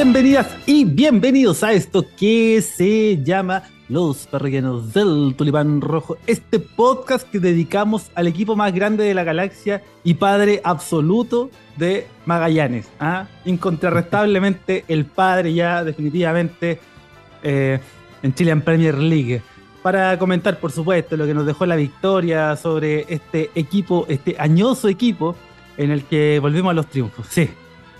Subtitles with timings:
[0.00, 7.28] Bienvenidas y bienvenidos a esto que se llama Los Perrianos del Tulipán Rojo, este podcast
[7.28, 12.86] que dedicamos al equipo más grande de la galaxia y padre absoluto de Magallanes.
[13.00, 13.26] ¿ah?
[13.44, 16.78] Incontrarrestablemente el padre ya definitivamente
[17.42, 17.80] eh,
[18.22, 19.42] en Chilean Premier League.
[19.82, 24.86] Para comentar, por supuesto, lo que nos dejó la victoria sobre este equipo, este añoso
[24.86, 25.34] equipo
[25.76, 27.26] en el que volvimos a los triunfos.
[27.28, 27.50] Sí,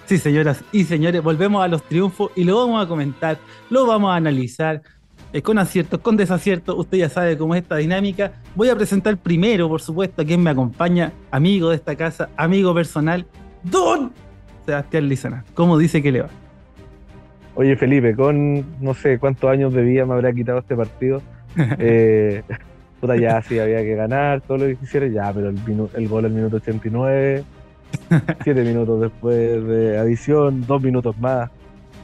[0.09, 3.37] Sí, señoras y señores, volvemos a los triunfos y lo vamos a comentar,
[3.69, 4.81] lo vamos a analizar
[5.35, 6.77] eh, con aciertos, con desaciertos.
[6.79, 8.33] Usted ya sabe cómo es esta dinámica.
[8.55, 12.75] Voy a presentar primero, por supuesto, a quien me acompaña, amigo de esta casa, amigo
[12.75, 13.27] personal,
[13.65, 14.15] Don
[14.65, 15.45] Sebastián Lizana.
[15.53, 16.31] ¿Cómo dice que le va?
[17.55, 21.21] Oye, Felipe, con no sé cuántos años de vida me habrá quitado este partido.
[21.79, 22.43] eh,
[23.21, 25.59] ya sí había que ganar, todo lo que quisiera, ya, pero el,
[25.95, 27.45] el gol al minuto 89
[28.45, 31.51] Siete minutos después de adición, dos minutos más.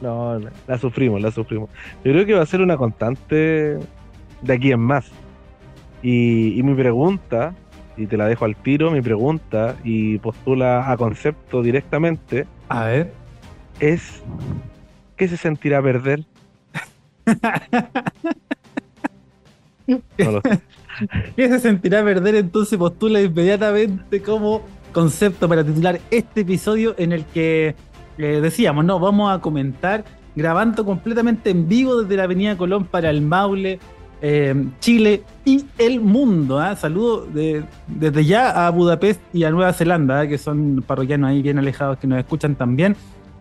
[0.01, 1.69] No, la sufrimos, la sufrimos.
[2.03, 3.77] Yo creo que va a ser una constante
[4.41, 5.11] de aquí en más.
[6.03, 7.55] Y, mi pregunta,
[7.97, 12.45] y te la dejo al tiro, mi pregunta, y postula a concepto directamente.
[12.69, 13.11] A ver.
[13.79, 14.21] Es,
[15.17, 16.23] ¿qué se sentirá perder?
[21.35, 22.35] ¿Qué se sentirá perder?
[22.35, 24.61] Entonces postula inmediatamente como
[24.95, 27.75] concepto para titular este episodio en el que
[28.17, 30.05] eh, decíamos, no, vamos a comentar
[30.37, 33.77] grabando completamente en vivo desde la Avenida Colón para el Maule,
[34.21, 36.59] eh, Chile y el mundo.
[36.59, 36.77] ¿ah?
[36.77, 40.27] Saludo desde ya a Budapest y a Nueva Zelanda, ¿ah?
[40.29, 42.95] que son parroquianos ahí bien alejados que nos escuchan también.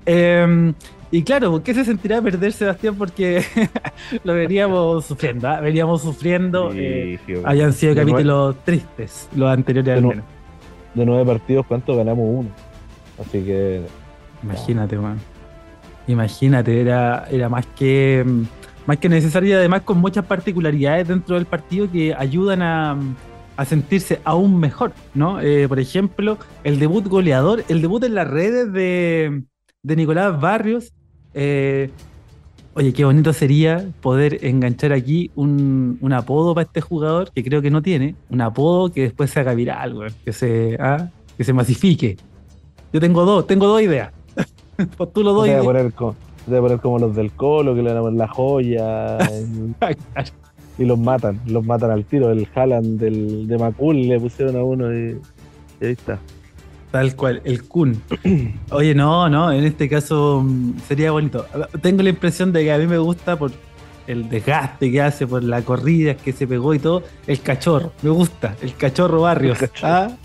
[0.06, 0.74] Em,
[1.12, 2.96] y claro, ¿qué se sentirá perder Sebastián?
[2.96, 3.44] Porque
[4.24, 5.60] lo veríamos sufriendo, ¿ah?
[5.60, 6.72] veríamos sufriendo.
[6.74, 10.33] Eh, hayan sido capítulos tristes los anteriores al menos
[10.94, 12.26] de nueve partidos, ¿cuántos ganamos?
[12.28, 12.48] Uno.
[13.20, 13.82] Así que.
[14.42, 15.18] Imagínate, man.
[16.06, 18.24] Imagínate, era, era más que
[18.86, 22.98] más que necesario además con muchas particularidades dentro del partido que ayudan a,
[23.64, 25.40] sentirse aún mejor, ¿no?
[25.40, 29.44] Eh, por ejemplo, el debut goleador, el debut en las redes de,
[29.82, 30.92] de Nicolás Barrios,
[31.34, 31.90] eh,
[32.76, 37.70] Oye, qué bonito sería poder enganchar aquí un, apodo para este jugador que creo que
[37.70, 42.16] no tiene, un apodo que después se haga viral, que se, ah, que se masifique.
[42.92, 44.12] Yo tengo dos, tengo dos ideas.
[44.96, 45.62] Postulo dos ideas.
[45.62, 49.18] Poner como, poner como los del Colo, que le dan la joya.
[50.78, 52.32] y, los matan, los matan al tiro.
[52.32, 55.20] El Haaland del, de Macul le pusieron a uno y
[55.80, 56.18] ahí está.
[56.94, 58.00] Tal cual, el Kun.
[58.70, 61.44] Oye, no, no, en este caso mm, sería bonito.
[61.82, 63.50] Tengo la impresión de que a mí me gusta por
[64.06, 67.90] el desgaste que hace, por la corrida que se pegó y todo, el cachorro.
[68.02, 69.60] Me gusta, el cachorro Barrios.
[69.60, 70.16] El cachorro, ¿ah?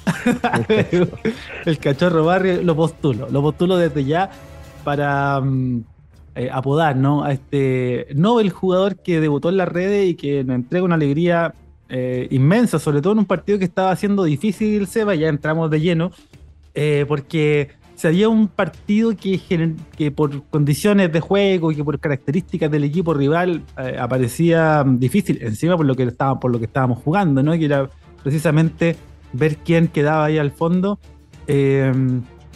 [1.66, 3.28] el cachorro Barrios lo postulo.
[3.31, 4.29] Lo postulo desde ya
[4.84, 5.84] para mm,
[6.35, 7.24] eh, apodar, ¿no?
[7.24, 11.56] A este Nobel jugador que debutó en las redes y que nos entrega una alegría
[11.91, 15.81] eh, inmensa, sobre todo en un partido que estaba haciendo difícil, Seba, ya entramos de
[15.81, 16.12] lleno
[16.81, 19.38] eh, porque sería un partido que,
[19.97, 25.40] que por condiciones de juego y que por características del equipo rival eh, aparecía difícil,
[25.41, 27.51] encima por lo que estábamos, por lo que estábamos jugando, ¿no?
[27.51, 27.90] Que era
[28.23, 28.95] precisamente
[29.34, 31.00] ver quién quedaba ahí al fondo.
[31.47, 31.91] Eh,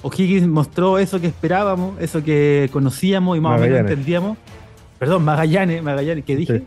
[0.03, 4.37] O'Higgins mostró eso que esperábamos, eso que conocíamos y más o menos entendíamos.
[4.99, 6.63] Perdón, Magallanes, Magallanes, ¿qué dije?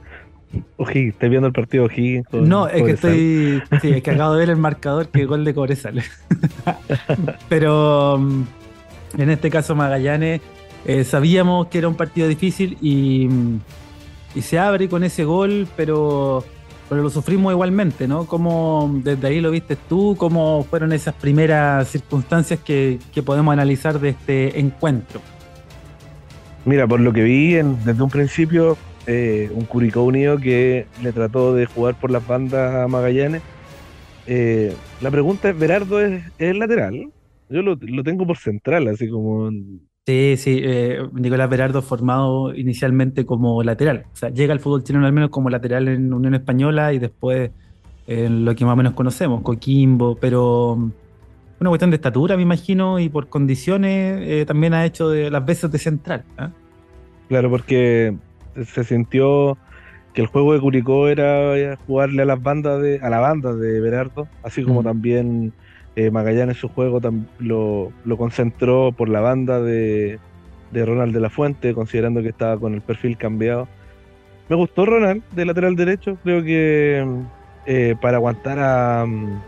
[0.76, 2.26] O'Higgins, ¿estás viendo el partido O'Higgins?
[2.32, 3.62] No, es que estoy.
[3.80, 6.02] Sí, es que acabo de ver el marcador que gol de Cobresal.
[7.48, 8.44] Pero mm,
[9.18, 10.40] en este caso, Magallanes,
[10.84, 13.60] eh, sabíamos que era un partido difícil y, mm,
[14.36, 16.44] y, se abre con ese gol, pero,
[16.88, 18.26] pero lo sufrimos igualmente, ¿no?
[18.26, 20.14] ¿Cómo desde ahí lo viste tú?
[20.16, 25.20] ¿Cómo fueron esas primeras circunstancias que, que podemos analizar de este encuentro?
[26.66, 28.76] Mira, por lo que vi desde un principio,
[29.06, 33.42] eh, un Curicó Unido que le trató de jugar por las bandas a Magallanes.
[34.26, 37.10] Eh, la pregunta es, ¿Berardo es, el lateral?
[37.48, 39.50] Yo lo, tengo por central, así como...
[40.04, 44.06] Sí, sí, eh, Nicolás Berardo formado inicialmente como lateral.
[44.12, 47.50] O sea, llega al fútbol chileno al menos como lateral en Unión Española y después
[48.08, 50.74] en lo que más o menos conocemos, Coquimbo, pero
[51.58, 55.72] una cuestión de estatura, me imagino, y por condiciones también ha hecho de las veces
[55.72, 56.24] de central.
[56.38, 56.50] ¿ah?
[57.28, 58.16] Claro, porque
[58.64, 59.58] se sintió
[60.14, 63.54] que el juego de Curicó era eh, jugarle a las bandas de, a la banda
[63.54, 65.52] de Berardo, así como también
[65.94, 67.00] eh, Magallanes su juego
[67.38, 70.18] lo, concentró por la banda de,
[70.72, 73.68] Ronald de la Fuente, considerando que estaba con el perfil cambiado.
[74.48, 77.06] Me gustó Ronald de lateral derecho, creo que
[77.66, 79.40] eh, para aguantar a, mm,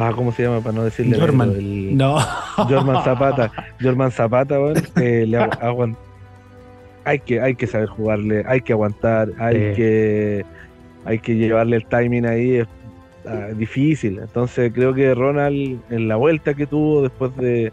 [0.00, 0.60] Ah, ¿cómo se llama?
[0.60, 1.18] Para no decirle.
[1.18, 1.96] Jorman.
[1.96, 2.18] no.
[2.56, 3.50] Jorman Zapata.
[3.82, 5.38] Jorman Zapata, bueno, le
[7.08, 10.44] hay que, hay que saber jugarle, hay que aguantar, hay que
[11.04, 12.66] hay que llevarle el timing ahí, es
[13.26, 14.18] ah, difícil.
[14.18, 17.72] Entonces creo que Ronald en la vuelta que tuvo después de,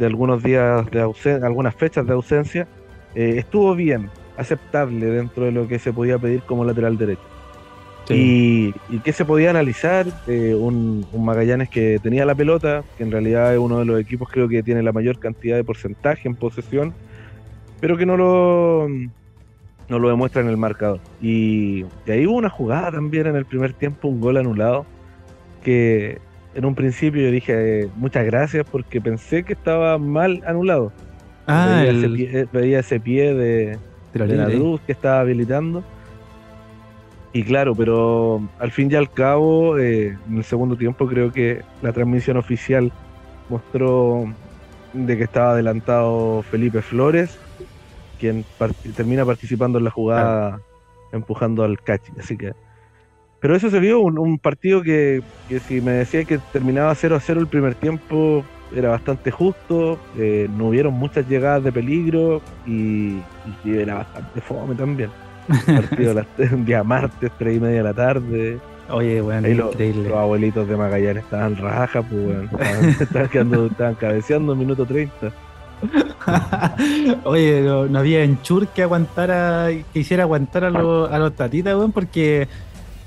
[0.00, 2.66] algunos días de ausencia, algunas fechas de ausencia,
[3.14, 7.22] eh, estuvo bien, aceptable dentro de lo que se podía pedir como lateral derecho.
[8.08, 13.12] Y, y que se podía analizar eh, un, Magallanes que tenía la pelota, que en
[13.12, 16.34] realidad es uno de los equipos creo que tiene la mayor cantidad de porcentaje en
[16.34, 16.92] posesión,
[17.82, 18.88] pero que no lo,
[19.88, 21.00] no lo demuestra en el marcador.
[21.20, 24.86] Y, ahí hubo una jugada también en el primer tiempo, un gol anulado,
[25.64, 26.20] que
[26.54, 30.92] en un principio yo dije muchas gracias porque pensé que estaba mal anulado.
[31.48, 31.82] Ah,
[32.52, 33.78] veía, ese, pie, de,
[34.14, 35.82] de la luz que estaba habilitando
[37.32, 41.62] y claro, pero al fin y al cabo, eh, en el segundo tiempo creo que
[41.82, 42.92] la transmisión oficial
[43.48, 44.26] mostró
[44.92, 47.38] de que estaba adelantado Felipe Flores,
[48.22, 48.44] quien
[48.94, 50.60] termina participando en la jugada
[51.10, 52.12] empujando al Cachi.
[52.18, 52.54] Así que.
[53.40, 55.20] Pero eso se vio un, partido que,
[55.66, 60.48] si me decía que terminaba 0 a 0 el primer tiempo, era bastante justo, eh,
[60.56, 63.16] no hubieron muchas llegadas de peligro y,
[63.64, 65.10] y era bastante fome también.
[65.66, 68.60] Partido un día martes, tres y media de la tarde.
[68.90, 70.08] Oye, bueno, increíble.
[70.08, 75.32] Los, abuelitos de Magallanes estaban rajas, pues, bueno, estaban, quedando, estaban cabeceando en minuto 30.
[77.24, 81.92] Oye, no, había enchur que aguantara, que hiciera aguantar a, los, a los tatitas, weón,
[81.92, 82.48] porque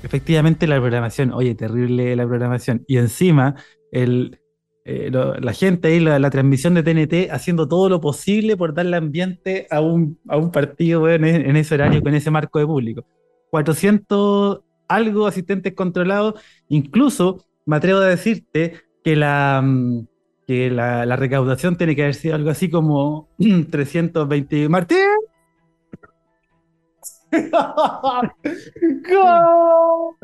[0.02, 2.84] efectivamente la programación, oye, terrible la programación.
[2.86, 3.54] Y encima,
[3.92, 4.40] el,
[4.84, 9.66] eh, la gente ahí, la, transmisión de TNT, haciendo todo lo posible por darle ambiente
[9.70, 11.24] a un, a un partido en,
[11.56, 13.04] ese horario, con ese marco de público.
[13.50, 20.06] 400 algo asistentes controlados, incluso me atrevo a decirte que la, mm,
[20.46, 23.28] que la, la recaudación tiene que haber sido algo así como
[23.70, 24.68] 320.
[24.68, 24.98] ¡Martín!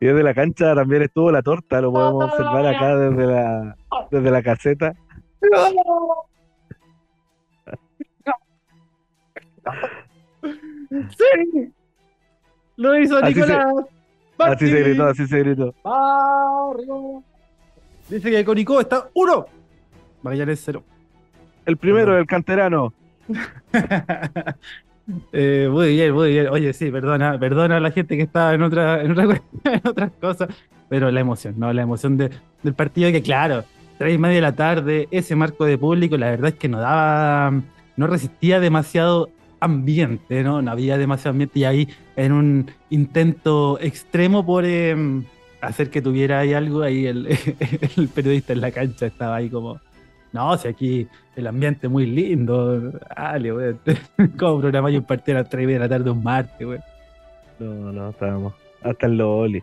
[0.00, 3.74] Y desde la cancha también estuvo la torta, lo podemos observar acá desde la,
[4.10, 4.92] desde la caseta.
[11.08, 11.72] ¡Sí!
[12.76, 13.64] Lo hizo Nicolás.
[14.38, 15.74] así se gritó, así se gritó.
[18.08, 19.46] Dice que Conicó está uno.
[20.22, 20.82] Magallanes cero.
[21.64, 22.92] El primero del canterano.
[25.32, 26.48] Eh, muy bien, muy bien.
[26.48, 29.10] Oye, sí, perdona, perdona a la gente que estaba en otra, en,
[29.84, 30.48] otras cosas,
[30.88, 31.72] pero la emoción, ¿no?
[31.72, 33.64] La emoción del partido que, claro,
[33.98, 36.80] tres y media de la tarde, ese marco de público, la verdad es que no
[36.80, 37.52] daba,
[37.96, 39.28] no resistía demasiado
[39.60, 40.62] ambiente, ¿no?
[40.62, 45.24] No había demasiado ambiente y ahí en un intento extremo por em,
[45.66, 47.26] hacer que tuviera ahí algo, ahí el,
[47.96, 49.80] el periodista en la cancha estaba ahí como
[50.34, 51.06] no, si aquí
[51.36, 52.90] el ambiente es muy lindo.
[53.16, 53.74] Dale, güey.
[54.38, 56.80] ¿Cómo programar un partido a las 3 de la tarde un martes, güey?
[57.60, 58.52] No, no, estábamos
[58.82, 59.62] hasta el Loli.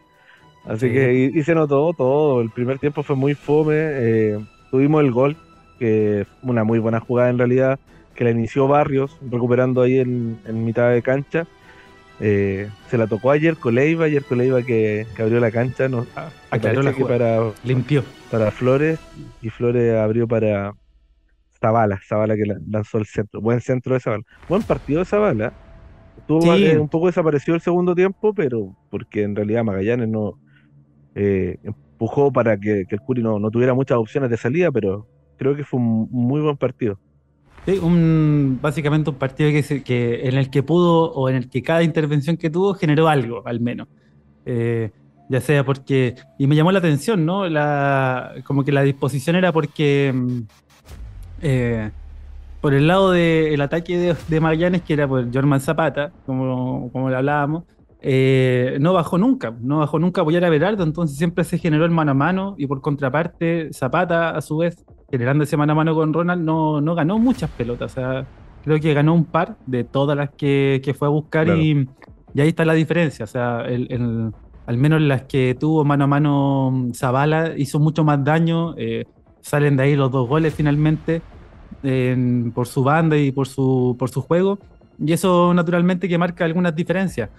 [0.65, 2.39] Así que y, se notó todo.
[2.39, 3.75] El primer tiempo fue muy fome.
[3.75, 4.39] Eh,
[4.71, 5.35] tuvimos el gol,
[5.77, 7.77] que una muy buena jugada en realidad,
[8.15, 11.47] que la inició Barrios, recuperando ahí en, en mitad de cancha.
[12.23, 16.29] Eh, se la tocó ayer Coleiva, ayer Coleiva que, que abrió la cancha, no, ah,
[16.51, 18.03] aclaró la para limpió.
[18.29, 18.99] para Flores
[19.41, 20.73] y Flores abrió para
[21.59, 25.51] Zavala, Zavala que lanzó el centro, buen centro de Zavala, buen partido de Zavala,
[26.15, 30.37] estuvo eh, un poco desaparecido el segundo tiempo, pero porque en realidad Magallanes no
[31.15, 35.55] eh, empujó para que, el Curi no, no tuviera muchas opciones de salida, pero creo
[35.55, 36.99] que fue un muy buen partido.
[37.65, 41.61] Sí, un, básicamente un partido que, que, en el que pudo o en el que
[41.61, 43.87] cada intervención que tuvo generó algo, al menos.
[44.45, 44.91] Eh,
[45.29, 46.15] ya sea porque.
[46.37, 47.47] Y me llamó la atención, ¿no?
[47.47, 50.11] La, como que la disposición era porque.
[50.13, 50.39] Mm,
[51.41, 51.91] eh,
[52.61, 57.09] por el lado del ataque de, de, Magallanes, que era por Jorman Zapata, como, como
[57.09, 57.63] le hablábamos,
[58.01, 61.85] eh, no bajó nunca, no bajó nunca a apoyar a Berardo, entonces siempre se generó
[61.85, 65.75] el mano a mano y por contraparte Zapata a su vez, generando ese mano a
[65.75, 68.25] mano con Ronald, no, no ganó muchas pelotas, o sea,
[68.63, 71.87] creo que ganó un par de todas las que, fue a buscar y,
[72.37, 77.53] ahí está la diferencia, o sea, al menos las que tuvo mano a mano Zavala
[77.57, 79.05] hizo mucho más daño, eh,
[79.41, 81.21] salen de ahí los dos goles finalmente
[82.53, 84.59] por su banda y por su, por su juego.
[85.03, 87.29] Y eso naturalmente que marca algunas diferencias.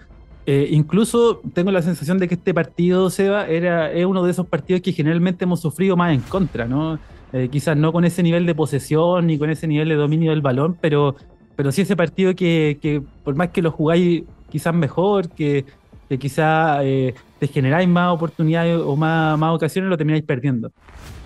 [0.45, 4.45] Eh, incluso tengo la sensación de que este partido, Seba, era, es uno de esos
[4.45, 6.99] partidos que generalmente hemos sufrido más en contra, ¿no?
[7.33, 10.41] Eh, quizás no con ese nivel de posesión ni con ese nivel de dominio del
[10.41, 11.15] balón, pero,
[11.55, 15.65] pero sí ese partido que, que por más que lo jugáis quizás mejor, que,
[16.07, 20.71] que quizá eh, te generáis más oportunidades o más, más ocasiones, lo termináis perdiendo.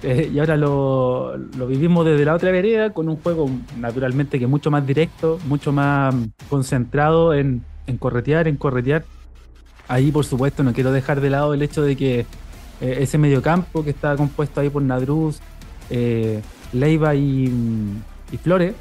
[0.02, 4.48] Eh, y ahora lo, lo, vivimos desde la otra vereda con un juego naturalmente que
[4.48, 6.16] mucho más directo, mucho más
[6.50, 9.04] concentrado en, en corretear, en corretear.
[9.90, 12.20] Ahí, por supuesto, no quiero dejar de lado el hecho de que
[12.80, 15.40] eh, ese mediocampo que está compuesto ahí por Nadruz,
[15.90, 16.42] eh,
[16.74, 17.52] Leiva y,
[18.32, 18.74] y Flores,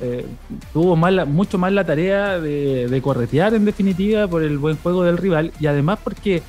[0.00, 0.26] eh,
[0.72, 5.52] tuvo mucho más la tarea de, corretear en definitiva por el buen juego del rival.
[5.60, 6.42] Y además porque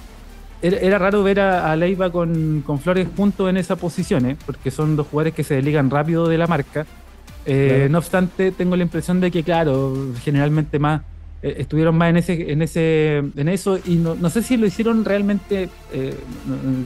[0.61, 5.33] era, raro ver a, Leiva con, Flores juntos en esa posición, porque son dos jugadores
[5.33, 6.85] que se desligan rápido de la marca.
[7.89, 11.01] No obstante, tengo la impresión de que, claro, generalmente más
[11.43, 12.17] eh, estuvieron más en
[12.61, 16.17] ese, en eso y no, no sé si lo hicieron realmente, eh,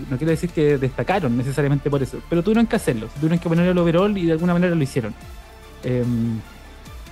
[0.10, 3.67] no, quiero decir que destacaron necesariamente por eso, pero tuvieron que hacerlo, tuvieron que poner
[3.70, 5.13] el overall y de alguna manera lo hicieron.
[5.84, 6.41] Em,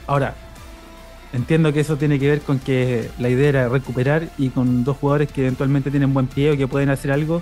[0.06, 0.36] ahora,
[1.32, 4.98] entiendo que eso tiene que ver con que la idea era recuperar y con dos
[4.98, 7.42] jugadores que eventualmente tienen buen pie o que pueden hacer algo,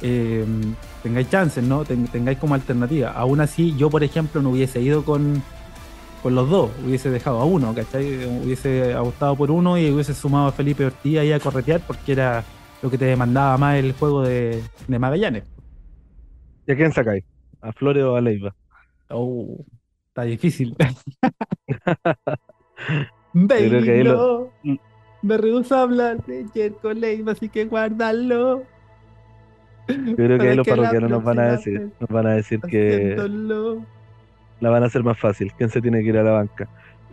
[0.00, 1.84] em, tengáis chances, ¿no?
[1.84, 3.10] tengáis como alternativa.
[3.10, 5.42] Aún así, yo, por ejemplo, no hubiese ido con
[6.24, 8.24] con los dos, hubiese dejado a uno, ¿cachai?
[8.24, 12.42] Hubiese apostado por uno y hubiese sumado a Felipe Ortiz ahí a corretear porque era
[12.80, 15.44] lo que te demandaba más el juego de, Magallanes.
[16.66, 17.26] ¿Y a quién sacáis?
[17.60, 18.54] ¿A Flores o a Leiva?
[19.10, 19.66] Oh,
[20.08, 20.74] está difícil.
[23.34, 24.50] Baby, lo...
[25.20, 28.62] me rehuso a hablar de Jerko Leiva, así que guárdalo.
[29.88, 33.14] Yo creo que ahí los parroquianos nos van a decir, nos van a decir que
[34.60, 35.52] la van a hacer más fácil.
[35.56, 36.68] ¿Quién se tiene que ir a la banca?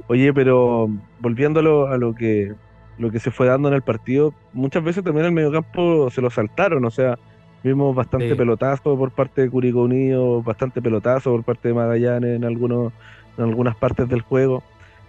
[0.07, 2.53] Oye, pero volviendo a lo, que
[2.97, 6.29] lo que se fue dando en el partido, muchas veces también el mediocampo se lo
[6.29, 7.17] saltaron, o sea,
[7.63, 12.45] vimos bastante pelotazo por parte de Curicó Unido, bastante pelotazo por parte de Magallanes en
[12.45, 12.93] algunos
[13.37, 14.63] en algunas partes del juego,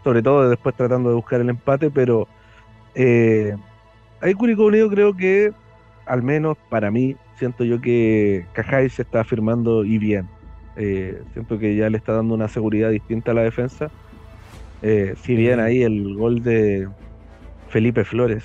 [0.05, 2.29] sobre todo después tratando de buscar el empate, pero
[2.95, 3.57] eh,
[4.21, 5.53] ahí Curicó Unido creo que
[6.07, 10.29] al menos para mí siento yo que Cajay se está afirmando y bien.
[10.77, 13.91] Eh, siento que ya le está dando una seguridad distinta a la defensa.
[14.83, 16.89] Eh, si bien ahí el gol de
[17.69, 18.45] Felipe Flores,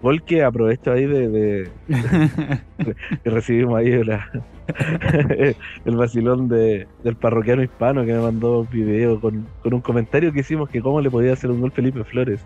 [0.00, 1.68] gol que aprovecho ahí de,
[3.24, 3.90] que recibimos ahí
[5.84, 10.40] el vacilón de, del parroquiano hispano que me mandó un video con, un comentario que
[10.40, 12.40] hicimos que cómo le podía hacer un gol Felipe Flores,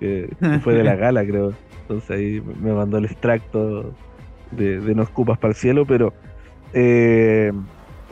[0.00, 0.28] que,
[0.62, 1.52] fue de la gala creo.
[1.82, 3.94] Entonces ahí me mandó el extracto
[4.50, 6.12] de, de No Escupas para el Cielo, pero
[6.74, 7.52] eh,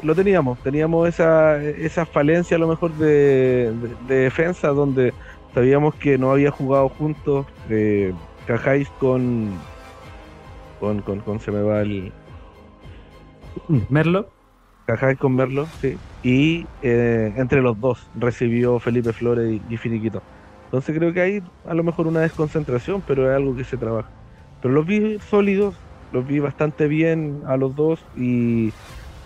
[0.03, 3.73] lo teníamos, teníamos esa, esa falencia a lo mejor de,
[4.07, 5.13] defensa donde
[5.55, 8.13] sabíamos que no había jugado juntos eh,
[8.47, 9.51] Cajáis con,
[10.79, 12.13] con, con, se me va el
[13.89, 14.29] Merlo.
[14.87, 15.99] Cajáis con Merlo, sí.
[16.23, 20.23] Y eh, entre los dos recibió Felipe Flores y, Finiquito.
[20.67, 24.09] Entonces creo que hay a lo mejor una desconcentración, pero es algo que se trabaja.
[24.63, 25.75] Pero los vi sólidos,
[26.13, 28.73] los vi bastante bien a los dos y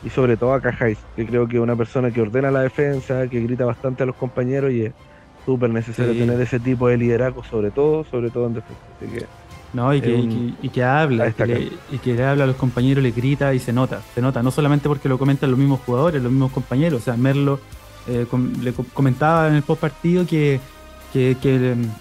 [0.02, 3.26] y sobre todo a Cajáis, que creo que es una persona que ordena la defensa,
[3.28, 4.92] que grita bastante a los compañeros y es
[5.44, 8.82] súper necesario tener ese tipo de liderazgo, sobre todo, sobre todo en defensa.
[8.96, 9.26] Así que
[9.72, 11.32] no, y que, y que, habla,
[11.92, 14.50] y que le habla a los compañeros, le grita y se nota, se nota, no
[14.50, 17.60] solamente porque lo comentan los mismos jugadores, los mismos compañeros, o sea, Merlo
[18.08, 18.26] eh,
[18.62, 20.58] le comentaba en el post partido que,
[21.12, 21.36] que,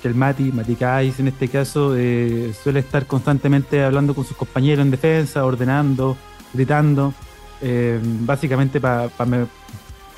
[0.04, 4.84] el, Mati, Mati Kais en este caso, eh, suele estar constantemente hablando con sus compañeros
[4.84, 6.18] en defensa, ordenando,
[6.54, 7.14] gritando,
[7.62, 9.10] eh, básicamente para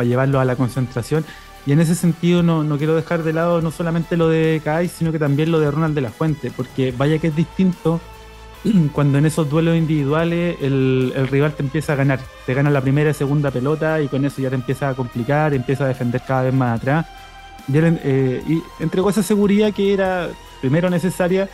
[0.03, 1.25] llevarlo a la concentración.
[1.65, 4.87] Y en ese sentido no, no, quiero dejar de lado no solamente lo de Kai,
[4.87, 8.01] sino que también lo de Ronald de la Fuente, porque vaya que es distinto
[8.93, 13.09] cuando en esos duelos individuales el, rival te empieza a ganar, te gana la primera
[13.09, 16.43] y segunda pelota y con eso ya te empieza a complicar, empieza a defender cada
[16.43, 17.05] vez más atrás.
[17.67, 20.29] Y, eh, entregó esa seguridad que era
[20.59, 21.49] primero necesaria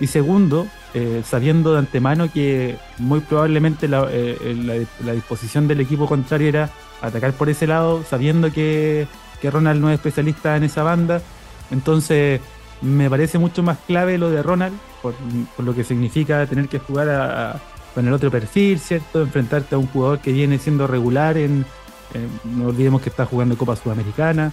[0.00, 6.48] y segundo, eh, sabiendo de antemano que muy probablemente eh, la, disposición del equipo contrario
[6.48, 6.70] era
[7.02, 9.06] atacar por ese lado, sabiendo que,
[9.42, 11.22] Ronald no es especialista en esa banda.
[11.70, 12.40] Entonces,
[12.82, 15.14] me parece mucho más clave lo de Ronald, por,
[15.58, 17.60] lo que significa tener que jugar
[17.94, 19.22] con el otro perfil, ¿cierto?
[19.22, 21.64] Enfrentarte a un jugador que viene siendo regular en.
[22.44, 24.52] no olvidemos que está jugando Copa Sudamericana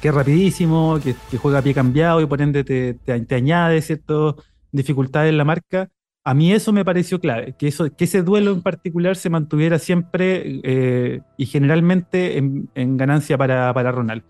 [0.00, 4.34] que es rapidísimo, que, juega a pie cambiado y por ende te, te, añade ciertas
[4.72, 5.90] dificultades en la marca.
[6.24, 9.78] A mí eso me pareció clave, que, eso, que ese duelo en particular se mantuviera
[9.78, 14.22] siempre eh, y generalmente en, ganancia para, para, Ronald.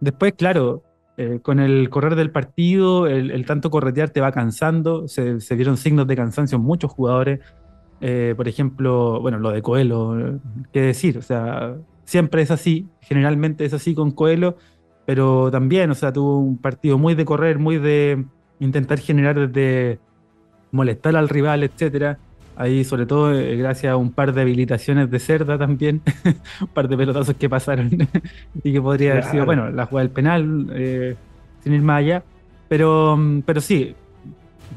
[0.00, 0.82] Después, claro,
[1.16, 5.76] eh, con el correr del partido, el, tanto corretear te va cansando, se, se, vieron
[5.76, 7.40] signos de cansancio en muchos jugadores.
[8.02, 10.40] Eh, por ejemplo, bueno, lo de Coelho,
[10.72, 14.56] qué decir, o sea, siempre es así, generalmente es así con Coelho
[15.10, 18.26] pero también, o sea, tuvo un partido muy de correr, muy de,
[18.60, 19.98] intentar generar desde
[20.70, 22.16] molestar al rival, etcétera.
[22.54, 26.00] Ahí, sobre todo, eh, gracias a un par de habilitaciones de cerda también,
[26.60, 27.90] un par de pelotazos que pasaron
[28.62, 31.16] y que podría haber sido, bueno, la jugada del penal, eh,
[31.64, 32.22] sin ir más allá.
[32.68, 33.96] Pero, mm, pero sí,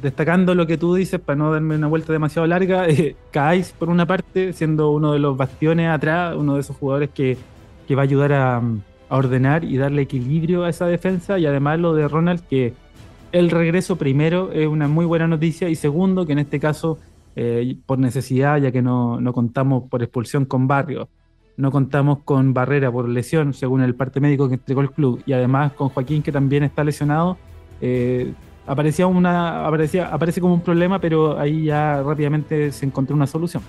[0.01, 3.15] destacando lo que tú dices, para no darme una vuelta demasiado larga, eh,
[3.77, 7.37] por una parte, siendo uno de los bastiones atrás, uno de esos jugadores que,
[7.87, 8.63] que va a ayudar a,
[9.09, 12.73] a, ordenar y darle equilibrio a esa defensa, y además lo de Ronald, que
[13.31, 16.99] el regreso primero es una muy buena noticia, y segundo, que en este caso
[17.35, 21.09] eh, por necesidad, ya que no, contamos por expulsión con Barrio,
[21.57, 25.33] no contamos con Barrera por lesión, según el parte médico que entregó el club, y
[25.33, 27.37] además con Joaquín, que también está lesionado.
[27.81, 28.33] Eh,
[28.65, 33.63] aparecía una, aparecía, aparece como un problema, pero ahí ya rápidamente se encontró una solución.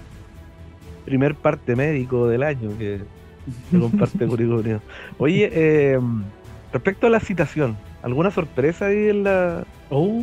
[1.04, 3.02] Primer parte médico del año que
[3.70, 4.80] se comparte con
[5.18, 5.98] Oye, eh,
[6.72, 10.22] respecto a la citación, ¿alguna sorpresa ahí en la, oh.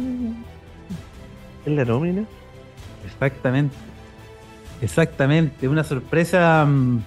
[1.66, 2.26] en la nómina?
[3.06, 3.76] Exactamente.
[4.82, 5.68] Exactamente.
[5.68, 7.02] Una sorpresa, mm,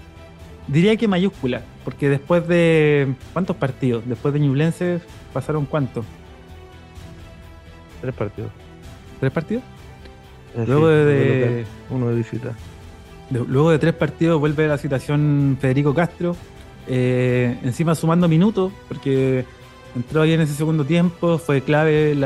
[0.68, 3.14] diría que mayúscula, porque después de.
[3.33, 4.06] ¿Cuántos partidos?
[4.06, 5.00] Después de Ñublense
[5.33, 6.04] pasaron cuántos?
[8.00, 8.50] Tres partidos.
[9.18, 9.64] ¿Tres partidos?
[10.56, 12.52] Eh, luego de, Uno de visita.
[13.48, 16.36] Luego de tres partidos vuelve la situación Federico Castro.
[16.86, 19.44] Eh, encima sumando minutos, porque
[19.94, 22.20] entró ahí en ese segundo tiempo, fue clave en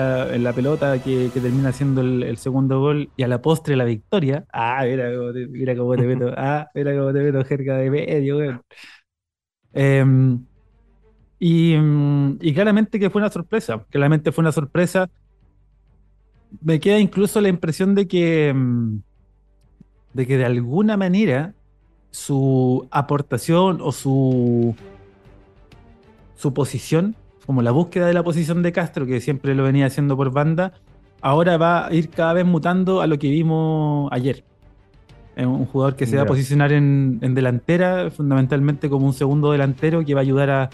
[0.45, 4.45] la pelota que, termina siendo el, segundo gol y a la postre la victoria.
[4.53, 7.91] Ah, mira cómo te, mira cómo te meto, ah, mira cómo te meto cerca de
[7.91, 8.63] medio,
[9.75, 10.45] em,
[11.39, 11.77] y,
[12.41, 15.09] y, claramente que fue una sorpresa, claramente fue una sorpresa.
[16.63, 19.03] Me queda incluso la impresión de que, em,
[20.13, 21.55] de que de alguna manera
[22.11, 24.75] su aportación o su,
[26.37, 27.17] su posición
[27.49, 30.75] como la búsqueda de la posición de Castro, que siempre lo venía haciendo por banda,
[31.23, 34.45] ahora va a ir cada vez mutando a lo que vimos ayer.
[35.35, 40.05] Es un jugador que se va a posicionar en, delantera, fundamentalmente como un segundo delantero
[40.05, 40.71] que va a ayudar a,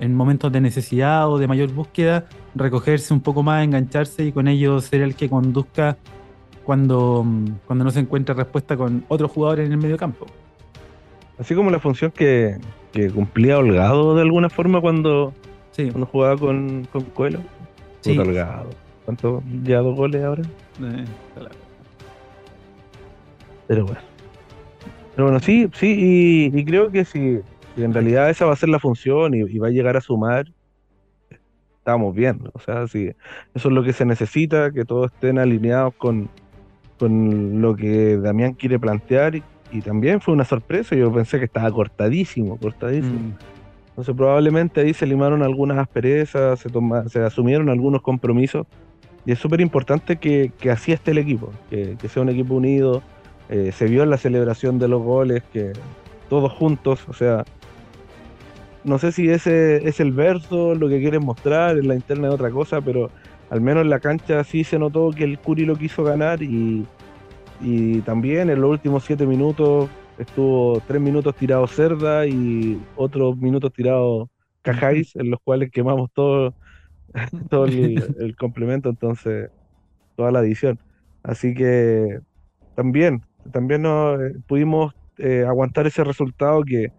[0.00, 2.24] en momentos de necesidad o de mayor búsqueda,
[2.56, 5.96] recogerse un poco más, engancharse y con ello ser el que conduzca
[6.66, 7.24] cuando,
[7.66, 10.26] cuando no se encuentre respuesta con otros jugadores en el medio campo.
[11.38, 12.58] Así como la función que,
[12.92, 15.32] que cumplía Holgado de alguna forma cuando
[15.76, 15.90] Sí.
[15.90, 17.40] Cuando jugaba con, con Coelho.
[18.00, 18.18] Sí.
[19.04, 19.42] ¿Cuánto?
[19.62, 20.42] ¿Ya dos goles ahora?
[20.80, 21.04] Eh,
[23.66, 24.00] Pero bueno.
[25.14, 27.40] Pero bueno, sí, sí, y, creo que si,
[27.76, 30.46] en realidad esa va a ser la función y, va a llegar a sumar,
[31.78, 32.40] estamos bien.
[32.54, 33.08] O sea, si
[33.54, 36.30] eso es lo que se necesita, que todos estén alineados con,
[36.98, 39.36] con lo que Damián quiere plantear.
[39.36, 39.42] Y,
[39.84, 43.18] también fue una sorpresa, yo pensé que estaba cortadísimo, cortadísimo.
[43.18, 43.34] Mm.
[43.90, 46.70] Entonces probablemente ahí se limaron algunas asperezas, se,
[47.08, 48.66] se asumieron algunos compromisos
[49.26, 53.02] y es súper importante que, así esté el equipo, que, sea un equipo unido.
[53.48, 55.72] Eh, se vio en la celebración de los goles que
[56.28, 57.44] todos juntos, o sea,
[58.84, 62.34] no sé si ese es el verso, lo que quieren mostrar, en la interna de
[62.34, 63.10] otra cosa, pero
[63.50, 66.86] al menos en la cancha sí se notó que el Curi lo quiso ganar y,
[67.60, 73.72] y también en los últimos siete minutos estuvo tres minutos tirado Cerda y otros minutos
[73.72, 74.30] tirado
[74.66, 76.52] Cajáis, en los cuales quemamos todo,
[77.50, 79.50] todo el, complemento, entonces,
[80.16, 80.78] toda la edición.
[81.22, 82.18] Así que
[82.74, 86.90] también, también nos, eh, pudimos eh, aguantar ese resultado que,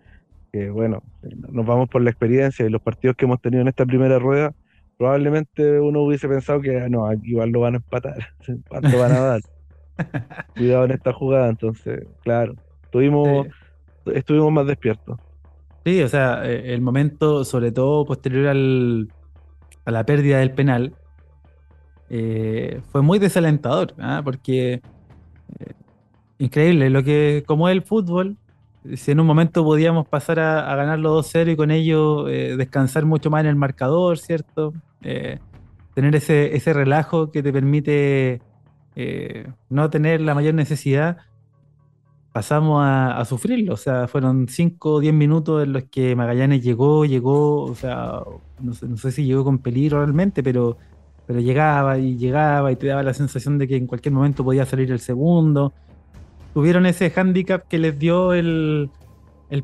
[0.72, 1.04] bueno,
[1.52, 4.56] nos vamos por la experiencia y los partidos que hemos tenido en esta primera rueda,
[4.98, 8.18] probablemente uno hubiese pensado que ah, no, igual lo van a empatar,
[8.70, 9.42] ¿cuánto van a dar?
[10.56, 12.56] Cuidado en esta jugada, entonces, claro,
[12.88, 13.48] Estuvimos,
[14.14, 15.20] estuvimos más despiertos.
[15.86, 19.10] Sí, o sea, eh, el momento, sobre todo posterior al,
[19.84, 20.96] a la pérdida del penal,
[22.10, 24.22] eh, fue muy desalentador, ¿ah?
[24.24, 24.82] porque
[25.60, 25.74] eh,
[26.38, 28.38] increíble lo que, como es el fútbol,
[28.96, 33.30] si en un momento podíamos pasar a, a ganarlo 2-0 y con ello descansar mucho
[33.30, 34.74] más en el marcador, ¿cierto?
[35.02, 38.42] Tener ese, ese relajo que te permite
[39.70, 41.18] no tener la mayor necesidad
[42.38, 43.74] pasamos a, sufrirlo.
[43.74, 48.22] O sea, fueron 5 o 10 minutos en los que Magallanes llegó, llegó, o sea,
[48.62, 50.78] no sé, si llegó con peligro realmente, pero,
[51.26, 54.68] pero llegaba y llegaba y te daba la sensación de que en cualquier momento podía
[54.68, 55.74] salir el segundo.
[56.54, 58.92] Tuvieron ese handicap que les dio el,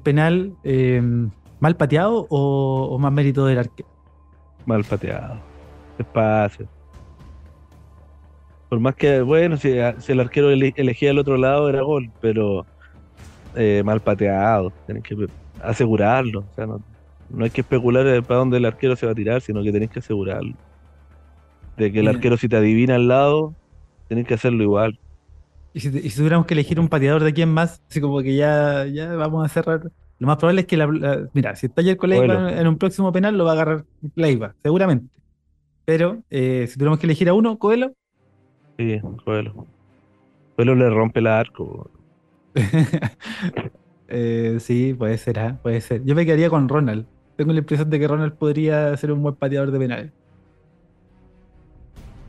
[0.01, 3.92] penal em, mal pateado o, más mérito del arquero.
[4.65, 5.39] Mal pateado.
[5.97, 6.67] Despacio.
[8.69, 12.65] Por más que, bueno, si, el arquero elegía el otro lado era gol, pero
[13.55, 14.71] eh, mal pateado.
[14.85, 15.27] Tienen que
[15.61, 16.39] asegurarlo.
[16.39, 16.81] O sea, no,
[17.39, 19.99] hay que especular para dónde el arquero se va a tirar, sino que tenés que
[19.99, 20.55] asegurarlo.
[21.77, 22.15] De que el Bien.
[22.15, 23.53] arquero si te adivina al lado,
[24.07, 24.99] tenés que hacerlo igual.
[25.73, 28.35] Y si, y si tuviéramos que elegir un pateador de quién más, así como que
[28.35, 29.91] ya, ya vamos a cerrar.
[30.23, 32.77] Lo más probable es que la, la- mira, si está ayer con Leiva en, un
[32.77, 33.83] próximo penal, lo va a agarrar
[34.15, 35.13] Leiva, seguramente.
[35.83, 37.91] Pero eh, si tuviéramos que elegir a uno, Coelho,
[38.77, 39.67] Sí, Coelho.
[40.55, 41.91] Coelho le rompe el arco.
[44.07, 46.05] eh, sí, puede ser, ah, puede ser.
[46.05, 47.05] Yo me quedaría con Ronald.
[47.35, 50.11] Tengo la impresión de que Ronald podría ser un buen pateador de penales.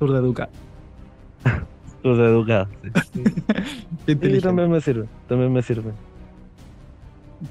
[0.01, 0.49] Tour de Duca.
[2.03, 2.67] Los de educado.
[3.13, 3.23] Sí.
[4.41, 5.07] También me sirve.
[5.29, 5.93] También me sirve.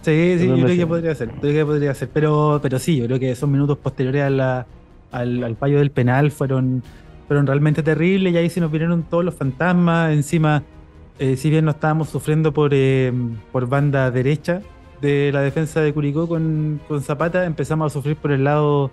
[0.01, 2.97] Sí, sí, No yo creo que podría ser, creo que podría ser, pero, pero sí,
[2.97, 4.65] yo creo que esos minutos posteriores a la-
[5.11, 6.81] al, al fallo del penal fueron,
[7.27, 10.63] fueron realmente terribles y ahí se nos vinieron todos los fantasmas, encima,
[11.19, 13.13] eh, si bien no estábamos sufriendo por, eh,
[13.51, 14.61] por banda derecha
[15.01, 18.89] de la defensa de Curicó con, con Zapata, empezamos a sufrir por el lado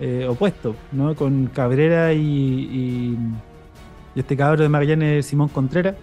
[0.00, 1.14] eh, opuesto, ¿no?
[1.14, 3.18] Con Cabrera y, y-
[4.16, 5.94] y este cabro de Magallanes, Simón Contreras,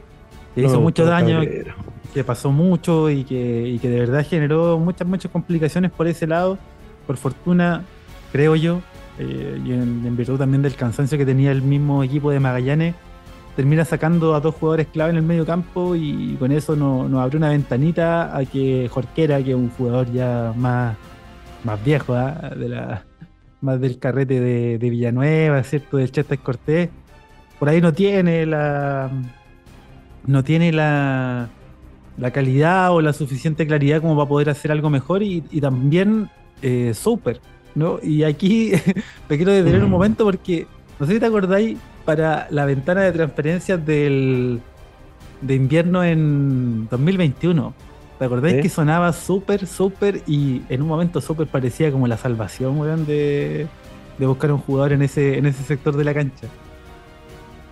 [0.55, 1.73] que hizo No, mucho daño, cabrero.
[2.13, 6.27] que pasó mucho y que, y que de verdad generó muchas, muchas complicaciones por ese
[6.27, 6.57] lado.
[7.07, 7.83] Por fortuna,
[8.31, 8.79] creo yo,
[9.19, 12.95] eh, y en, en virtud también del cansancio que tenía el mismo equipo de Magallanes,
[13.55, 17.21] termina sacando a dos jugadores clave en el medio campo y con eso no- nos
[17.21, 20.95] abrió una ventanita a que Jorquera, que es un jugador ya más,
[21.63, 22.51] más viejo, ¿ah?
[22.55, 23.03] de la,
[23.59, 25.97] más del carrete de, de Villanueva, ¿cierto?
[25.97, 26.89] Del Chester Cortés,
[27.59, 29.09] por ahí no tiene la
[30.25, 31.49] no tiene la,
[32.17, 36.29] la calidad o la suficiente claridad como para poder hacer algo mejor y, y también
[36.61, 37.39] eh, súper,
[37.75, 37.99] ¿no?
[38.03, 38.71] Y aquí
[39.29, 39.91] me quiero detener un Mm.
[39.91, 40.67] momento porque
[40.99, 44.59] no sé si te acordáis para la ventana de transferencias del
[45.41, 47.73] de invierno en 2021.
[48.19, 48.61] ¿Te acordáis Sí.
[48.61, 53.65] que sonaba súper, súper y en un momento súper parecía como la salvación, weón, de,
[54.19, 56.45] de buscar un jugador en ese, en ese sector de la cancha?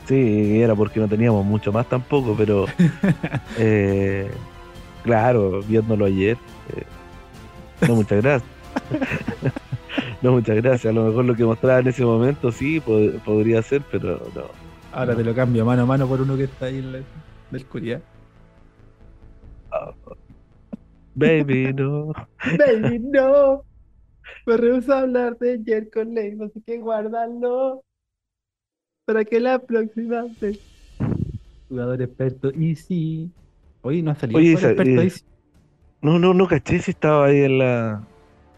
[0.10, 2.66] Sí, era porque no teníamos mucho más tampoco, pero
[3.60, 4.28] eh,
[5.04, 6.36] claro, viéndolo ayer,
[6.76, 6.84] eh,
[7.88, 8.52] no muchas gracias.
[10.24, 10.88] no muchas gracias.
[10.92, 14.46] A lo mejor lo que mostraba en ese momento sí pod- podría ser, pero no.
[14.92, 17.00] Ahora te lo cambio mano a mano por uno que está ahí en la,
[17.72, 18.02] Curia.
[21.14, 22.14] Baby, no.
[22.58, 23.64] Baby, no.
[24.48, 27.84] Me rehúso a hablar de ayer con Ley, así que guárdalo.
[29.10, 30.60] Para que la próxima vez.
[31.68, 33.28] Jugador experto, Easy.
[33.82, 35.22] Oye, no ha salido Oye, jugador esa- experto eh, Easy.
[36.04, 38.04] No, no, no caché si estaba ahí en la,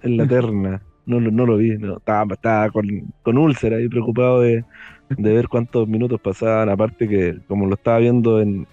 [0.04, 0.82] en la terna.
[1.06, 1.78] No, lo- no lo vi.
[1.78, 2.86] No, estaba estaba con,
[3.24, 4.66] con úlcera ahí preocupado de,
[5.10, 6.68] de ver cuántos minutos pasaban.
[6.68, 8.68] Aparte que como lo estaba viendo en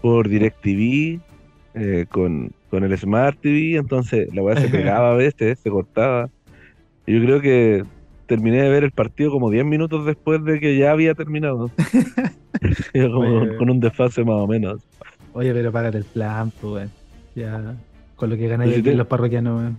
[0.00, 1.18] por DirecTV
[1.74, 6.30] eh, con, con el Smart TV, entonces la weá se pegaba a veces, se cortaba.
[7.08, 7.82] Yo creo que
[8.28, 11.70] terminé de ver el partido como 10 minutos después de que ya había terminado.
[12.94, 13.56] Iba como Oye.
[13.56, 14.80] con un desfase más o menos.
[15.32, 16.88] Oye, pero págate el plan, pues.
[17.34, 17.74] Ya,
[18.16, 19.78] con lo que ganáis si te- los parroquianos, weón.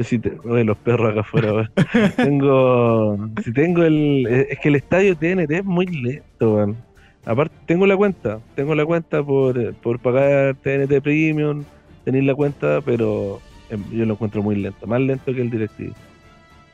[0.00, 1.70] Sí te- oye, los perros acá afuera, weón.
[2.16, 6.76] tengo, si tengo el, es que el estadio TNT es muy lento, weón.
[7.24, 11.62] Aparte, tengo la cuenta, tengo la cuenta por, eh, por pagar TNT Premium,
[12.04, 15.92] tenéis la cuenta, pero em, yo lo encuentro muy lento, más lento que el DirecTV.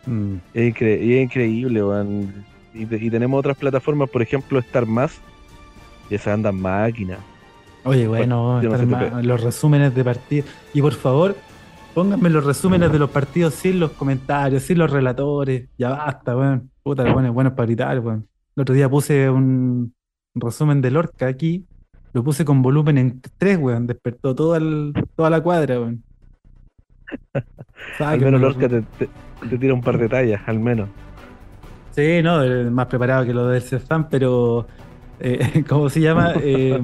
[0.06, 0.34] Mm.
[0.54, 2.32] Es, incre- y es increíble, weón.
[2.74, 5.20] Y, te- y tenemos otras plataformas, por ejemplo, Star Más,
[6.10, 7.18] esas andan máquinas.
[7.84, 10.48] Oye, bueno, no más- los resúmenes de partidos.
[10.74, 11.36] Y por favor,
[11.94, 15.68] pónganme los resúmenes de los partidos sin los comentarios, sin los relatores.
[15.78, 16.70] Ya basta, weón.
[16.82, 18.26] Puta, los buenos, buenos para gritar, weón.
[18.56, 19.94] El otro día puse un,
[20.34, 21.64] un resumen de Lorca aquí.
[22.12, 23.86] Lo puse con volumen en 3, weón.
[23.86, 26.02] Despertó toda, el- toda la cuadra, weón.
[27.98, 29.10] Al menos los- Lorca te, te-
[29.48, 30.88] te tira un par de tallas, al menos.
[31.92, 32.40] Sí, no,
[32.70, 34.66] más preparado que lo del Cefam, pero
[35.20, 36.32] eh, ¿cómo se llama?
[36.40, 36.80] Eh,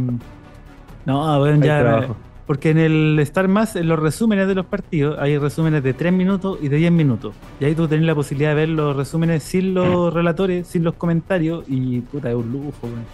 [1.06, 2.08] no, bueno, ya.
[2.46, 6.12] Porque en el Star Más, en los resúmenes de los partidos, hay resúmenes de 3
[6.12, 7.34] minutos y de 10 minutos.
[7.58, 10.94] Y ahí tú tenés la posibilidad de ver los resúmenes sin los relatores, sin los
[10.94, 13.04] comentarios, y puta, es un lujo, weón.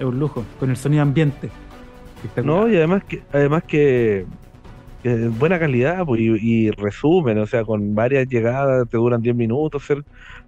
[0.00, 1.50] Es un lujo, con el sonido ambiente.
[2.42, 4.24] No, y además que, además que,
[5.02, 9.36] es buena calidad pues, y, y resumen, o sea, con varias llegadas te duran 10
[9.36, 10.02] minutos hacer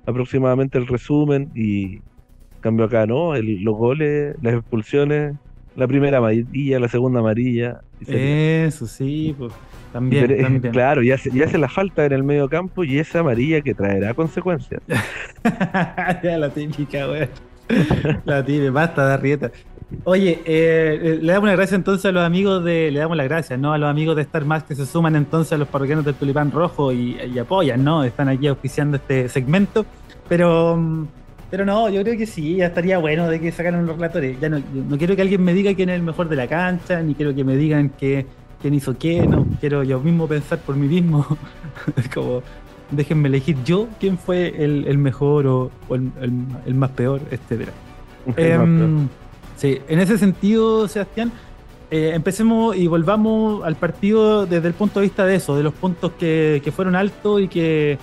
[0.07, 2.01] aproximadamente el resumen y
[2.61, 5.37] cambio acá no, el- los goles, las expulsiones,
[5.75, 7.81] la primera amarilla, la segunda amarilla.
[8.07, 9.53] Eso sí, pues.
[9.93, 10.73] También, pero, eh, también.
[10.73, 13.75] Claro, y hace, y hace la falta en el medio campo y esa amarilla que
[13.75, 14.81] traerá consecuencias.
[16.23, 17.31] ya la típica, weón.
[18.25, 19.51] La típica, basta de arrieta.
[20.05, 22.91] Oye, eh, le damos las gracias entonces a los amigos de.
[22.91, 23.73] Le damos las gracias, ¿no?
[23.73, 26.51] A los amigos de Star Más que se suman entonces a los parroquianos del Tulipán
[26.53, 28.05] Rojo y, apoyan, ¿no?
[28.05, 29.87] Están aquí auspiciando este segmento.
[30.29, 31.07] Pero.
[31.51, 34.39] Pero no, yo creo que sí, ya estaría bueno de que sacaran los relatores.
[34.39, 37.01] Ya no, no quiero que alguien me diga quién es el mejor de la cancha,
[37.01, 38.27] ni quiero que me digan que,
[38.61, 39.47] quién hizo qué, no.
[39.59, 41.27] Quiero yo mismo pensar por mí mismo.
[42.15, 42.43] como,
[42.91, 47.73] déjenme elegir yo quién fue el, mejor o, el, más peor, etcétera.
[48.37, 49.09] Em,
[49.59, 51.31] sí, en ese sentido, Sebastián,
[51.91, 55.75] eh, empecemos y volvamos al partido desde el punto de vista de eso, de los
[55.75, 57.99] puntos que, fueron altos y que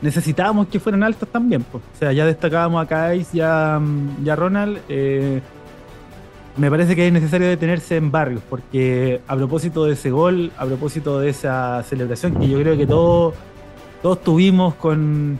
[0.00, 1.64] necesitábamos que fueran altos también.
[1.64, 1.82] Pues.
[1.82, 3.80] O sea, ya destacábamos a Kais y a,
[4.36, 4.78] Ronald.
[4.88, 5.40] Eh,
[6.56, 10.66] me parece que es necesario detenerse en barrios, porque a propósito de ese gol, a
[10.66, 13.34] propósito de esa celebración, que yo creo que todos
[14.02, 15.38] todos tuvimos con,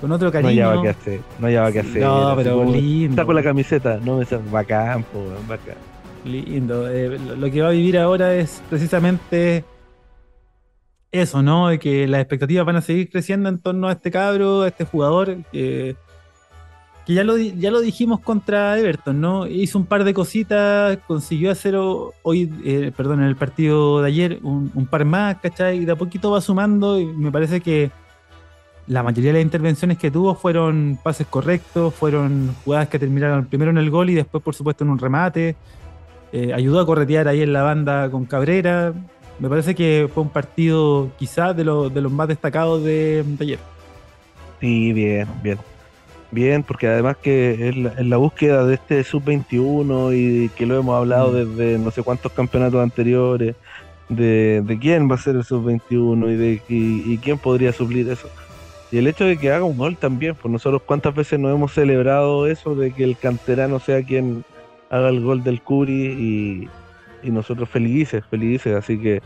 [0.00, 0.50] con otro cariño.
[0.50, 2.02] No llevaba que hacer, no llevaba que hacer.
[2.02, 3.10] No, pero lindo.
[3.10, 5.04] Está con la camiseta, no me bacán,
[5.48, 5.76] bacán.
[6.24, 6.88] Lindo.
[6.90, 9.64] Eh, lo que va a vivir ahora es precisamente
[11.12, 11.70] eso, ¿no?
[11.78, 15.36] Que las expectativas van a seguir creciendo en torno a este cabro, a este jugador,
[15.52, 15.96] que
[17.04, 19.46] que ya lo, ya lo dijimos contra Everton, ¿no?
[19.46, 24.38] Hizo un par de cositas, consiguió hacer hoy, eh, perdón, en el partido de ayer
[24.42, 25.78] un, par más, ¿cachai?
[25.78, 27.90] Y de a poquito va sumando y me parece que
[28.86, 33.70] la mayoría de las intervenciones que tuvo fueron pases correctos, fueron jugadas que terminaron primero
[33.70, 35.56] en el gol y después, por supuesto, en un remate.
[36.32, 38.92] Eh, ayudó a corretear ahí en la banda con Cabrera.
[39.38, 43.58] Me parece que fue un partido quizás de, de los más destacados de, de ayer.
[44.60, 45.58] Sí, bien, bien
[46.34, 51.30] bien, porque además que en la, búsqueda de este sub-21 y que lo hemos hablado
[51.30, 51.34] mm.
[51.34, 53.54] desde no sé cuántos campeonatos anteriores,
[54.08, 58.28] de, quién va a ser el sub-21 y de y, quién podría suplir eso.
[58.94, 61.72] Y el hecho de que haga un gol también, pues nosotros cuántas veces nos hemos
[61.72, 64.44] celebrado eso de que el canterano sea quien
[64.88, 66.70] haga el gol del Curi
[67.24, 69.20] y, nosotros felices, felices, así que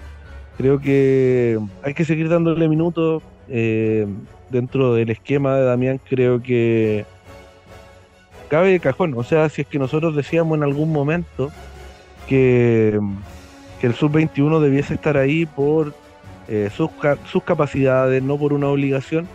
[0.57, 3.23] creo que hay que seguir dándole minutos.
[3.51, 4.07] Eh,
[4.49, 7.05] dentro del esquema de Damián creo que
[8.49, 9.13] cabe de cajón.
[9.19, 11.51] O sea, si es que nosotros decíamos en algún momento
[12.27, 12.99] que,
[13.83, 15.93] el sub-21 debiese estar ahí por
[16.49, 16.89] eh, sus,
[17.31, 19.29] sus, capacidades, no por una obligación.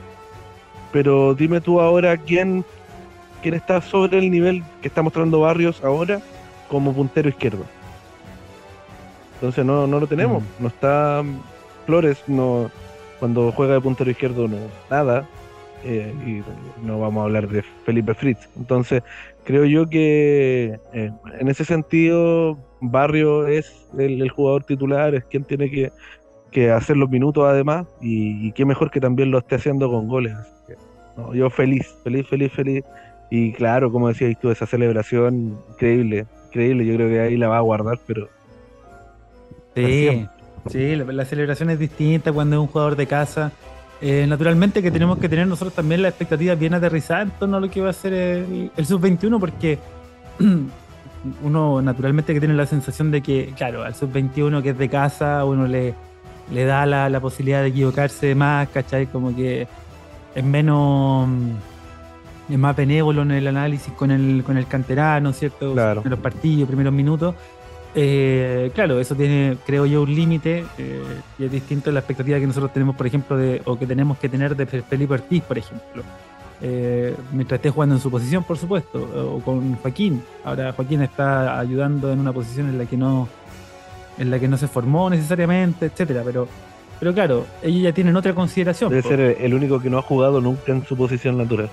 [0.94, 2.64] Pero dime tú ahora quién,
[3.42, 6.22] quién está sobre el nivel que está mostrando Barrios ahora
[6.70, 7.66] como puntero izquierdo.
[9.36, 10.42] Entonces no, no lo tenemos.
[10.60, 11.22] No está
[11.86, 12.72] Flores, no,
[13.24, 14.58] cuando juega de puntero izquierdo no
[14.92, 15.26] nada
[15.86, 19.02] eh, y no vamos a hablar de Felipe Fritz entonces
[19.46, 25.72] creo yo que eh, en ese sentido Barrio es el, jugador titular es quien tiene
[26.52, 30.34] que, hacer los minutos además y, qué mejor que también lo esté haciendo con goles
[31.34, 32.84] yo feliz feliz feliz feliz
[33.30, 37.58] y claro como decías tú esa celebración increíble increíble yo creo que ahí la va
[37.58, 38.28] a guardar pero
[39.76, 40.28] sí
[40.70, 43.52] Sí, la, celebración es distinta cuando es un jugador de casa.
[44.02, 47.60] Eh, naturalmente que tenemos que tener nosotros también la expectativa bien aterrizada en torno a
[47.60, 49.80] lo que va a ser el, sub-21 porque
[51.44, 55.46] uno naturalmente que tiene la sensación de que, claro, al sub-21 que es de casa,
[55.46, 55.94] uno le,
[56.52, 59.08] le da la, posibilidad de equivocarse más, ¿cachai?
[59.08, 59.68] Como que
[60.36, 61.30] es menos
[62.50, 65.74] es más benévolo en el análisis con el, con el canterano, ¿cierto?
[65.74, 66.02] Claro.
[66.04, 67.36] En los partidos, primeros minutos.
[67.96, 71.04] Eh, claro, eso tiene, creo yo, un límite eh,
[71.38, 74.18] y es distinto a la expectativa que nosotros tenemos, por ejemplo, de, o que tenemos
[74.18, 76.04] que tener de Felipe Ortiz, por ejemplo.
[76.62, 80.24] Eh, mientras esté jugando en su posición, por supuesto, o con Joaquín.
[80.44, 83.28] Ahora Joaquín está ayudando en una posición en la que no,
[84.18, 86.48] en la que no se formó necesariamente, etcétera, pero
[87.04, 88.90] pero claro, ellos ya tienen otra consideración.
[88.90, 91.70] Debe ser el único que no ha jugado nunca en su posición natural.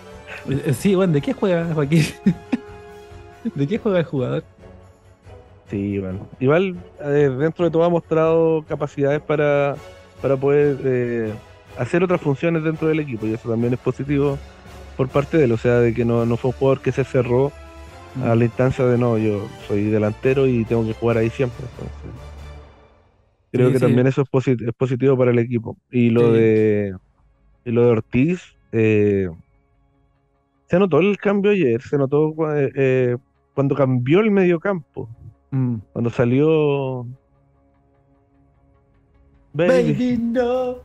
[0.72, 2.02] Sí, bueno, ¿de qué juega Joaquín?
[3.54, 4.42] ¿De qué juega el jugador?
[5.70, 6.26] Sí, bueno.
[6.40, 9.76] Igual eh, dentro de todo ha mostrado capacidades para,
[10.20, 11.32] para poder eh,
[11.78, 14.36] hacer otras funciones dentro del equipo y eso también es positivo
[14.96, 17.52] por parte de él, o sea, de que no, fue un jugador que se cerró
[18.24, 21.66] a la instancia de no, yo soy delantero y tengo que jugar ahí siempre.
[23.50, 25.76] Creo que también eso es, es, positivo para el equipo.
[25.90, 26.94] Y lo de
[27.64, 29.28] y lo de Ortiz, eh,
[30.68, 32.34] se notó el cambio ayer, se notó
[33.54, 35.08] cuando cambió el mediocampo.
[35.50, 35.76] Mm.
[35.92, 37.06] Cuando salió.
[39.52, 40.76] Baby, no.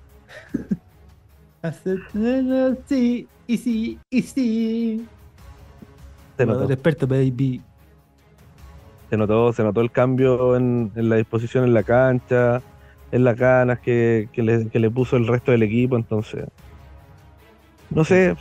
[2.87, 5.05] sí, y sí, y sí.
[6.39, 6.71] Notó.
[6.71, 7.61] experto, baby.
[9.09, 12.61] Se notó, se notó el cambio en, la disposición en la cancha,
[13.11, 16.45] en las ganas que, le, que le puso el resto del equipo, entonces.
[17.89, 18.35] No sé,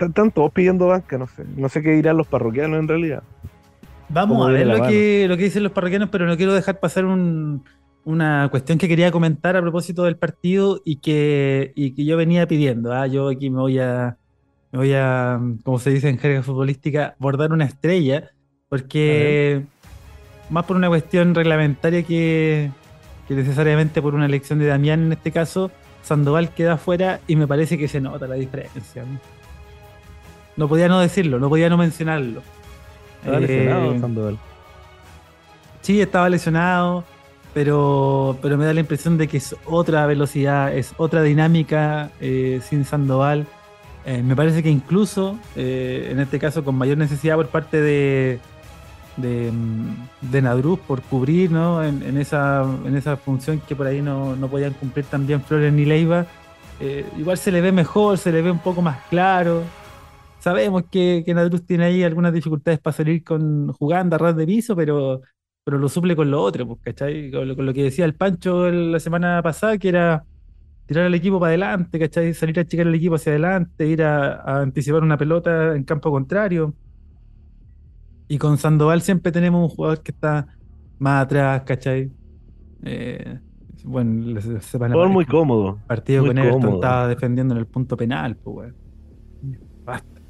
[0.00, 1.44] están todos pidiendo banca, no sé.
[1.56, 3.22] No sé qué dirán los parroquianos en realidad.
[4.08, 7.04] Vamos a ver lo que, lo que dicen los parroquianos, pero no quiero dejar pasar
[7.04, 12.92] una cuestión que quería comentar a propósito del partido y que, que yo venía pidiendo.
[12.92, 13.06] ¿ah?
[13.06, 14.16] Yo aquí me voy a,
[14.72, 18.30] me voy a, como se dice en jerga futbolística, bordar una estrella,
[18.68, 19.64] porque
[20.50, 22.70] más por una cuestión reglamentaria que,
[23.28, 25.70] que necesariamente por una elección de Damián en este caso,
[26.02, 29.04] Sandoval queda fuera y me parece que se nota la diferencia.
[30.56, 32.42] No podía no decirlo, no podía no mencionarlo.
[33.20, 34.38] Estaba eh, lesionado Sandoval.
[35.82, 37.04] Sí, estaba lesionado,
[37.54, 42.60] pero, pero me da la impresión de que es otra velocidad, es otra dinámica eh,
[42.68, 43.46] sin Sandoval.
[44.04, 48.40] Eh, me parece que incluso, en este caso, con mayor necesidad por parte de,
[49.16, 49.52] de,
[50.20, 51.82] de Nadruz por cubrir ¿no?
[51.84, 55.84] en, esa, en esa función que por ahí no, no podían cumplir también Flores ni
[55.84, 56.26] Leiva.
[57.18, 59.62] igual se le ve mejor, se le ve un poco más claro
[60.40, 64.46] sabemos que, que Nadruz tiene ahí algunas dificultades para salir con jugando a ras de
[64.46, 65.22] piso, pero,
[65.64, 67.30] pero lo suple con lo otro, pues, ¿cachai?
[67.30, 70.24] Con lo, que decía el Pancho la semana pasada, que era
[70.86, 72.34] tirar al equipo para adelante, ¿cachai?
[72.34, 76.74] Salir a achicar el equipo hacia adelante, ir a, anticipar una pelota en campo contrario.
[78.30, 80.46] Y con Sandoval siempre tenemos un jugador que está
[81.00, 82.12] más atrás, ¿cachai?
[82.84, 83.40] Eh,
[83.82, 85.80] bueno, se, van a muy cómodo.
[85.88, 88.72] Partido con Everton estaba defendiendo en el punto penal, pues,
[89.84, 90.20] Basta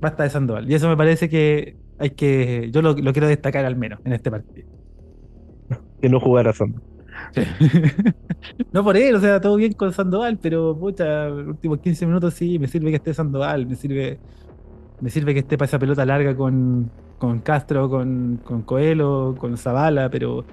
[0.00, 0.70] basta de Sandoval.
[0.70, 2.70] Y eso me parece que hay que.
[2.70, 4.68] Yo lo, quiero destacar al menos en este partido.
[6.00, 6.86] Que no jugara Sandoval.
[8.72, 12.34] no por él, o sea, todo bien con Sandoval, pero pucha, los últimos 15 minutos
[12.34, 14.20] sí, me sirve que esté Sandoval, me sirve,
[15.00, 19.56] me sirve que esté para esa pelota larga con, con Castro, con, con Coelho, con
[19.56, 20.44] Zavala, pero,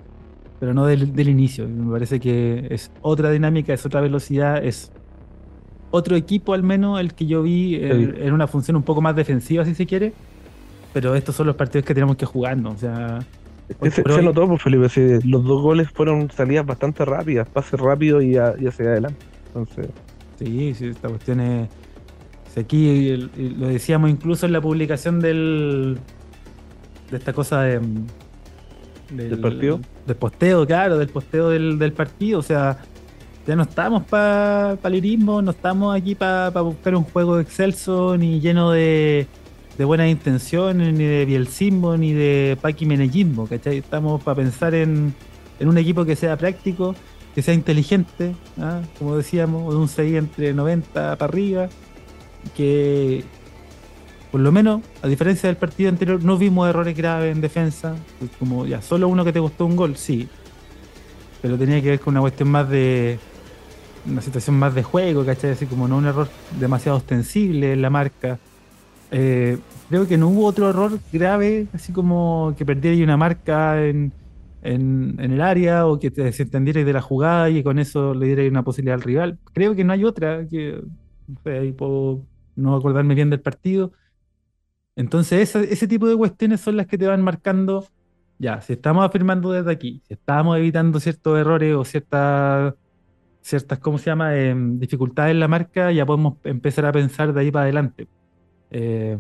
[0.60, 1.68] pero no del, del inicio.
[1.68, 4.92] Me parece que es otra dinámica, es otra velocidad, es
[5.92, 9.66] otro equipo al menos, el que yo vi en, una función un poco más defensiva,
[9.66, 10.14] si se quiere.
[10.94, 12.72] Pero estos son los partidos que tenemos que jugar, ¿no?
[12.72, 13.20] O sea...
[13.82, 18.38] Se, se, notó, pues, Felipe, los dos goles fueron salidas bastante rápidas, pases rápido y,
[18.38, 19.26] hacia adelante.
[19.48, 19.88] Entonces...
[20.38, 21.70] Sí, sí, esta cuestión es...
[22.58, 26.00] Aquí lo decíamos incluso en la publicación del
[27.12, 27.82] de esta cosa de,
[29.12, 32.80] del, partido del posteo claro del posteo del, del partido o sea
[33.48, 38.72] ya no estamos para lirismo, no estamos aquí para buscar un juego excelso, ni lleno
[38.72, 39.28] de,
[39.78, 43.78] buenas intenciones, ni de bielcismo, ni de paquimenellismo, ¿cachai?
[43.78, 45.14] Estamos para pensar en,
[45.60, 46.96] un equipo que sea práctico,
[47.36, 48.82] que sea inteligente, ¿ah?
[48.98, 51.70] como decíamos, de un 6 entre 90 para arriba,
[52.56, 53.24] que
[54.36, 57.96] por lo menos, a diferencia del partido anterior, no vimos errores graves en defensa,
[58.38, 60.28] como ya solo uno que te costó un gol, sí,
[61.42, 63.18] pero tenía que ver con una cuestión más de
[64.06, 65.52] una situación más de juego, ¿cachai?
[65.52, 66.28] Así como no un error
[66.60, 68.38] demasiado ostensible en la marca.
[69.10, 69.58] Eh,
[69.90, 74.12] creo que no hubo otro error grave, así como que perdiera una marca en,
[74.64, 78.44] en, el área o que te desentendiera de la jugada y con eso le diera
[78.50, 79.38] una posibilidad al rival.
[79.54, 80.82] Creo que no hay otra, que
[81.46, 82.22] ahí puedo
[82.56, 83.92] no acordarme bien del partido.
[84.96, 87.86] Entonces, ese tipo de cuestiones son las que te van marcando,
[88.38, 92.74] ya, si estamos afirmando desde aquí, si estamos evitando ciertos errores o ciertas
[93.46, 97.42] ciertas, ¿cómo se llama?, em, dificultades en la marca, ya podemos empezar a pensar de
[97.42, 98.08] ahí para adelante.
[98.72, 99.18] Eh,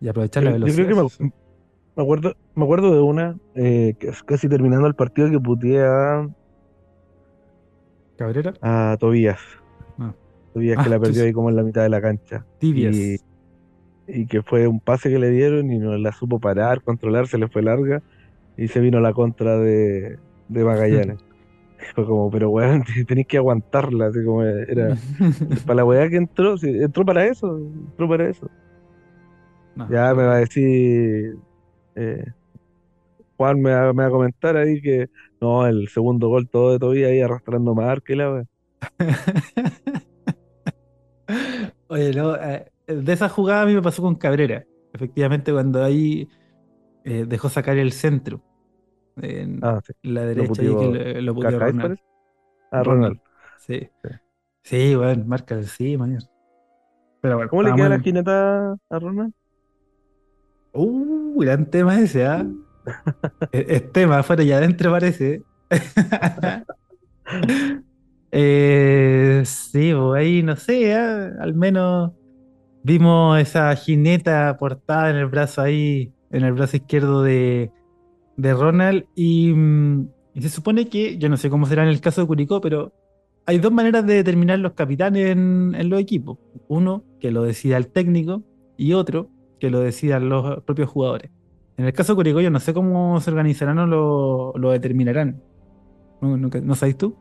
[0.00, 0.76] y aprovechar la velocidad.
[0.76, 1.24] Yo creo que
[1.94, 6.28] me, acuerdo, me acuerdo de una, eh, casi terminando el partido, que puteé a.
[8.16, 8.54] ¿Cabrera?
[8.60, 9.38] A Tobías.
[10.56, 10.58] Ah.
[10.58, 12.44] Tobías que ah, la perdió ahí como en la mitad de la cancha.
[12.58, 12.96] Tibias.
[14.08, 17.38] Y, que fue un pase que le dieron y no la supo parar, controlar, se
[17.38, 18.02] le fue larga
[18.56, 21.18] y se vino la contra de, de Magallanes.
[21.94, 24.96] Fue como, pero weón, tenéis que aguantarla, así como era.
[25.66, 28.48] para la weá que entró, entró para eso, entró para eso.
[29.90, 31.36] ya me va a decir.
[31.96, 32.24] Eh,
[33.36, 36.78] Juan me va, me va, a comentar ahí que no, el segundo gol todo de
[36.78, 38.44] todavía ahí arrastrando más que la weá.
[41.88, 44.64] Oye, no, eh, de esa jugada a mí me pasó con Cabrera.
[44.92, 46.28] Efectivamente, cuando ahí
[47.04, 48.42] eh, dejó sacar el centro
[49.16, 51.98] en ah, la derecha y que lo, puso Ronald.
[52.70, 53.20] Ah, Ronald.
[53.58, 53.88] Sí.
[54.62, 56.26] Sí, bueno, marca sí, mañana.
[57.20, 59.32] Pero bueno, ¿Cómo le queda la jineta a Ronald?
[60.72, 62.46] Uh, gran tema ese, ¿ah?
[63.52, 65.42] es, tema, afuera y adentro parece.
[68.32, 71.32] eh, sí, pues ahí no sé, ¿ah?
[71.40, 72.12] al menos
[72.82, 77.72] vimos esa jineta portada en el brazo ahí, en el brazo izquierdo de,
[78.36, 80.00] de Ronald mm,
[80.34, 82.92] y, se supone que, yo no sé cómo será en el caso de Curicó, pero
[83.46, 86.38] hay dos maneras de determinar los capitanes en, los equipos.
[86.68, 88.42] Uno, que lo decida el técnico,
[88.76, 91.30] y otro, que lo decidan los propios jugadores.
[91.78, 95.42] En el caso de Curicoyo, no sé cómo se organizarán o lo, lo determinarán.
[96.20, 97.16] ¿No, no, no sabes tú?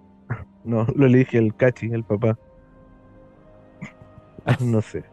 [0.65, 2.37] No, lo elige el Cachi, el papá.
[4.61, 5.03] No sé.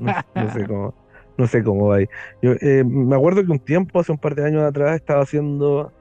[0.00, 0.94] No, no sé cómo.
[1.36, 2.06] No sé cómo va ahí.
[2.42, 5.92] Yo, eh, me acuerdo que un tiempo, hace un par de años atrás, estaba haciendo.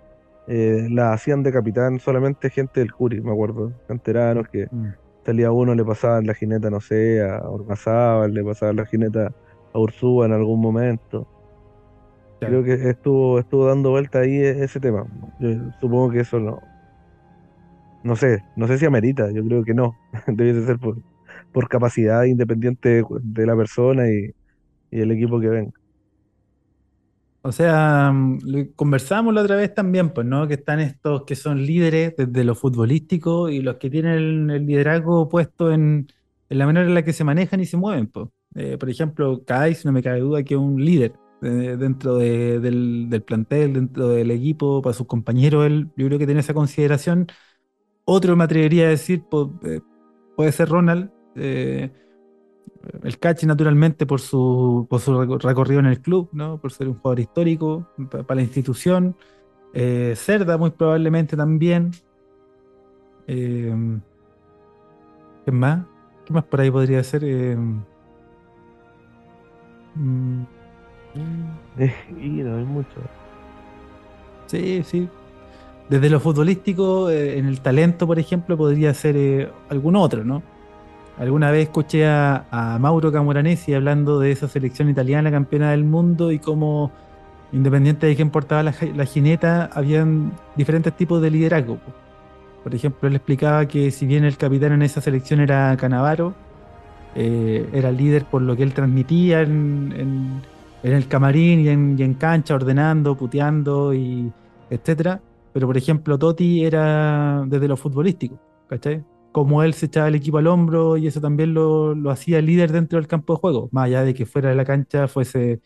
[0.49, 3.73] eh, la hacían de capitán solamente gente del Curi, me acuerdo.
[3.87, 4.87] Canteranos que Mm.
[5.25, 9.33] salía uno, le pasaban la jineta, no sé, a Ormazábal, le pasaban la jineta
[9.73, 11.27] a Ursúa en algún momento.
[12.39, 12.63] Claro.
[12.63, 15.05] Creo que estuvo, estuvo dando vuelta ahí e- ese tema.
[15.39, 15.49] Yo
[15.81, 16.61] supongo que eso no.
[18.07, 19.97] No sé, no sé si amerita, yo creo que no.
[20.27, 20.97] Debe ser por,
[21.51, 24.31] por capacidad independiente de, la persona y,
[24.91, 25.73] y el equipo que venga.
[27.41, 30.47] O sea, mm, conversamos la otra vez también, pues, ¿no?
[30.47, 35.29] Que están estos que son líderes desde lo futbolístico y los que tienen el, liderazgo
[35.29, 36.07] puesto en,
[36.49, 38.27] en la manera en la que se manejan y se mueven, pues.
[38.55, 42.59] Eh, por ejemplo, Kais, no me cabe duda que es un líder eh, dentro de-
[42.59, 46.53] del, del plantel, dentro del equipo, para sus compañeros, él, yo creo que tiene esa
[46.53, 47.27] consideración.
[48.09, 49.23] Otro me atrevería a decir,
[49.63, 49.81] eh,
[50.35, 51.11] puede ser Ronald.
[51.35, 51.91] eh,
[53.03, 56.59] el Cachi, naturalmente, por su, por su reco- recorrido en el club, ¿no?
[56.59, 59.15] Por ser un jugador histórico pa- para la institución.
[59.73, 61.91] Eh, Cerda, muy probablemente también.
[63.27, 63.73] Eh,
[65.45, 65.85] ¿Qué más?
[66.25, 67.23] ¿Qué más por ahí podría ser?
[67.23, 67.57] Eh,
[69.95, 70.43] mm,
[72.19, 73.01] y no hay mucho.
[74.47, 75.09] sí, sí.
[75.89, 80.43] Desde lo futbolístico, eh, en el talento, por ejemplo, podría ser eh, algún otro, ¿no?
[81.17, 86.39] Alguna vez escuché a, Mauro Camoranesi hablando de esa selección italiana campeona del mundo y
[86.39, 86.91] cómo,
[87.51, 91.77] independiente de quién portaba la, jineta, habían diferentes tipos de liderazgo.
[91.77, 91.91] po.
[92.63, 96.35] Por ejemplo, él explicaba que si bien el capitán en esa selección era Canavaro,
[97.15, 100.41] eh, era líder por lo que él transmitía en
[100.83, 104.31] el camarín y en, y en cancha, ordenando, puteando y
[104.69, 105.21] etcétera.
[105.57, 109.03] Pero por ejemplo, Totti era desde lo futbolístico, ¿cachai?
[109.31, 112.71] Como él se echaba el equipo al hombro y eso también lo, lo hacía líder
[112.71, 115.61] dentro del campo de juego, más allá de que fuera de la cancha fuese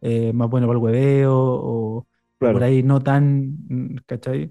[0.00, 2.06] eh, más bueno para el hueveo o,
[2.38, 2.54] Claro.
[2.54, 4.50] por ahí no tan, ¿cachai?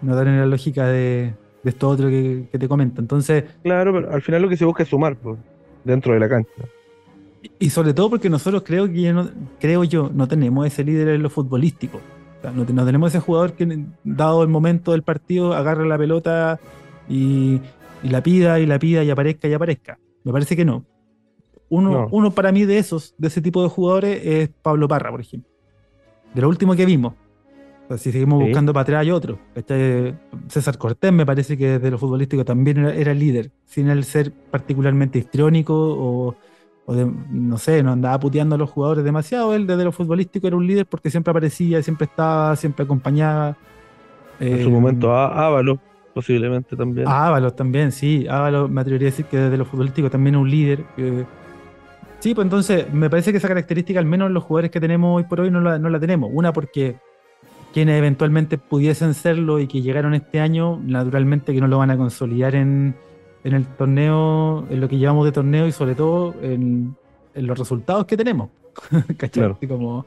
[0.00, 1.34] No tan en la lógica de,
[1.64, 3.00] de esto otro que, que te comento.
[3.00, 5.38] Entonces, Claro, pero al final lo que se busca es sumar, pues,
[5.82, 6.50] dentro de la cancha.
[7.58, 11.22] Y sobre todo porque nosotros creo que no, creo yo no tenemos ese líder en
[11.24, 12.00] lo futbolístico.
[12.52, 16.58] No, te- no tenemos ese jugador que dado el momento del partido agarre la pelota
[17.08, 17.60] y,
[18.02, 19.98] y la pida y la pida y aparezca y aparezca.
[20.24, 20.84] Me parece que no.
[21.68, 22.08] Uno, No.
[22.10, 25.50] uno para mí de esos, de ese tipo de jugadores, es Pablo Parra, por ejemplo.
[26.34, 27.14] De lo último que vimos.
[27.84, 28.46] O sea, si seguimos Sí.
[28.46, 29.38] buscando para atrás hay otro.
[29.54, 30.14] ¿cachai?
[30.48, 34.32] César Cortés me parece que desde lo futbolístico también era, era líder, sin él ser
[34.32, 36.34] particularmente histriónico o,
[36.86, 39.54] o de- no sé, no andaba puteando a los jugadores demasiado.
[39.54, 43.56] Él desde lo futbolístico era un líder porque siempre aparecía, siempre estaba, siempre acompañaba.
[44.40, 45.78] En Eh, su momento, Á- Ábalos,
[46.12, 47.06] posiblemente también.
[47.08, 48.26] a Ábalos también, sí.
[48.28, 50.84] Ábalos me atrevería a decir que desde lo futbolístico también es un líder.
[50.96, 51.24] eh.
[52.20, 55.14] sí, pues entonces me parece que esa característica, al menos en los jugadores que tenemos
[55.16, 56.30] hoy por hoy, no la, no la tenemos.
[56.32, 56.96] Una, porque
[57.74, 61.96] quienes eventualmente pudiesen serlo y que llegaron este año, naturalmente que no lo van a
[61.98, 62.94] consolidar en,
[63.44, 66.96] en el torneo, en lo que llevamos de torneo y sobre todo en,
[67.34, 68.48] en los resultados que tenemos.
[69.16, 69.30] ¿Cachai?
[69.30, 69.54] Claro.
[69.56, 70.06] Así como,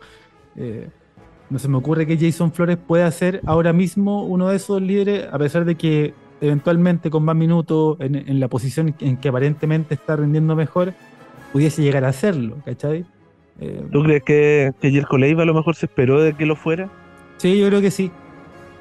[0.55, 0.89] eh,
[1.49, 5.27] no se me ocurre que Jason Flores pueda ser ahora mismo uno de esos líderes,
[5.31, 9.93] a pesar de que eventualmente con más minutos en, en la posición en que aparentemente
[9.93, 10.93] está rindiendo mejor,
[11.53, 13.05] pudiese llegar a hacerlo, ¿cachai?
[13.59, 16.55] Eh, ¿Tú crees que, que Jerko Leiva a lo mejor se esperó de que lo
[16.55, 16.89] fuera?
[17.37, 18.11] Sí, yo creo que sí.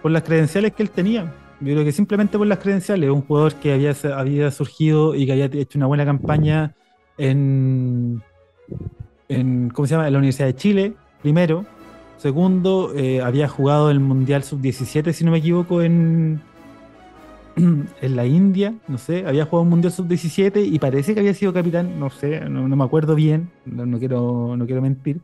[0.02, 1.32] Por las credenciales que él tenía.
[1.60, 3.10] Yo creo que simplemente por las credenciales.
[3.10, 6.74] Un jugador que había, había surgido y que había hecho una buena campaña
[7.18, 8.22] en,
[9.28, 10.06] en ¿cómo se llama?
[10.06, 11.64] En la Universidad de Chile, primero.
[12.18, 16.40] Segundo, eh, había jugado el Mundial Sub-17, si no me equivoco, en,
[17.56, 19.26] en la India, no sé.
[19.26, 22.76] Había jugado un Mundial Sub-17 y parece que había sido capitán, no sé, no, no
[22.76, 25.20] me acuerdo bien, no, no quiero, no quiero mentir.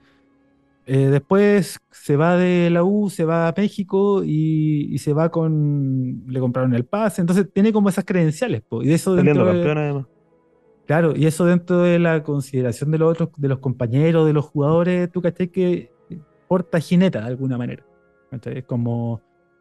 [0.87, 5.31] Eh, después se va de la U, se va a México y, y se va
[5.31, 6.25] con.
[6.27, 7.21] Le compraron el pase.
[7.21, 8.63] Entonces tiene como esas credenciales.
[8.69, 10.07] po, y de eso dentro de- campeón además.
[10.87, 14.45] Claro, y eso dentro de la consideración de los otros, de los compañeros, de los
[14.47, 15.91] jugadores, tú cachai que
[16.49, 17.85] porta jineta de alguna manera.
[18.45, 19.21] Es como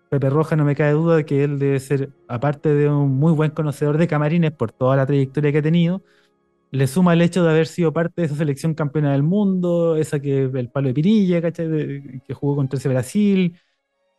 [0.10, 3.32] Pepe Roja, no me cae duda de que él debe ser, aparte de un muy
[3.34, 6.04] buen conocedor de camarines por toda la trayectoria que ha tenido,
[6.72, 10.20] le suma el hecho de haber sido parte de esa selección campeona del mundo, esa
[10.22, 11.68] que el palo de Pirilla, ¿cachai?
[11.68, 13.56] De- que jugó contra ese Brasil,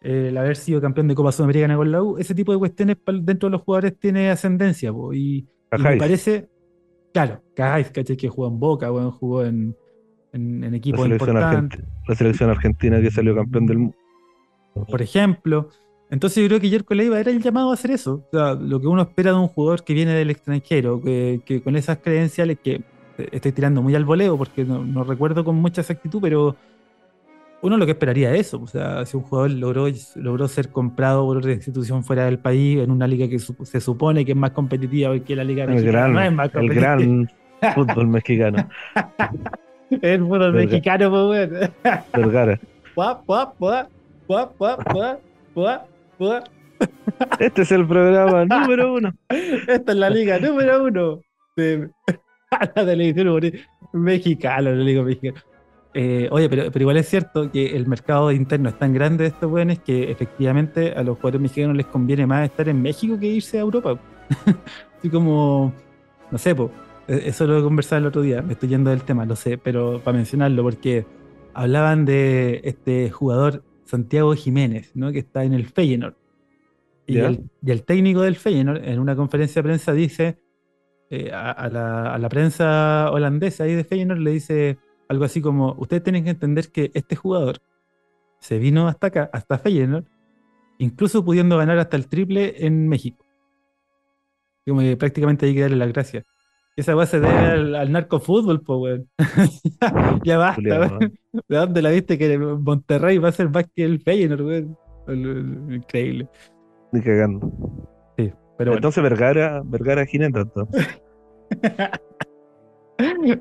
[0.00, 3.48] el haber sido campeón de Copa Sudamericana con la U, ese tipo de cuestiones dentro
[3.48, 5.46] de los jugadores tiene ascendencia, po, y,
[5.78, 6.48] y me parece,
[7.14, 8.16] claro, Cajáis, ¿cachai?
[8.16, 9.74] Que jugó en Boca, weón, jugó en,
[10.32, 11.80] en, en La equipos selección, importantes.
[11.80, 13.96] argenti- la selección argentina que salió campeón del mundo.
[14.88, 15.68] por ejemplo.
[16.12, 18.22] Entonces yo creo que Jerko Leiva era el llamado a hacer eso.
[18.26, 21.62] O sea, lo que uno espera de un jugador que viene del extranjero, que, que
[21.62, 22.82] con esas credenciales que
[23.18, 26.54] eh, estoy tirando muy al voleo porque no, no recuerdo con mucha exactitud, pero
[27.62, 28.60] uno lo que esperaría es eso.
[28.62, 29.86] O sea, si un jugador logró,
[30.16, 33.80] logró ser comprado por otra institución fuera del país, en una liga que su- se
[33.80, 36.68] supone que es más competitiva que la liga El mexicana, gran, no es más el
[36.74, 37.30] gran
[37.74, 38.68] fútbol mexicano.
[39.90, 40.66] El fútbol Verga.
[40.66, 41.70] mexicano, pues, weón.
[42.14, 42.60] Vergara.
[42.94, 43.88] Pua, pua, pua,
[44.26, 45.18] pua, pua, pua,
[45.54, 45.84] pua,
[47.39, 49.12] Este es el programa número uno.
[49.29, 51.20] Esta es la liga número uno
[51.57, 51.91] de
[52.51, 53.41] la televisión
[53.93, 55.45] mexicana, la liga mexicana.
[55.95, 59.29] Eh, oye, pero, pero igual es cierto que el mercado interno es tan grande de
[59.29, 63.27] estos buenos que efectivamente a los jugadores mexicanos les conviene más estar en México que
[63.27, 63.99] irse a Europa.
[64.99, 65.73] Así como,
[66.31, 66.70] no sé, po,
[67.09, 69.59] eh, eso lo he conversado el otro día, me estoy yendo del tema, lo sé,
[69.59, 71.05] pero para mencionarlo, porque
[71.53, 73.62] hablaban de este jugador
[73.93, 75.12] Santiago Jiménez, ¿no?
[75.12, 76.14] que está en el Feyenoord.
[77.07, 80.38] Y el, y el técnico del Feyenoord en una conferencia de prensa dice
[81.11, 84.78] eh, a, a la, a la prensa holandesa ahí de Feyenoord le dice
[85.09, 87.59] algo así como ustedes tienen que entender que este jugador
[88.38, 90.07] se vino hasta acá, hasta Feyenoord,
[90.78, 93.26] incluso pudiendo ganar hasta el triple en México.
[94.66, 96.24] Como que prácticamente hay que darle las gracias.
[96.77, 99.07] Esa weá se debe al, al narcofútbol, po, weón.
[100.25, 101.12] ya basta, weón.
[101.49, 104.77] ¿De dónde la viste que Monterrey va a ser más que el Feyenoord, weón?
[105.70, 106.29] Increíble.
[106.93, 107.51] Ni cagando.
[108.16, 108.75] Sí, pero bueno.
[108.77, 110.41] Entonces Vergara, Vergara jineta.
[110.41, 111.01] entonces.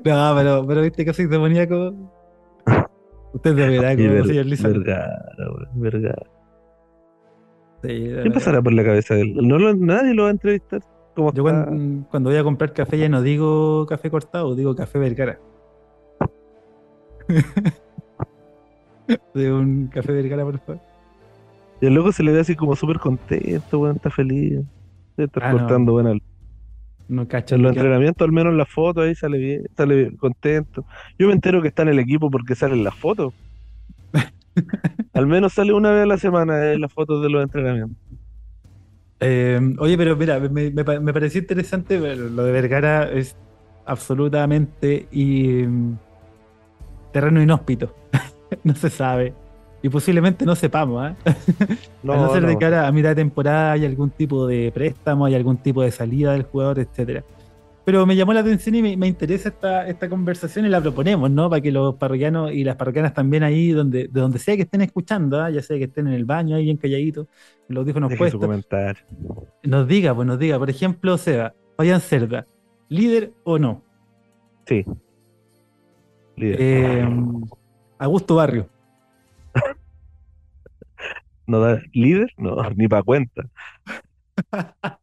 [0.04, 1.92] No, pero, pero viste que soy demoníaco.
[3.32, 4.78] Usted de verdad, Y Ver- señor Lizardo.
[4.80, 6.22] Vergara, weón, Vergara.
[7.82, 9.34] Sí, ¿Qué pasará por la cabeza de él?
[9.36, 10.80] No lo- nadie lo va a entrevistar.
[11.14, 11.64] ¿Cómo Yo está?
[11.66, 15.38] cuando, cuando voy a comprar café ya no digo café cortado, digo café Vergara.
[19.34, 20.80] de un café Vergara, por favor.
[21.80, 24.60] Y el loco se le ve así como súper contento, weón, está feliz.
[25.16, 25.58] Debe estar Ah, no.
[25.58, 26.14] cortando, bueno.
[27.08, 27.56] No cacho.
[27.56, 30.86] En los entrenamientos, al menos en las fotos, ahí sale bien, sale bien, contento.
[31.18, 33.34] Yo me entero que está en el equipo porque salen las fotos.
[35.14, 37.96] al menos sale una vez a la semana en las fotos de los entrenamientos.
[39.24, 43.36] Eh, oye, pero mira, me, me pa- me pareció interesante, pero lo de Vergara es
[43.86, 45.96] absolutamente y, mm,
[47.12, 47.94] terreno inhóspito.
[48.64, 49.34] no se sabe.
[49.84, 51.16] Y posiblemente no sepamos, ¿ah?
[52.02, 55.24] No, a no ser de cara a mitad de temporada hay algún tipo de préstamo,
[55.24, 57.22] hay algún tipo de salida del jugador, etcétera.
[57.84, 61.30] Pero me llamó la atención y me, me interesa esta, esta conversación y la proponemos,
[61.30, 61.50] ¿no?
[61.50, 64.82] Para que los parroquianos y las parroquianas también ahí, donde, de donde sea que estén
[64.82, 65.50] escuchando, ¿ah?
[65.50, 67.26] ya sea que estén en el baño ahí bien calladitos,
[67.68, 68.64] los Deje su puestos,
[69.64, 72.46] nos diga, pues nos diga, por ejemplo, Seba, Fabián Cerda,
[72.88, 73.82] ¿líder o no?
[74.66, 74.84] Sí.
[76.36, 76.56] Líder.
[76.60, 77.08] Eh,
[77.98, 78.68] Augusto Barrio,
[81.46, 82.32] ¿No da líder?
[82.36, 83.42] No, ni para cuenta.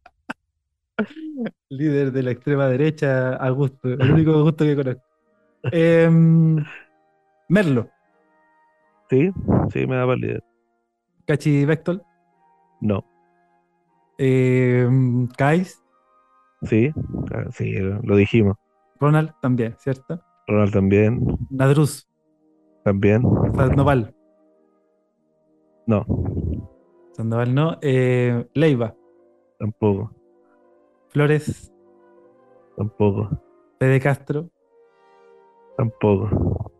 [1.68, 5.02] líder de la extrema derecha, Augusto, el único Augusto que conozco.
[5.72, 6.56] Em,
[7.48, 7.88] Merlo,
[9.10, 9.30] Sí,
[9.72, 10.44] sí, me da para líder.
[11.26, 12.02] Cachi Vectol,
[12.80, 13.04] No,
[14.18, 15.82] em, Kais,
[16.62, 16.92] sí,
[17.34, 17.72] ah, sí,
[18.02, 18.56] lo dijimos.
[19.00, 20.20] Ronald también, ¿cierto?
[20.46, 21.20] Ronald también,
[21.50, 22.08] Nadruz,
[22.84, 23.22] también.
[23.54, 24.14] Sandoval,
[25.86, 26.04] No,
[27.12, 28.94] Sandoval no, eh, Leiva,
[29.58, 30.12] tampoco,
[31.10, 31.72] Flores,
[32.76, 33.28] tampoco,
[33.78, 34.48] Fede Castro,
[35.76, 36.70] tampoco.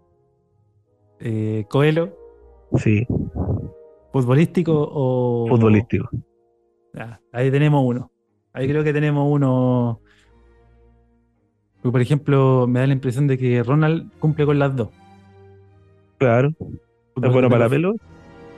[1.18, 2.16] eh, Coelho,
[2.76, 3.05] Sí,
[4.12, 5.47] futbolístico o...
[5.49, 6.09] futbolístico.
[6.95, 8.11] Ah, ahí tenemos uno.
[8.53, 10.01] Ahí creo que tenemos uno.
[11.83, 14.89] Porque, por ejemplo, me da la impresión de que Ronald cumple con las dos.
[16.18, 17.95] Claro, es bueno para pelo.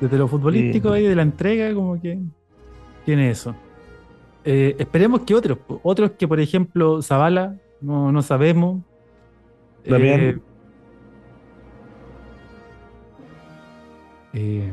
[0.00, 0.94] Desde lo futbolístico Sí.
[0.96, 2.20] ahí, de la entrega, como que
[3.06, 3.54] tiene eso.
[4.44, 8.82] Eh, esperemos que otros, otros que, por ejemplo, Zavala, no, no sabemos.
[9.84, 10.20] Damián.
[10.20, 10.38] Eh,
[14.34, 14.72] eh,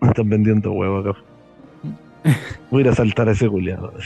[0.00, 1.18] Me están vendiendo huevo acá.
[2.70, 3.92] Voy a ir a saltar a ese culiado.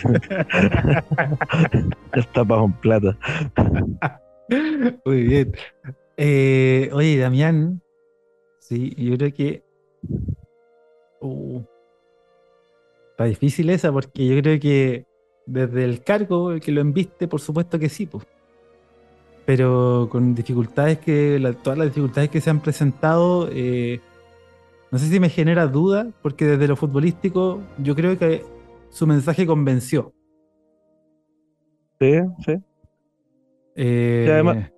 [2.14, 3.16] Está pago en plata.
[5.04, 5.52] Muy bien.
[6.16, 7.80] Eh, oye, Damián,
[8.58, 9.62] sí, yo creo que
[11.20, 11.62] uh,
[13.20, 15.04] está difícil esa porque yo creo que
[15.44, 18.26] desde el cargo que lo enviste, por supuesto que sí, pues.
[19.44, 24.00] Pero con dificultades que, la- todas las dificultades que se han presentado, eh,
[24.90, 28.42] no sé si me genera duda, porque desde lo futbolístico yo creo que
[28.90, 30.14] su mensaje convenció.
[32.00, 32.12] Sí,
[32.46, 32.54] sí.
[33.76, 34.72] Eh, Sí, además-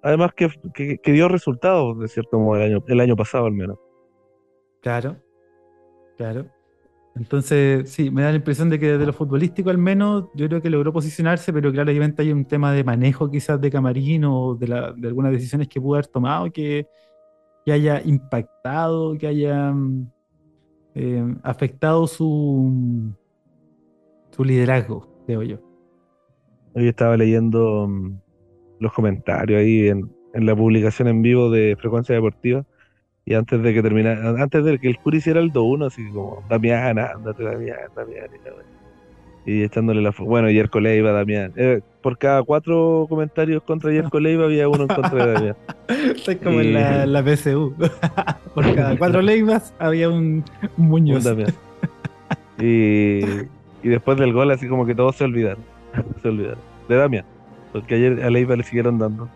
[0.00, 3.52] Además que, que, que dio resultados, de cierto modo, el año, el año pasado al
[3.52, 3.76] menos.
[4.80, 5.16] Claro,
[6.16, 6.46] claro.
[7.14, 10.62] Entonces, sí, me da la impresión de que desde lo futbolístico al menos yo creo
[10.62, 14.54] que logró posicionarse, pero claro, obviamente hay un tema de manejo quizás de Camarín o
[14.54, 16.86] de, la, de algunas decisiones que pudo haber tomado que,
[17.64, 20.10] que haya impactado, que haya mm,
[20.94, 23.12] eh, afectado su,
[24.30, 25.58] su liderazgo, creo yo.
[26.74, 28.20] Hoy estaba leyendo mm,
[28.78, 32.64] los comentarios ahí en, en la publicación en vivo de Frecuencia Deportiva
[33.28, 36.42] y antes de que terminara, antes de que el Curi hiciera el 2-1, así como,
[36.48, 38.28] Damián, ándate, Damián, Damián.
[39.44, 40.14] Y, echándole la.
[40.18, 41.52] Bueno, Yerko Leiva, Damián.
[41.56, 45.56] Eh, por cada cuatro comentarios contra Yerko Leiva había uno en contra de Damián.
[46.16, 47.74] Estoy como en la, la PSU.
[48.54, 50.42] por cada cuatro Leivas había un,
[50.78, 51.26] un Muñoz.
[51.26, 51.54] Un Damián.
[52.58, 53.20] Y,
[53.82, 55.62] y después del gol, así como que todos se olvidaron.
[56.22, 56.60] se olvidaron.
[56.88, 57.26] De Damián.
[57.74, 59.28] Porque ayer a Leiva le siguieron dando.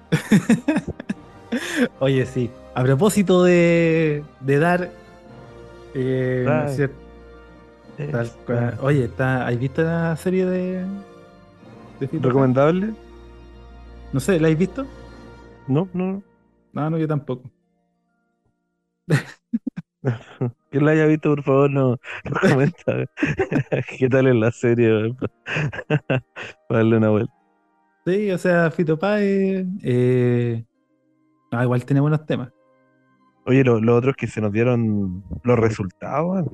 [2.01, 2.51] Oye, sí.
[2.75, 4.91] A propósito de, de dar.
[5.95, 6.89] eh.
[7.99, 8.79] Eh, Tal cual.
[8.81, 10.87] Oye, está, ¿has visto la serie de,
[12.01, 12.09] de?
[12.23, 12.95] ¿Recomendable?
[14.12, 14.87] No sé, ¿la has visto?
[15.66, 16.23] No, no.
[16.73, 17.51] No, no, yo tampoco.
[20.70, 21.91] Quien la haya visto, por favor, no,
[22.25, 23.07] no comenta
[23.99, 25.14] qué tal es la serie
[26.68, 27.33] para darle una vuelta.
[28.05, 29.66] Sí, o sea, Fito Páez.
[29.83, 30.64] Eh,
[31.53, 32.53] no, igual tiene buenos temas.
[33.47, 36.45] Oye, lo, lo otro es que se nos dieron los resultados.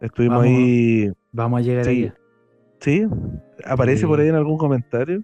[0.00, 0.52] Estuvimos Vamos.
[0.52, 1.12] ahí.
[1.32, 1.90] Vamos a llegar Sí.
[1.90, 2.12] ahí.
[2.80, 3.06] ¿Sí?
[3.64, 4.06] ¿Aparece Sí.
[4.06, 5.22] por ahí en algún comentario?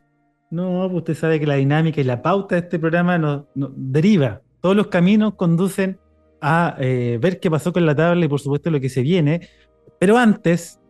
[0.51, 3.71] No, pues usted sabe que la dinámica y la pauta de este programa nos, nos
[3.77, 4.41] deriva.
[4.61, 5.99] Todos los caminos conducen
[6.41, 9.49] a eh, ver qué pasó con la tabla y por supuesto lo que se viene.
[9.99, 10.81] Pero antes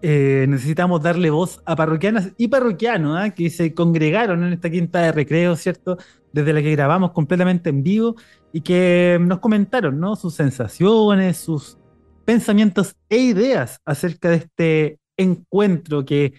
[0.00, 3.30] eh, necesitamos darle voz a parroquianas y parroquianos ¿ah?
[3.30, 5.96] que se congregaron en esta quinta de recreo, ¿cierto?
[6.32, 8.14] Desde la que grabamos completamente en vivo
[8.52, 10.14] y que nos comentaron, ¿no?
[10.14, 11.78] Sus sensaciones, sus
[12.24, 16.34] pensamientos e ideas acerca de este encuentro que,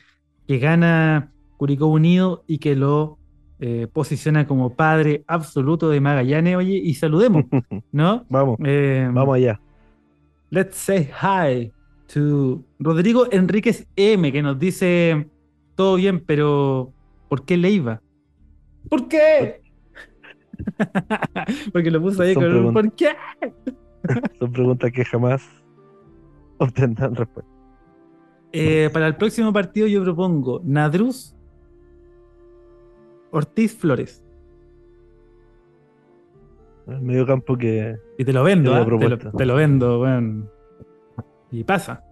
[0.47, 3.17] que gana Curicó Unido y que lo
[3.59, 6.55] eh, posiciona como padre absoluto de Magallanes.
[6.55, 7.43] Oye, y saludemos,
[7.91, 8.25] ¿no?
[8.29, 9.59] Vamos, Eh, vamos allá.
[10.49, 11.73] Let's say hi
[12.13, 15.27] to Rodrigo Enríquez M, que nos dice
[15.75, 16.91] todo bien, pero
[17.27, 18.01] ¿por qué Leiva?
[18.89, 19.61] ¿Por qué?
[21.73, 22.83] Porque lo puso ahí Son con un preguntas.
[22.83, 24.29] ¿por qué?
[24.39, 25.43] Son preguntas que jamás
[26.57, 27.51] obtendrán respuesta.
[28.51, 31.35] Eh, para el próximo partido yo propongo Nadruz,
[33.31, 34.23] Ortiz Flores.
[36.87, 37.95] El medio campo que.
[38.17, 38.83] Y te lo vendo, ¿ah?
[38.83, 40.49] te, lo, te lo vendo, weón.
[41.51, 42.03] Y pasa.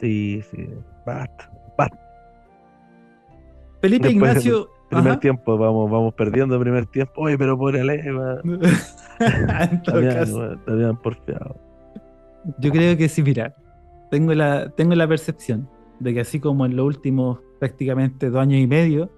[0.00, 0.68] Sí, sí.
[1.06, 1.50] Basta.
[1.76, 1.98] Basta.
[3.80, 4.70] Felipe Después- Ignacio.
[4.90, 5.20] Primer Ajá.
[5.20, 7.12] tiempo, vamos, vamos perdiendo primer tiempo.
[7.22, 7.74] Oye, pero por
[10.08, 10.38] caso.
[10.38, 11.56] weón, Damián, porfiado.
[12.58, 13.54] Yo creo que sí, mira,
[14.10, 15.68] tengo la, tengo la percepción
[16.00, 19.10] de que así como en los últimos prácticamente dos años y medio,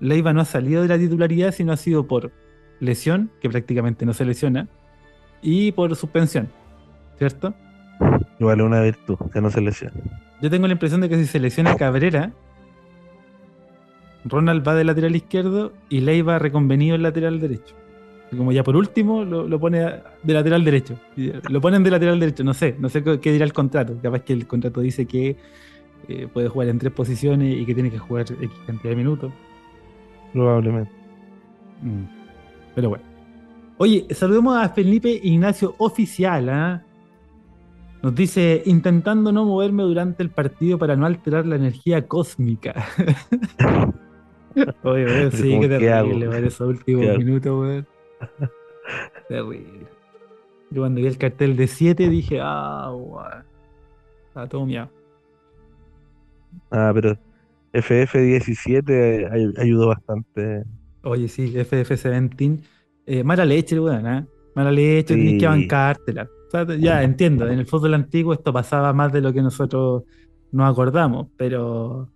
[0.00, 2.32] Leiva no ha salido de la titularidad, sino ha sido por
[2.80, 4.68] lesión, que prácticamente no se lesiona,
[5.42, 6.48] y por suspensión,
[7.18, 7.54] ¿cierto?
[8.38, 9.94] Igual es una virtud, que no se lesione.
[10.42, 12.32] Yo tengo la impresión de que si se lesiona Cabrera,
[14.24, 17.74] Ronald va de lateral izquierdo y Leiva reconvenido en lateral derecho.
[18.30, 19.78] Y como ya por último lo, lo pone
[20.22, 20.98] de lateral derecho.
[21.16, 23.96] Eh, Lo ponen de lateral derecho, no sé, no sé qué, qué dirá el contrato.
[24.02, 25.36] Capaz que el contrato dice que
[26.08, 29.32] eh, puede jugar en tres posiciones y que tiene que jugar X cantidad de minutos.
[30.32, 30.90] Probablemente.
[31.82, 32.04] Mm.
[32.74, 33.04] Pero bueno.
[33.78, 36.48] Oye, saludemos a Felipe Ignacio Oficial.
[36.48, 36.82] ¿ah?
[38.06, 42.86] Nos dice, intentando no moverme durante el partido para no alterar la energía cósmica.
[44.84, 47.86] Oye, weón, sí, ¿Cómo qué terrible, weón, esos últimos minutos, weón.
[49.28, 49.88] terrible.
[50.70, 53.42] Yo cuando vi el cartel de 7 dije, ah, weón.
[54.28, 54.88] Estaba todo miado.
[56.70, 57.18] Ah, pero
[57.72, 60.62] FF17 ay- ayudó bastante.
[61.02, 62.60] Oye, sí, FF17.
[63.06, 64.24] Eh, mala leche, weón, ¿ah?
[64.54, 65.20] Mala leche, Sí.
[65.20, 66.28] tenés que bancártela.
[66.46, 70.04] O sea, ya entiendo, en el fútbol antiguo esto pasaba más de lo que nosotros
[70.52, 72.08] nos acordamos, pero,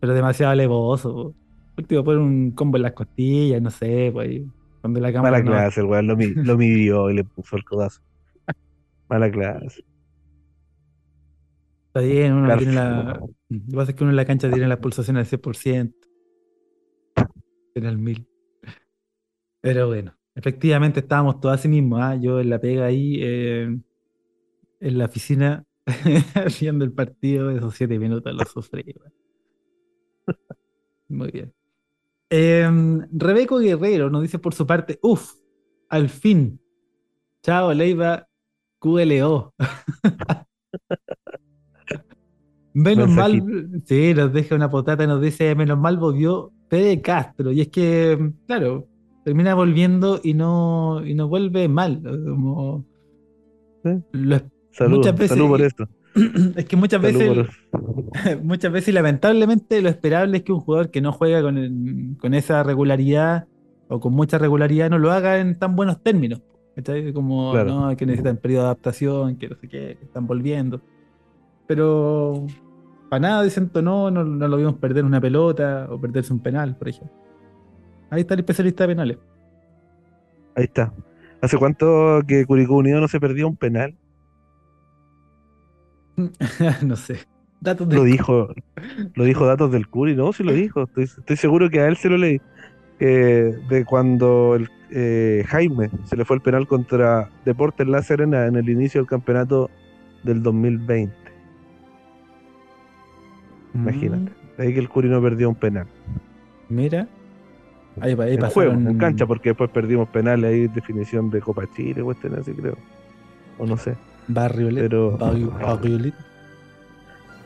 [0.00, 1.34] pero demasiado alevoso.
[1.76, 4.42] Último, poner un combo en las costillas, no sé, pues
[4.82, 7.64] donde la cámara Mala no- clase, el weón lo, lo midió y le puso el
[7.64, 8.00] codazo.
[9.08, 9.84] Mala clase.
[11.86, 13.20] está bien, uno no Cárcel, tiene la.
[13.48, 15.94] Lo que pasa es que uno en la cancha tiene las pulsaciones al 100%,
[17.74, 18.26] tiene el 1000.
[19.60, 22.14] Pero bueno, efectivamente estábamos todos así mismos, ¿ah?
[22.14, 23.76] Yo en la pega ahí, eh,
[24.80, 25.64] en la oficina,
[26.60, 28.94] viendo el partido, esos siete minutos los sufrí.
[31.08, 31.52] Muy bien.
[32.30, 35.32] Em, Rebeco Guerrero nos dice por su parte, uff,
[35.88, 36.60] al fin.
[37.42, 38.28] Chao, Leiva,
[38.78, 39.54] QLO.
[42.74, 43.42] menos mal,
[43.86, 47.50] sí, nos deja una potata, nos dice, menos mal volvió Pede Castro.
[47.50, 48.86] Y es que, claro,
[49.28, 52.00] termina volviendo y no, y no vuelve mal.
[52.02, 52.86] Como,
[54.88, 55.86] muchas veces, por esto.
[56.56, 57.46] Es que muchas veces,
[58.42, 62.62] muchas veces lamentablemente lo esperable es que un jugador que no juega con, con esa
[62.62, 63.46] regularidad
[63.88, 66.40] o con mucha regularidad no lo haga en tan buenos términos.
[67.12, 67.94] Como ¿no?
[67.98, 70.80] que necesitan periodo de adaptación, que no sé qué, que están volviendo.
[71.66, 72.46] Pero
[73.10, 76.88] para nada desentonó, no, no lo vimos perder una pelota o perderse un penal, por
[76.88, 77.27] ejemplo.
[78.10, 79.18] Ahí está el especialista de penales.
[80.54, 80.92] Ahí está.
[81.40, 83.94] ¿Hace cuánto que Curicó Unido no se perdió un penal?
[86.82, 87.20] no sé.
[87.60, 88.54] Datos Lo dijo,
[89.14, 90.88] lo dijo Datos del Curi, no, sí lo dijo.
[90.96, 92.40] Estoy, seguro que a él se lo leí.
[92.98, 98.56] de cuando el, eh, Jaime se le fue el penal contra Deportes La Serena en
[98.56, 99.70] el inicio del campeonato
[100.22, 101.14] del 2020.
[103.74, 104.30] Imagínate.
[104.30, 104.60] Mm.
[104.60, 105.86] Ahí que el Curi no perdió un penal.
[106.68, 107.08] Mira.
[108.00, 112.02] Ahí, ahí en juego, en cancha, porque después perdimos penales ahí, definición de Copa Chile,
[112.02, 112.76] cuestiones así creo.
[113.58, 113.96] O no sé.
[114.28, 115.18] Barrio Pero,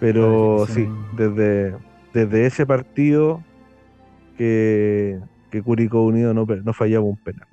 [0.00, 1.76] pero sí, desde,
[2.12, 3.42] desde ese partido
[4.36, 7.46] que, que Curicó Unido no, no fallaba un penal.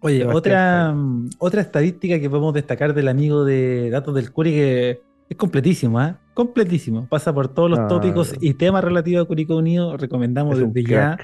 [0.00, 0.94] Oye, otra,
[1.38, 6.14] otra estadística que podemos destacar del amigo de datos del Curi que es completísimo, ¿eh?
[6.34, 7.06] Completísimo.
[7.08, 9.96] Pasa por todos los ah, tópicos y temas relativos a Curicó Unido.
[9.96, 11.18] Recomendamos desde ya.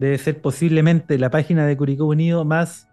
[0.00, 2.88] Debe ser posiblemente la página de Curicó Unido más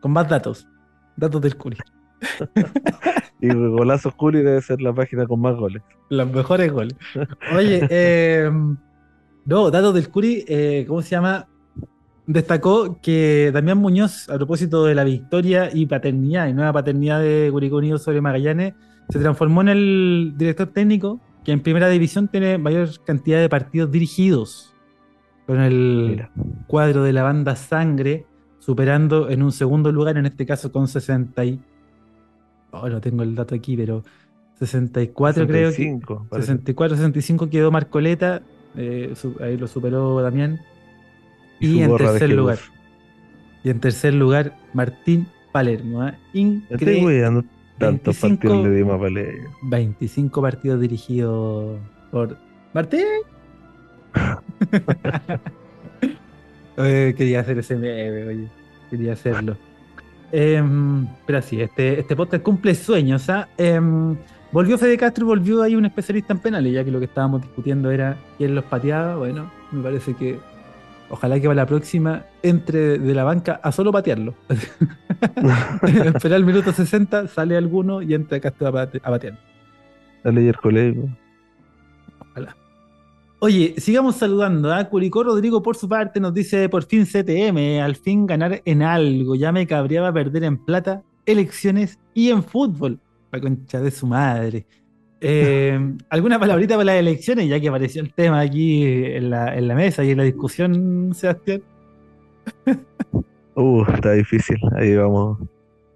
[0.00, 0.68] con más datos.
[1.16, 1.78] Datos del Curi.
[3.40, 5.82] y Golazos Curi debe ser la página con más goles.
[6.10, 6.94] Los mejores goles.
[7.56, 8.50] Oye, eh,
[9.46, 11.48] no, datos del Curi, eh, ¿cómo se llama?
[12.26, 17.48] Destacó que Damián Muñoz, a propósito de la victoria y paternidad y nueva paternidad de
[17.50, 18.74] Curicó Unido sobre Magallanes,
[19.08, 23.90] se transformó en el director técnico que en primera división tiene mayor cantidad de partidos
[23.90, 24.73] dirigidos
[25.46, 26.26] con el
[26.66, 28.26] cuadro de la banda Sangre,
[28.58, 31.60] superando en un segundo lugar, en este caso con 60 y...
[32.70, 34.02] Oh, no tengo el dato aquí, pero
[34.58, 35.98] 64 creo que...
[36.32, 38.42] 64, 65 quedó Marcoleta,
[38.76, 40.60] eh, ahí lo superó Damián.
[41.60, 42.58] Y, en tercer lugar.
[43.62, 46.06] Y en tercer lugar, Martín Palermo.
[46.06, 46.14] ¿eh?
[46.32, 47.24] Increíble.
[47.78, 49.08] Tantos partidos le dimos a
[49.62, 51.78] 25 partidos dirigidos
[52.10, 52.38] por
[52.72, 53.04] Martín.
[57.16, 58.48] quería hacer ese meme, oye.
[58.90, 59.56] Quería hacerlo.
[60.32, 63.26] Em, pero sí, este, este podcast cumple sueños.
[63.56, 64.16] Em,
[64.50, 67.90] volvió Fede Castro, volvió ahí un especialista en penales, ya que lo que estábamos discutiendo
[67.90, 69.16] era quién los pateaba.
[69.16, 70.38] Bueno, me parece que
[71.08, 74.34] ojalá que para la próxima entre de la banca a solo patearlo.
[76.14, 79.38] Espera el minuto 60, sale alguno y entra Castro a, patear.
[80.24, 81.08] Dale el colegio.
[83.44, 84.72] Oye, sigamos saludando.
[84.72, 84.88] a ¿ah?
[84.88, 89.34] Curicó Rodrigo, por su parte, nos dice por fin CTM, al fin ganar en algo.
[89.34, 92.98] Ya me cabreaba perder en plata, elecciones y en fútbol.
[93.30, 94.64] La concha de su madre.
[95.20, 95.78] Eh,
[96.08, 97.46] ¿Alguna palabrita para las elecciones?
[97.46, 101.12] Ya que apareció el tema aquí en la, en la mesa y en la discusión,
[101.14, 101.62] Sebastián.
[103.56, 104.56] Uh, está difícil.
[104.74, 105.38] Ahí vamos.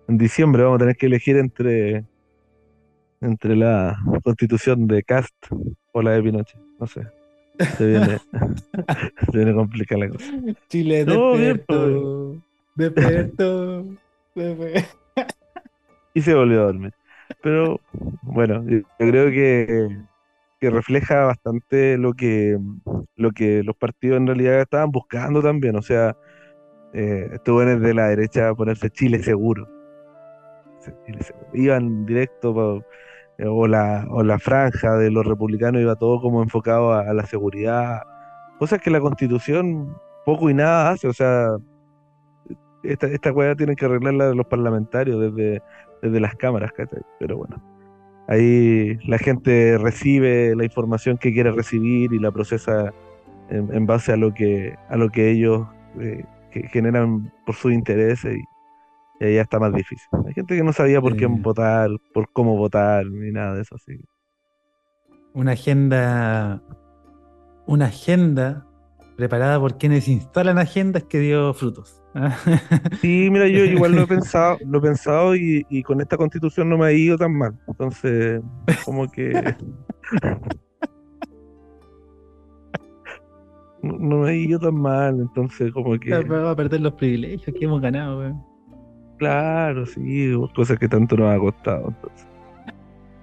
[0.06, 2.04] En diciembre vamos a tener que elegir entre
[3.20, 5.34] entre la constitución de Cast
[5.90, 6.60] o la de Pinochet.
[6.78, 7.17] No sé.
[7.76, 8.18] Se viene,
[9.30, 10.32] se viene complicada la cosa.
[10.68, 12.36] Chile, no, desperto,
[12.74, 13.84] desperto,
[14.34, 14.88] desperto.
[16.14, 16.92] Y se volvió a dormir.
[17.42, 17.80] Pero
[18.22, 19.98] bueno, yo creo que,
[20.60, 22.58] que refleja bastante lo que,
[23.16, 25.76] lo que los partidos en realidad estaban buscando también.
[25.76, 26.16] O sea,
[26.92, 29.68] eh, estuvo de la derecha a ponerse Chile seguro.
[31.52, 32.84] Iban directo eh,
[33.46, 38.02] o, la, o la franja de los republicanos iba todo como enfocado a, la seguridad.
[38.58, 41.08] Cosas que la constitución poco y nada hace.
[41.08, 41.56] O sea,
[42.82, 45.62] esta, esta tienen que arreglarla los parlamentarios desde
[46.02, 46.72] desde las cámaras,
[47.18, 47.62] Pero bueno,
[48.28, 52.92] ahí la gente recibe la información que quiere recibir y la procesa
[53.50, 55.66] en, base a lo que, a lo que ellos
[56.00, 56.24] eh,
[56.70, 58.38] generan por sus intereses
[59.20, 60.08] ahí ya está más difícil.
[60.26, 63.74] Hay gente que no sabía por qué votar, por cómo votar, ni nada de eso
[63.74, 64.00] así.
[65.34, 66.62] Una agenda,
[67.66, 68.66] una agenda
[69.16, 72.02] preparada por quienes instalan agendas que dio frutos.
[73.00, 76.78] Sí, mira, yo igual lo he pensado, lo he pensado y, con esta constitución no
[76.78, 77.58] me ha ido tan mal.
[77.66, 78.40] Entonces,
[78.84, 79.32] como que
[83.82, 86.10] no me ha ido tan mal, entonces como que...
[86.10, 88.42] Vamos a perder los privilegios que hemos ganado, weón.
[89.18, 91.88] Claro, sí, cosas que tanto nos ha costado.
[91.88, 92.26] Entonces.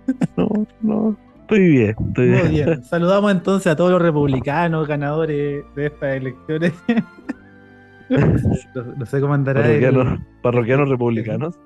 [0.37, 2.83] No, no, estoy bien, estoy Muy bien.
[2.83, 6.73] Saludamos entonces a todos los republicanos ganadores de estas elecciones.
[8.09, 9.61] no, no sé cómo andará.
[9.61, 11.59] el- Parroquianos, parroquianos republicanos.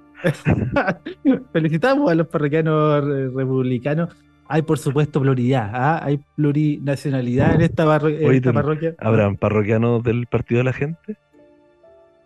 [1.51, 3.03] Felicitamos a los parroquianos
[3.33, 4.15] republicanos.
[4.47, 5.69] Hay, por supuesto, pluralidad.
[5.73, 5.99] ¿ah?
[6.03, 8.95] Hay plurinacionalidad en esta, en esta parroquia.
[8.99, 11.17] ¿Habrán parroquianos del Partido de la Gente?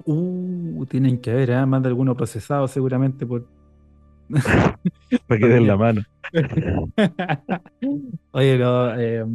[0.06, 1.66] Uh, tienen que haber, ¿ah?
[1.66, 3.48] más de alguno procesado seguramente por.
[5.28, 6.02] Para que den la mano.
[8.32, 9.26] Oye, no, eh,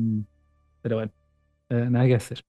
[0.82, 1.12] pero bueno,
[1.68, 2.42] eh, nada que hacer.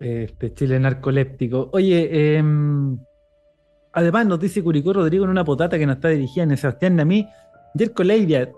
[0.00, 1.70] Este Chile narcoléptico.
[1.72, 2.98] Oye, em,
[3.92, 7.28] además nos dice Curicó Rodrigo en una potata que nos está dirigida en Sebastián Namí.
[7.74, 8.48] Yerko Leiva,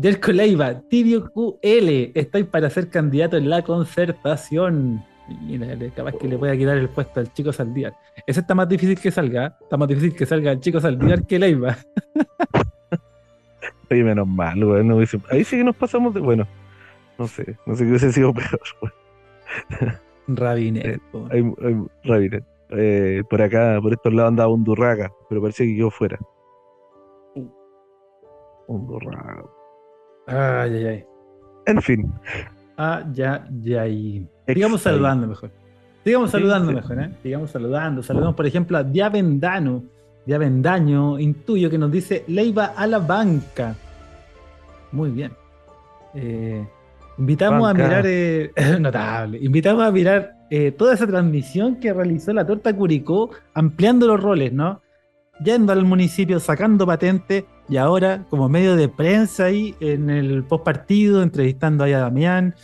[0.00, 5.04] Yerko Leiva, Tibio QL, estoy para ser candidato en la concertación.
[5.94, 7.94] Capaz que le pueda quitar el puesto al chico Saldívar.
[8.26, 9.52] Ese está más difícil que salga, ¿eh?
[9.60, 11.76] está más difícil que salga el chico Saldívar que Leiva.
[13.90, 14.84] Oye, menos mal, güey.
[14.84, 14.98] no
[15.30, 16.20] Ahí sí que nos pasamos de.
[16.20, 16.46] Bueno,
[17.18, 18.92] no sé, no sé qué hubiese sido peor, güey.
[20.28, 21.00] Rabinet.
[22.04, 26.18] Ramírez, eh, por acá, por estos lados andaba un Durraga, pero parecía que quedó fuera.
[28.66, 29.44] Un Durraga.
[30.26, 31.04] Ay, ay, ay.
[31.66, 32.12] En fin.
[32.78, 33.86] Ah, ya, ya.
[33.88, 34.26] Y...
[34.46, 35.50] Sigamos saludando mejor.
[36.04, 37.10] Sigamos saludando mejor, ¿eh?
[37.22, 38.02] Sigamos saludando.
[38.02, 39.82] Saludamos, por ejemplo, a Diavendano.
[40.24, 43.74] Diavendaño, intuyo, que nos dice Leiva a la banca.
[44.92, 45.32] Muy bien.
[46.14, 46.66] Eh,
[47.18, 47.84] invitamos Banca.
[47.84, 52.74] a mirar, eh, notable, invitamos a mirar eh, toda esa transmisión que realizó la Torta
[52.74, 54.80] Curicó, ampliando los roles, ¿no?
[55.44, 60.64] Yendo al municipio, sacando patente y ahora como medio de prensa ahí en el post
[60.64, 62.54] partido, entrevistando ahí a Damián.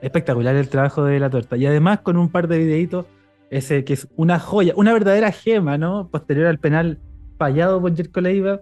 [0.00, 1.56] Espectacular el trabajo de la torta.
[1.56, 3.06] Y además con un par de videitos,
[3.50, 6.08] ese que es una joya, una verdadera gema, ¿no?
[6.10, 7.00] Posterior al penal
[7.38, 8.60] fallado por Jerko Leiva.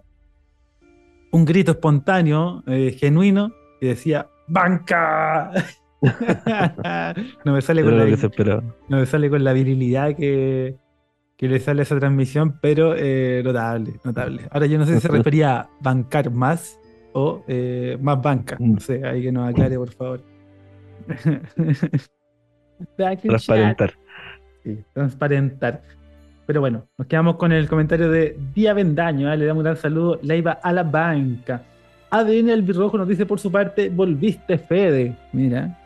[1.30, 5.50] Un grito espontáneo, eh, genuino, que decía ¡Banca!
[7.44, 10.76] me sale con la, no me sale con la virilidad que,
[11.42, 14.42] que le sale esa transmisión, pero eh, notable, notable.
[14.52, 16.78] Ahora yo no sé si se refería a bancar más
[17.14, 18.56] o eh, más banca.
[18.60, 20.20] No sé, ahí que nos aclare, por favor.
[22.96, 23.92] Transparentar.
[24.62, 25.82] Sí, transparentar.
[26.46, 29.32] Pero bueno, nos quedamos con el comentario de Día Vendaño.
[29.32, 29.36] ¿eh?
[29.36, 30.20] Le damos un gran saludo.
[30.22, 31.64] La iba a la banca.
[32.10, 35.16] ADN El Birrojo nos dice por su parte: Volviste, Fede.
[35.32, 35.76] Mira.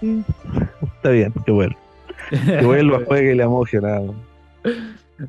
[0.00, 1.81] Está bien, qué bueno.
[2.30, 4.02] Que vuelva, juegue y le moje, nada.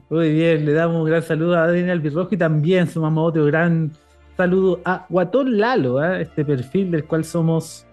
[0.10, 3.92] Muy bien, le damos un gran saludo a Adriana Albirrojo y también sumamos otro gran
[4.38, 6.22] saludo a Guatón Lalo, ¿eh?
[6.24, 7.86] este perfil del cual somos.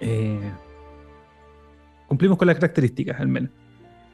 [0.00, 0.40] eh,
[2.06, 3.50] cumplimos con las características, al menos.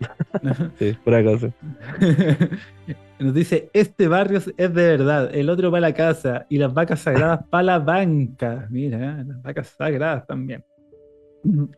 [0.79, 1.53] Sí, por acá sí.
[3.19, 7.01] Nos dice: Este barrio es de verdad, el otro para la casa y las vacas
[7.01, 8.67] sagradas para la banca.
[8.71, 10.65] Mira, las vacas sagradas también.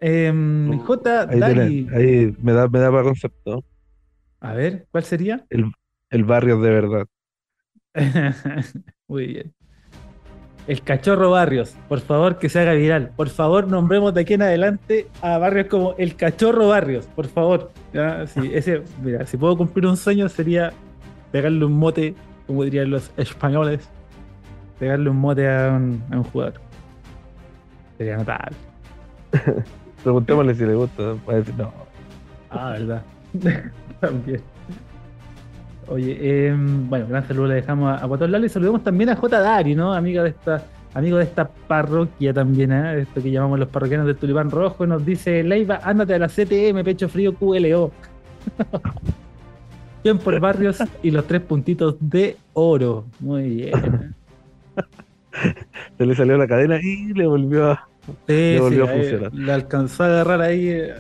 [0.00, 1.28] Em, J.
[1.28, 1.88] Ahí, Dali.
[1.92, 3.64] ahí me da, me da para concepto.
[4.40, 5.44] A ver, ¿cuál sería?
[6.10, 7.06] El barrio de verdad.
[9.08, 9.52] Muy bien.
[10.66, 13.12] El cachorro Barrios, por favor que se haga viral.
[13.14, 17.70] Por favor, nombremos de aquí en adelante a barrios como el cachorro Barrios, por favor.
[17.92, 18.26] ¿Ya?
[18.26, 20.72] Sí, ese, mira, si puedo cumplir un sueño sería
[21.30, 22.16] pegarle un mote,
[22.48, 23.88] como dirían los españoles,
[24.80, 26.54] pegarle un mote a un, a un jugador.
[27.96, 28.56] Sería notable.
[30.02, 31.14] Preguntémosle si le gusta.
[31.26, 31.72] A decir, no.
[32.50, 33.02] Ah, verdad.
[34.00, 34.40] también.
[35.88, 39.16] Oye, em, bueno, gran saludo le dejamos a, a Guatón Lalo y saludamos también a
[39.16, 39.40] J.
[39.40, 39.92] Dari, ¿no?
[39.92, 40.64] Amiga de esta,
[40.94, 43.02] amigo de esta parroquia también, ¿eh?
[43.02, 46.82] Esto que llamamos los parroquianos del Tulipán Rojo, nos dice Leiva, ándate a la CTM,
[46.82, 47.92] pecho frío QLO.
[50.02, 53.06] Bien por barrios y los tres puntitos de oro.
[53.20, 54.14] Muy bien.
[54.76, 55.54] ¿eh?
[55.98, 57.88] Se le salió la cadena y le volvió a.
[58.06, 59.34] Sí, Le volvió a funcionar.
[59.34, 60.94] Le alcanzó a agarrar ahí eh,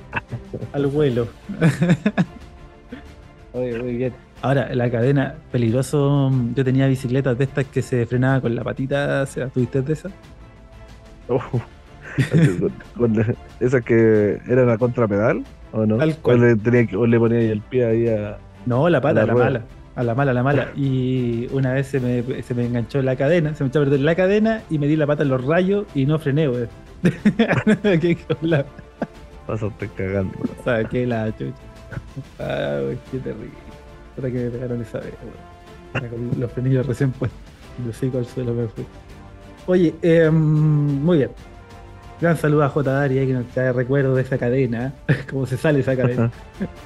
[0.72, 1.28] al vuelo.
[3.52, 4.12] Oye, muy bien.
[4.42, 6.30] Ahora, la cadena, peligroso.
[6.54, 9.22] Yo tenía bicicletas de estas que se frenaba con la patita.
[9.22, 10.12] o sea, ¿Tuviste de esas?
[11.28, 11.40] Oh,
[13.60, 15.42] esas que eran a contrapedal,
[15.72, 15.96] ¿o no?
[15.96, 16.40] Tal O cual.
[16.40, 18.38] le, tenía que- o le ponía ahí el pie ahí a.
[18.66, 19.62] No, la pata, La mala.
[19.96, 20.72] A la mala, a la mala.
[20.76, 24.00] Y una vez se me, se me enganchó la cadena, se me echó a perder
[24.00, 26.66] la cadena y me di la pata en los rayos y no frené, güey.
[27.82, 28.64] Qué cola.
[29.46, 30.38] Pasaste cagando.
[30.64, 31.54] Saqué la chucha.
[32.38, 33.50] Ah, güey, qué terrible.
[34.16, 36.10] Ahora que me pegaron esa vez, güey.
[36.10, 37.40] Con Los frenillos recién puestos.
[37.84, 38.84] Yo sí al suelo me fui.
[39.66, 41.30] Oye, em, muy bien.
[42.20, 42.90] Gran saludo a J.
[42.90, 44.94] Dari, que nos trae recuerdo de esa cadena,
[45.30, 46.32] cómo se sale esa cadena.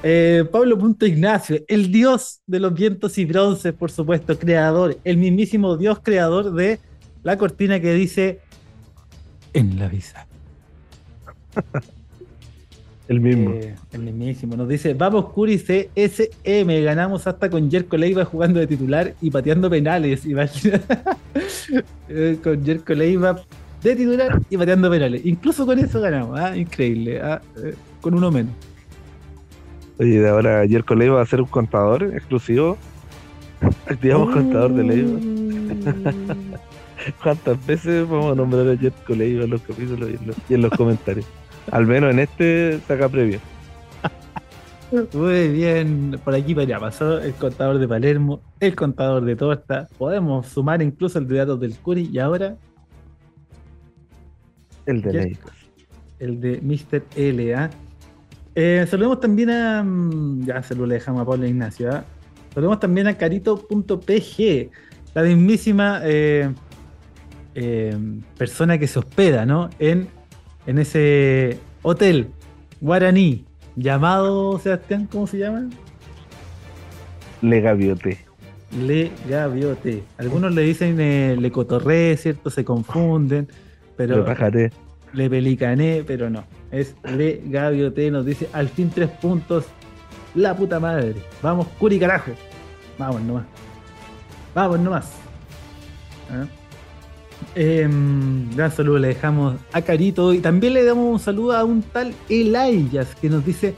[0.03, 5.17] Eh, Pablo Punto Ignacio, el dios de los vientos y bronces, por supuesto, creador, el
[5.17, 6.79] mismísimo dios creador de
[7.23, 8.41] la cortina que dice
[9.53, 10.27] en la visa.
[13.07, 13.51] El mismo.
[13.51, 14.55] Eh, el mismísimo.
[14.55, 19.69] Nos dice, vamos Curi CSM, ganamos hasta con Jerko Leiva jugando de titular y pateando
[19.69, 20.25] penales.
[20.25, 20.79] Imagina.
[22.09, 23.41] Eh, con Jerko Leiva
[23.83, 25.25] de titular y pateando penales.
[25.25, 26.39] Incluso con eso ganamos.
[26.39, 26.55] ¿ah?
[26.55, 27.21] Increíble.
[27.21, 27.41] ¿ah?
[27.57, 28.53] Eh, con uno menos.
[29.99, 32.77] Oye, de ahora Jerko Leiva va a ser un contador exclusivo.
[33.87, 35.19] Activamos contador de Leiva.
[35.19, 36.53] Mm.
[37.23, 40.53] ¿Cuántas veces vamos a nombrar a Jerko Leiva en los capítulos y en los, y
[40.53, 41.25] en los comentarios?
[41.71, 43.39] Al menos en este saca previo.
[45.13, 49.87] Muy bien, por aquí para allá pasó el contador de Palermo, el contador de Torta.
[49.97, 52.57] Podemos sumar incluso el de datos del Curi y ahora
[54.91, 55.13] El de.
[55.13, 55.51] Leiva.
[56.19, 57.03] el de Mr.
[57.15, 57.69] LA.
[58.55, 59.83] Eh, saludemos también a.
[59.83, 61.91] mm, Ya se lo dejamos a Pablo Ignacio.
[61.91, 62.03] ¿ah?
[62.53, 64.69] Saludemos también a carito.pg,
[65.13, 66.49] la mismísima eh,
[67.55, 67.97] eh,
[68.37, 69.69] persona que se hospeda ¿no?
[69.79, 70.07] en,
[70.67, 72.27] en ese hotel
[72.81, 73.45] guaraní
[73.77, 75.69] llamado, Sebastián, ¿cómo se llama?
[77.41, 78.17] Le Gaviote.
[78.77, 80.03] Le Gaviote.
[80.17, 82.49] Algunos le dicen eh, Le Cotorré, ¿cierto?
[82.49, 83.47] Se confunden,
[83.95, 84.17] pero.
[85.13, 86.45] Le Pelicané, pero no.
[86.71, 89.65] Es Le Gaviote, nos dice al fin tres puntos.
[90.35, 91.15] La puta madre.
[91.41, 92.31] Vamos, Curi carajo.
[92.97, 93.45] Vamos nomás.
[94.55, 95.11] Vamos nomás.
[96.29, 96.45] ¿Ah?
[97.55, 101.81] Em, gran saludo le dejamos a Carito y también le damos un saludo a un
[101.81, 103.75] tal Elias que nos dice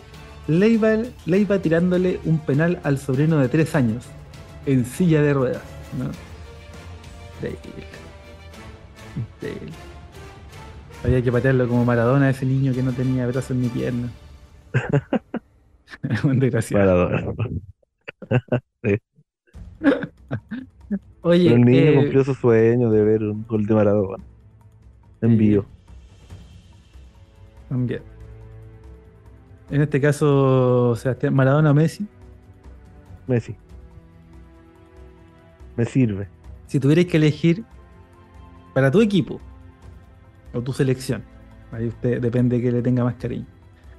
[0.47, 4.05] Leiva, Leiva tirándole un penal al sobrino de tres años
[4.66, 5.61] en silla de ruedas.
[5.97, 6.11] ¿no?
[11.03, 14.11] Había que patearlo como Maradona, ese niño que no tenía brazos ni piernas.
[16.23, 17.09] Un desgraciado.
[17.09, 17.33] Maradona.
[21.21, 24.23] Oye, Pero el niño eh, cumplió su sueño de ver un gol de Maradona.
[25.21, 25.35] En Sí.
[25.37, 25.65] vivo.
[27.69, 28.01] también.
[29.71, 32.05] En este caso, Sebastián, Maradona o Messi.
[33.27, 33.55] Messi.
[35.75, 36.27] Me sirve.
[36.67, 37.63] Si tuvierais que elegir
[38.73, 39.39] para tu equipo
[40.53, 41.23] o tu selección,
[41.71, 43.45] ahí usted depende que le tenga más cariño.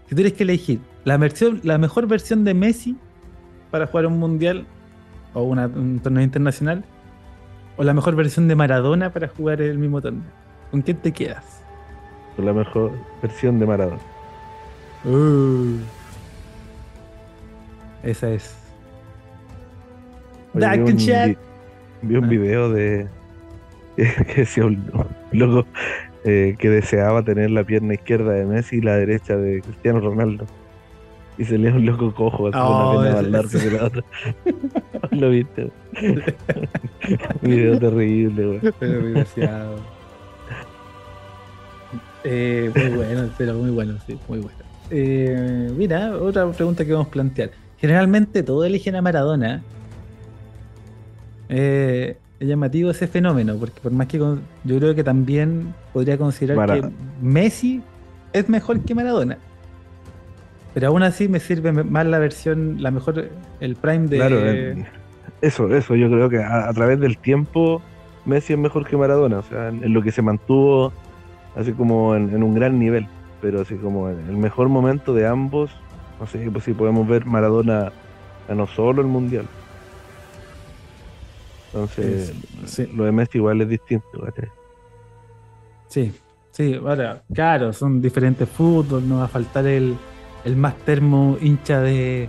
[0.07, 2.97] Si tuvierais que elegir la, versión, la mejor versión de Messi
[3.71, 4.67] para jugar un mundial
[5.33, 6.85] o una- un torneo internacional,
[7.77, 10.23] o la mejor versión de Maradona para jugar el mismo torneo,
[10.71, 11.63] ¿con quién te quedas?
[12.37, 12.93] Con la mejor
[13.23, 13.99] versión de Maradona.
[18.03, 18.55] Esa es.
[20.55, 21.29] Oye, vi un, chat.
[21.29, 21.37] vi-
[22.03, 22.29] vi un Ah.
[22.29, 23.09] video de
[23.97, 24.85] que decía un
[25.33, 25.67] loco
[26.25, 30.47] eh, que deseaba tener la pierna izquierda de Messi y la derecha de Cristiano Ronaldo.
[31.37, 34.05] Y se le un loco cojo, así Oh, una más larga que la otra.
[35.11, 35.71] Lo viste.
[37.43, 38.61] Video terrible, güey.
[38.79, 39.77] Pero desgraciado.
[42.23, 44.59] Eh, muy bueno, pero muy bueno, sí, muy bueno.
[44.91, 47.51] Eh, mira, otra pregunta que vamos a plantear.
[47.79, 49.63] Generalmente todos eligen a Maradona.
[51.49, 56.19] Eh, es llamativo ese fenómeno, porque por más que con- yo creo que también podría
[56.19, 56.89] considerar que
[57.23, 57.83] Messi
[58.33, 59.39] es mejor que Maradona.
[60.75, 63.29] Pero aún así me sirve más la versión, la mejor,
[63.61, 64.17] el prime de...
[64.17, 64.41] Claro,
[65.41, 67.81] eso, eso, yo creo que a, a través del tiempo
[68.25, 70.93] Messi es mejor que Maradona, o sea, en, en lo que se mantuvo
[71.55, 73.07] así como en, en un gran nivel,
[73.41, 75.71] pero así como en el mejor momento de ambos,
[76.19, 77.93] no sé, pues si podemos ver Maradona
[78.49, 79.47] ganó solo el mundial.
[81.75, 82.33] Entonces,
[82.67, 82.87] Sí.
[82.95, 84.49] lo de Messi igual es distinto, ¿cachai?
[85.89, 86.13] Sí,
[86.53, 89.97] sí, ahora, claro, son diferentes fútbol, no va a faltar el,
[90.45, 92.29] el más termo hincha de,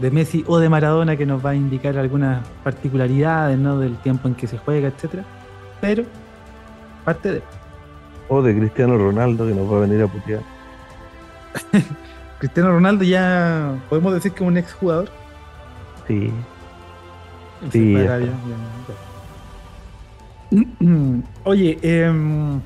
[0.00, 3.78] de Messi o de Maradona que nos va a indicar algunas particularidades, ¿no?
[3.78, 5.24] Del tiempo en que se juega, etcétera.
[5.82, 6.04] Pero,
[7.04, 7.42] parte de
[8.28, 10.40] O de Cristiano Ronaldo que nos va a venir a putear.
[12.38, 15.08] Cristiano Ronaldo ya podemos decir que es un exjugador.
[16.08, 16.30] Sí,
[17.70, 18.34] Sí, ya ya, ya.
[21.44, 22.60] Oye, em,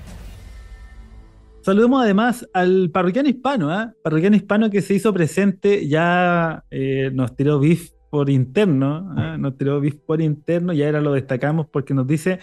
[1.62, 3.92] saludemos además al parroquiano hispano, ¿ah?
[4.02, 9.36] Parroquiano hispano que se hizo presente, ya eh, nos tiró beef por interno, ¿ah?
[9.38, 12.40] nos tiró beef por interno y ahora lo destacamos porque nos dice,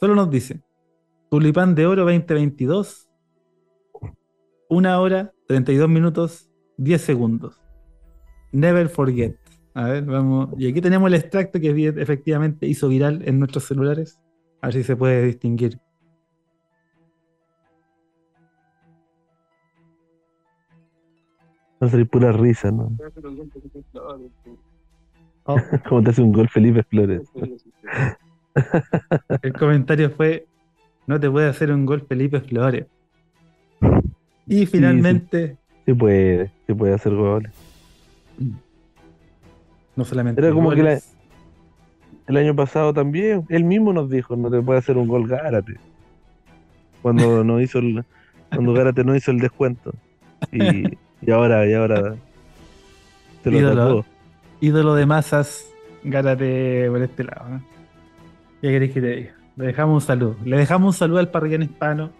[0.00, 0.62] solo nos dice,
[1.30, 3.08] Tulipán de Oro 2022,
[4.68, 7.60] una hora, 32 minutos, 10 segundos.
[8.52, 9.36] Never forget.
[9.78, 10.48] A ver, vamos.
[10.58, 14.18] Y aquí tenemos el extracto que efectivamente hizo viral en nuestros celulares.
[14.60, 15.78] A ver si se puede distinguir.
[21.78, 22.90] A salir pura risa, ¿no?
[25.44, 25.56] Oh,
[25.88, 27.30] Como te hace un gol Felipe Flores.
[29.42, 30.48] el comentario fue:
[31.06, 32.86] No te puede hacer un gol Felipe Flores.
[34.44, 35.56] Y finalmente,
[35.86, 37.52] Sí puede, sí puede hacer goles.
[39.98, 40.40] No solamente.
[40.40, 41.00] Era como que la-
[42.28, 45.74] El año pasado también, él mismo nos dijo, no te puede hacer un gol Gárate.
[47.02, 48.04] Cuando no hizo el,
[48.54, 49.92] cuando Gárate no hizo el descuento.
[50.52, 50.84] Y,
[51.26, 52.14] y ahora, y ahora
[53.42, 53.82] se lo Ídolo.
[53.86, 54.04] tatuó.
[54.60, 55.66] ídolo de masas,
[56.04, 57.48] gárate por este lado.
[57.48, 57.62] ¿no?
[58.60, 59.34] ¿Qué queréis que te diga?
[59.56, 60.36] Le dejamos un saludo.
[60.44, 62.10] Le dejamos un saludo al parroquiano hispano.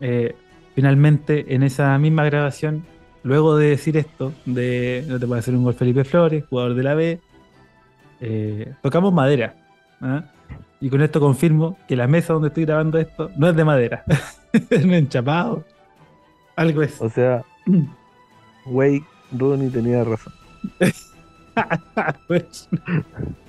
[0.00, 0.34] Eh,
[0.74, 2.84] finalmente, en esa misma grabación,
[3.24, 6.82] luego de decir esto, de no te puede hacer un gol Felipe Flores, jugador de
[6.82, 7.20] la B,
[8.20, 9.56] eh, tocamos madera.
[10.00, 10.24] ¿ah?
[10.80, 14.04] Y con esto confirmo que la mesa donde estoy grabando esto no es de madera,
[14.52, 15.64] es un enchapado.
[16.54, 17.00] Algo es.
[17.00, 17.42] O sea,
[18.66, 19.02] Wade
[19.32, 20.32] Rooney tenía razón.
[22.26, 22.68] Pues,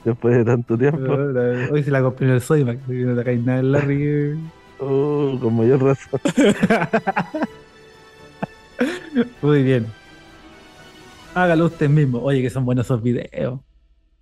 [0.04, 1.12] Después de tanto tiempo,
[1.72, 4.40] Hoy se la compré en el que no te caes nada en Larry.
[4.80, 6.22] oh, con mayor razón.
[9.42, 9.86] Muy bien.
[11.34, 12.20] Hágalo usted mismo.
[12.20, 13.60] Oye, que son buenos esos videos.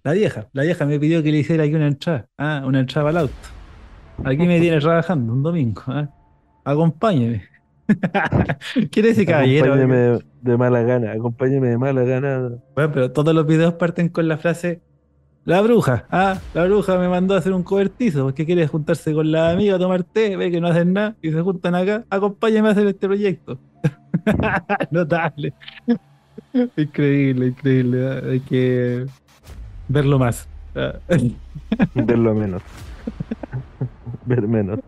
[0.03, 2.27] La vieja, la vieja me pidió que le hiciera aquí una entrada.
[2.37, 3.33] Ah, una entrada al auto.
[4.23, 5.81] Aquí me tiene trabajando un domingo.
[5.87, 6.09] ¿ah?
[6.65, 7.43] Acompáñeme.
[8.91, 9.73] ¿Quién es ese caballero?
[9.73, 12.49] Acompáñeme de, mala gana, acompáñeme de mala gana.
[12.75, 14.81] Bueno, pero todos los videos parten con la frase
[15.45, 19.31] La bruja, ah, la bruja me mandó a hacer un cobertizo porque quiere juntarse con
[19.31, 22.69] la amiga a tomar té, ve que no hacen nada y se juntan acá, acompáñame
[22.69, 23.59] a hacer este proyecto.
[24.91, 25.53] Notable.
[26.78, 28.07] Increíble, increíble.
[28.07, 29.05] ah, Hay que
[29.88, 30.47] verlo más.
[30.76, 30.93] Ah,
[31.93, 32.61] Verlo menos.
[34.26, 34.80] Ver menos.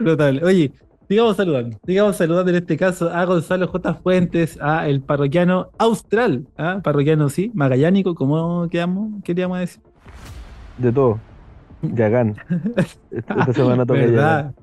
[0.00, 0.42] Notable.
[0.44, 0.72] Oye,
[1.08, 1.78] sigamos saludando.
[1.84, 3.94] Sigamos saludando en este caso a Gonzalo J.
[3.94, 6.80] Fuentes, a el parroquiano austral, ¿ah?
[6.82, 9.82] parroquiano sí, magallánico, como quedamos, queríamos decir.
[10.78, 11.20] De todo.
[11.82, 12.36] Yagán.
[13.10, 14.54] Esta esta semana toca Yagán.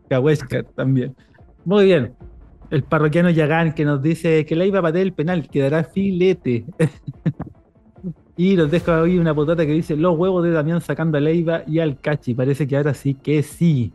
[0.76, 1.16] También.
[1.66, 2.14] Muy bien.
[2.74, 6.66] El parroquiano Yagán que nos dice que la iba a patear el penal, quedará filete.
[8.36, 11.62] y nos deja hoy una potata que dice los huevos de Damián sacando a Leiva
[11.68, 12.34] y al Cachi.
[12.34, 13.92] Parece que ahora sí que sí.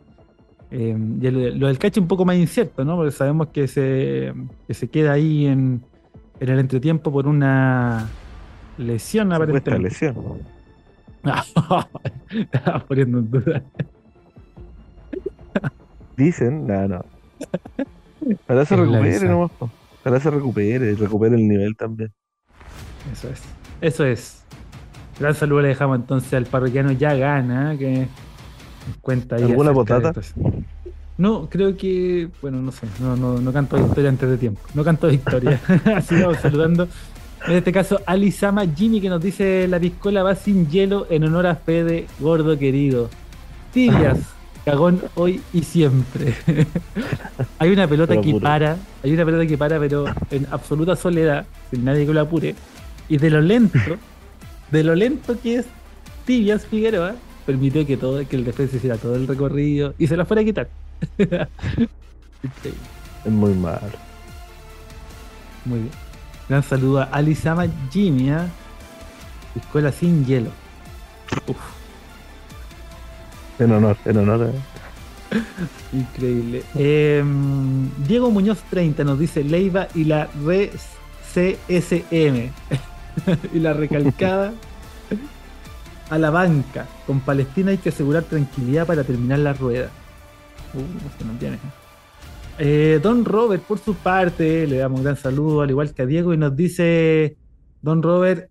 [0.71, 2.95] Eh, y el- lo del Cachi un poco más incierto, ¿no?
[2.95, 4.33] Porque sabemos que se,
[4.65, 5.81] que se queda ahí en,
[6.39, 8.07] en el entretiempo por una
[8.77, 9.77] lesión aparentemente.
[9.89, 10.15] lesión.
[12.31, 13.61] Estaba poniendo en duda.
[16.15, 17.05] Dicen, no, no.
[18.45, 19.51] Ojalá se recupere nomás.
[20.01, 22.11] Ojalá se recupere, recupere el nivel también.
[23.11, 23.41] Eso es.
[23.81, 24.43] Eso es.
[25.19, 28.07] Gran saludo le dejamos entonces al parroquiano ya gana, que
[29.01, 29.43] cuenta ahí.
[29.43, 30.13] ¿Alguna potata?
[31.17, 34.61] No, creo que, bueno, no sé, no, no, no canto victoria antes de tiempo.
[34.73, 35.59] No canto victoria.
[35.95, 36.87] Así vamos saludando.
[37.45, 41.47] En este caso, Alisama Jimmy que nos dice la piscola va sin hielo en honor
[41.47, 43.09] a Fede, gordo querido.
[43.73, 44.19] Tibias,
[44.69, 46.35] cagón hoy y siempre.
[47.59, 48.43] hay una pelota Pero que puro.
[48.43, 52.55] para, hay una pelota que para, pero en absoluta soledad, sin nadie que lo apure.
[53.07, 53.79] Y de lo lento,
[54.71, 55.65] de lo lento que es
[56.25, 57.15] Tibias Figueroa,
[57.45, 60.45] permitió que todo, que el defensa hiciera todo el recorrido y se la fuera a
[60.45, 60.69] quitar.
[63.25, 63.81] Es muy malo.
[65.65, 65.91] Muy bien.
[66.47, 68.47] Gran saludo a Alisama Jimmy, ¿ah?
[69.55, 70.51] Escuela sin hielo.
[71.47, 71.57] Uf,
[73.59, 74.51] En honor, en honor.
[75.93, 76.63] increíble.
[76.75, 80.71] Em, Diego Muñoz 30 nos dice Leiva y la re
[81.33, 82.51] CSM.
[83.53, 84.53] y la recalcada
[86.09, 86.87] a la banca.
[87.05, 89.89] Con Palestina hay que asegurar tranquilidad para terminar la rueda.
[90.73, 91.57] Uh, se nos viene.
[92.57, 96.05] Eh, Don Robert, por su parte, le damos un gran saludo, al igual que a
[96.05, 97.37] Diego, y nos dice
[97.81, 98.49] Don Robert,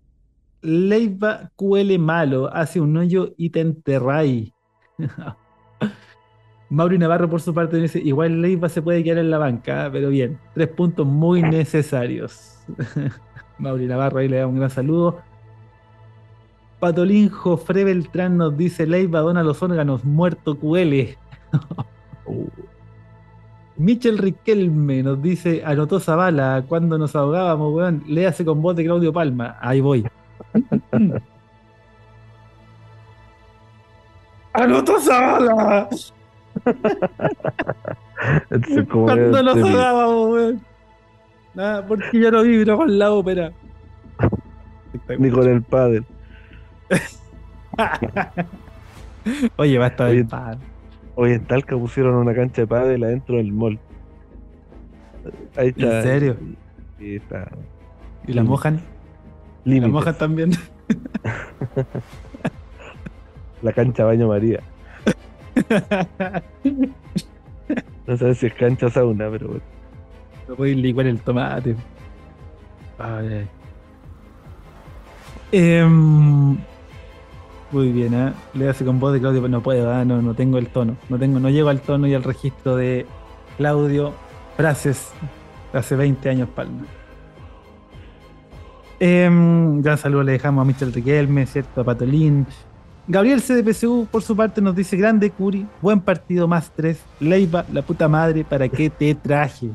[0.61, 4.51] Leiva QL malo, hace un hoyo y te enterráis.
[6.69, 10.09] Mauri Navarro, por su parte, dice, igual Leiva se puede quedar en la banca, pero
[10.09, 12.59] bien, tres puntos muy necesarios.
[13.57, 15.19] Mauri Navarro, ahí le damos un gran saludo.
[16.79, 21.17] Patolín Jofre Beltrán nos dice, Leiva dona los órganos, muerto QL.
[22.25, 22.47] Uh,
[23.79, 28.03] Michel Riquelme nos dice, anotó Zavala cuando nos ahogábamos, weón.
[28.07, 29.57] Léase con voz de Claudio Palma.
[29.61, 30.05] Ahí voy.
[34.53, 35.87] ¡Anotó Zavala!
[38.91, 40.61] Cuando nos este- ahogábamos, weón.
[41.53, 43.51] Nada, porque yo no vibro con la ópera.
[45.17, 46.03] Ni con el padre.
[49.57, 50.59] Oye, basta Oye, del pan.
[51.15, 53.79] Hoy en Talca pusieron una cancha de pádel adentro del mall.
[55.55, 55.97] Ahí está.
[55.97, 56.37] ¿En serio?
[56.99, 57.49] Y está.
[58.27, 58.81] ¿Y la mojan?
[59.65, 60.51] ¿La mojan también?
[63.61, 64.61] La cancha Baño María.
[68.07, 69.63] No sé si es cancha sauna, pero bueno.
[70.47, 71.75] No podéis licuar el tomate.
[72.97, 73.47] Ay, ay.
[75.51, 76.57] Em,
[77.71, 78.33] muy bien, ¿eh?
[78.55, 80.03] Le hace con voz de Claudio, pero no puedo, ¿ah?
[80.03, 80.97] no, no tengo el tono.
[81.07, 83.05] No tengo, no llego al tono y al registro de
[83.57, 84.13] Claudio.
[84.57, 85.11] Frases
[85.71, 86.85] de hace 20 años palma.
[88.99, 91.81] Em, gran saludo le dejamos a Michel Riquelme, ¿cierto?
[91.81, 92.47] A Patolín.
[93.09, 96.99] Gabriel CDPCU, por su parte, nos dice: Grande Curi, buen partido más tres.
[97.19, 99.69] Leiva, la puta madre, ¿para qué te traje?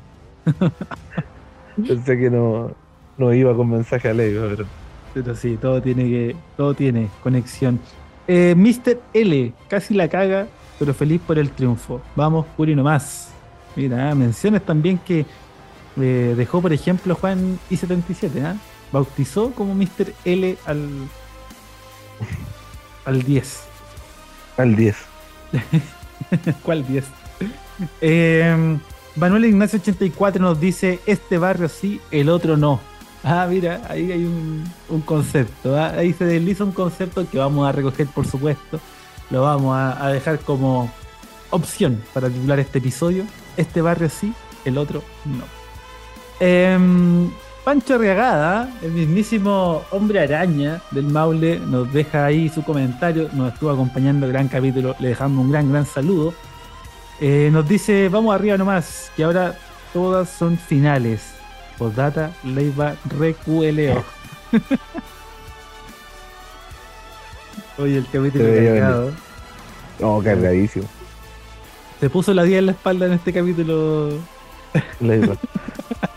[1.77, 2.71] Pensé que no,
[3.19, 4.67] no iba con mensaje a ley, pero
[5.13, 7.81] Pero sí, todo tiene que, todo tiene conexión.
[8.29, 9.01] Eh, Mr.
[9.13, 10.47] L, casi la caga,
[10.79, 12.01] pero feliz por el triunfo.
[12.15, 13.33] Vamos, Curi nomás.
[13.75, 15.27] Mira, ah, menciones también que
[16.01, 18.55] eh, dejó, por ejemplo, Juan I-77, ¿ah?
[18.93, 20.13] Bautizó como Mr.
[20.25, 20.89] L al,
[23.05, 23.61] al 10.
[24.57, 24.97] al 10.
[26.63, 27.05] ¿Cuál 10?
[28.01, 28.79] Eh,
[29.17, 32.81] Manuel Ignacio 84 nos dice, este barrio sí, el otro no.
[33.23, 35.77] Ah, mira, ahí hay un, un concepto.
[35.77, 35.93] ¿ah?
[35.97, 38.81] Ahí se desliza un concepto que vamos a recoger, por supuesto.
[39.31, 40.91] Lo vamos a, a dejar como
[41.51, 43.25] opción para titular este episodio.
[43.57, 44.33] Este barrio sí,
[44.65, 45.45] el otro no.
[46.41, 47.31] Em,
[47.65, 53.31] Pancho Arriagada, el mismísimo hombre araña del Maule, nos deja ahí su comentario.
[53.33, 54.95] Nos estuvo acompañando el gran capítulo.
[54.99, 56.35] Le dejamos un gran, gran saludo.
[57.21, 59.57] Eh, nos dice, vamos arriba nomás, que ahora
[59.95, 61.33] todas son finales.
[61.79, 64.05] Postdata, Leiva, Recueleo.
[67.79, 69.11] Oye, el capítulo cargado.
[70.01, 70.85] No, cargadísimo.
[71.99, 74.11] Se puso la 10 en la espalda en este capítulo,
[75.01, 75.35] Leiva.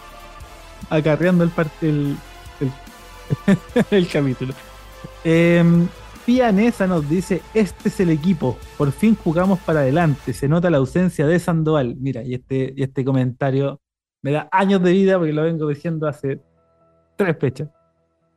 [0.89, 1.51] acarreando el,
[1.81, 2.17] el,
[2.59, 2.71] el,
[3.91, 4.53] el capítulo.
[5.23, 5.63] Eh,
[6.87, 11.25] nos dice, este es el equipo, por fin jugamos para adelante, se nota la ausencia
[11.25, 11.95] de Sandoval.
[11.97, 13.79] Mira, y este, y este comentario
[14.21, 16.41] me da años de vida porque lo vengo diciendo hace
[17.15, 17.69] tres fechas,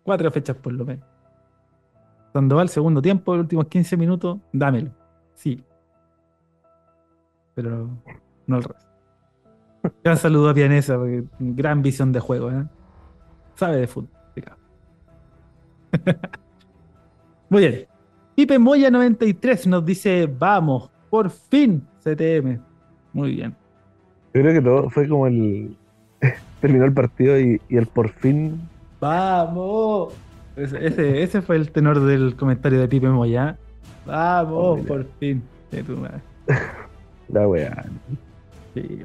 [0.02, 1.04] cuatro fechas por lo menos.
[2.32, 4.92] Sandoval, segundo tiempo, los últimos 15 minutos, dámelo.
[5.34, 5.64] Sí.
[7.54, 7.88] Pero
[8.46, 8.89] no al resto.
[10.04, 12.64] Gran saludo a Pianesa, porque gran visión de juego, ¿eh?
[13.56, 14.10] Sabe de fútbol.
[17.48, 17.86] Muy bien.
[18.36, 22.58] Pipe Moya 93 nos dice, vamos, por fin, CTM.
[23.12, 23.54] Muy bien.
[24.32, 25.76] Yo creo que todo fue como el.
[26.60, 28.60] Terminó el partido y, y el por fin.
[29.00, 30.12] ¡Vamos!
[30.56, 33.58] Ese, ese, ese fue el tenor del comentario de Pipe Moya.
[34.06, 35.42] ¡Vamos, Oh, por fin!
[35.70, 36.20] De tu madre.
[37.28, 37.84] La weá.
[38.74, 39.02] Sí,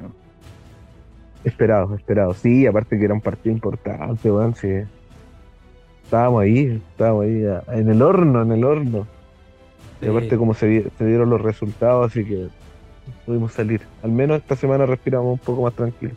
[1.46, 2.34] Esperado, esperado.
[2.34, 4.56] Sí, aparte que era un partido importante, weón.
[4.56, 4.68] Sí.
[6.02, 9.06] Estábamos ahí, estábamos ahí, en el horno, en el horno.
[10.02, 12.48] Y aparte como se dieron los resultados, así que
[13.24, 13.82] pudimos salir.
[14.02, 16.14] Al menos esta semana respiramos un poco más tranquilo.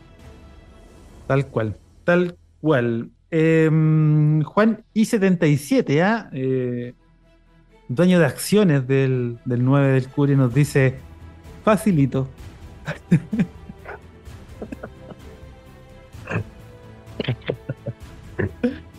[1.28, 3.10] Tal cual, tal cual.
[3.30, 6.28] Em, Juan I77, ¿ah?
[6.32, 6.94] Eh,
[7.86, 10.96] dueño de acciones del, del 9 del Curi, nos dice:
[11.62, 12.26] Facilito.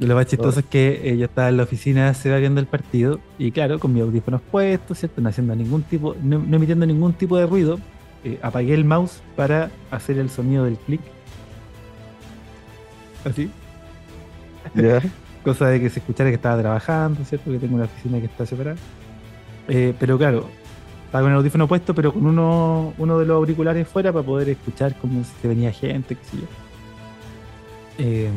[0.00, 2.60] Y lo más chistoso es que eh, yo estaba en la oficina, se va viendo
[2.60, 5.20] el partido, y claro, con mis audífonos puestos, ¿cierto?
[5.20, 7.78] No haciendo ningún tipo, no, no emitiendo ningún tipo de ruido,
[8.24, 11.00] eh, apagué el mouse para hacer el sonido del clic.
[13.24, 13.50] Así.
[15.44, 17.50] Cosa de que se escuchara que estaba trabajando, ¿cierto?
[17.50, 18.76] Que tengo una oficina que está separada.
[19.68, 20.48] Eh, pero claro,
[21.06, 24.48] estaba con el audífono puesto, pero con uno, uno de los auriculares fuera para poder
[24.48, 26.63] escuchar cómo se venía gente, qué sé yo.
[27.98, 28.30] Eh,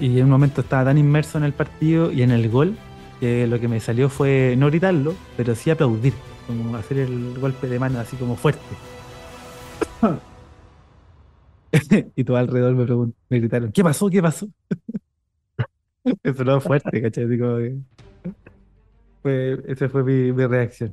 [0.00, 2.76] y en un momento estaba tan inmerso en el partido y en el gol
[3.20, 6.14] que lo que me salió fue no gritarlo, pero sí aplaudir,
[6.46, 8.60] como hacer el golpe de mano así como fuerte.
[12.16, 14.10] y todo alrededor me, me gritaron, ¿qué pasó?
[14.10, 14.48] ¿Qué pasó?
[16.22, 17.24] Eso no fuerte, ¿cachai?
[17.24, 17.76] Así como que-
[19.22, 20.92] fue, esa fue mi, mi reacción.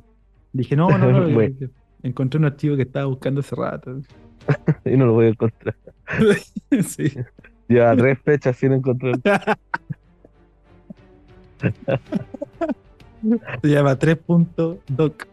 [0.52, 1.28] Dije, no, no, no.
[1.34, 1.56] Bueno.
[1.60, 1.70] eh,
[2.02, 4.00] Encontré un archivo que estaba buscando hace rato.
[4.84, 5.76] Y no lo voy a encontrar.
[6.86, 7.12] sí.
[7.68, 9.20] Lleva tres fechas sin encontrar.
[13.62, 15.26] Se llama 3.doc.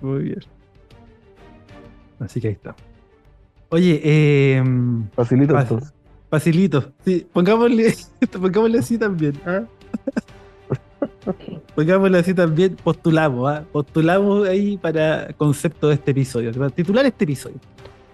[0.00, 0.40] Muy bien.
[2.20, 2.76] Así que ahí está.
[3.70, 4.62] Oye, eh,
[5.14, 5.92] Facilito entonces.
[6.30, 6.92] facilito.
[7.04, 7.94] Sí, pongámosle,
[8.32, 9.34] pongámosle así también.
[9.46, 9.62] ¿ah?
[11.74, 13.64] Pongámoslo así también, postulamos, ¿ah?
[13.70, 17.58] postulamos ahí para concepto de este episodio, para titular este episodio.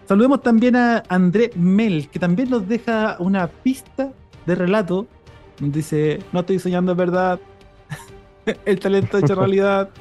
[0.07, 4.13] Saludemos también a André Mel, que también nos deja una pista
[4.45, 5.07] de relato.
[5.59, 7.41] Dice, no estoy soñando en verdad,
[8.65, 9.91] el talento hecho realidad.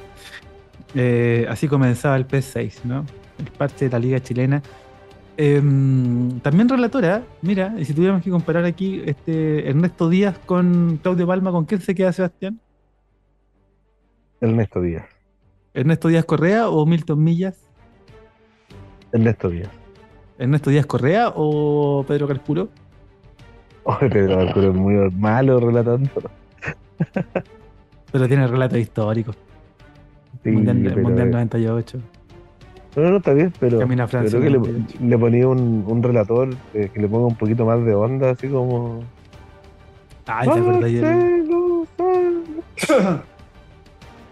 [0.96, 3.04] Eh, así comenzaba el P6, ¿no?
[3.40, 4.62] El parche de la liga chilena.
[5.36, 11.26] Em, también relatora, mira, y si tuviéramos que comparar aquí este Ernesto Díaz con Claudio
[11.26, 12.60] Palma, ¿con quién se queda Sebastián?
[14.44, 15.06] Ernesto Díaz.
[15.72, 17.56] ¿Ernesto Díaz Correa o Milton Millas?
[19.12, 19.70] Ernesto Díaz.
[20.38, 22.68] ¿Ernesto Díaz Correa o Pedro Carpuro?
[23.86, 26.08] Oh, Pedro Carpuro es muy malo relatando.
[28.12, 29.36] Pero tiene relatos históricos.
[30.42, 31.98] Sí, mundial, pero- mundial 98.
[32.96, 34.98] No, no, está bien, pero Camina Francia, creo que le, 98.
[35.04, 38.48] le ponía un, un relator eh, que le ponga un poquito más de onda, así
[38.48, 39.00] como.
[40.26, 40.90] Ay, ¿te acuerdas?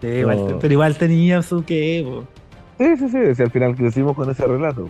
[0.03, 0.59] Sí, igual- No.
[0.59, 2.03] pero igual tenía su que.
[2.05, 2.27] po.
[2.77, 4.89] Sí, sí, sí, si al final crecimos con ese relato.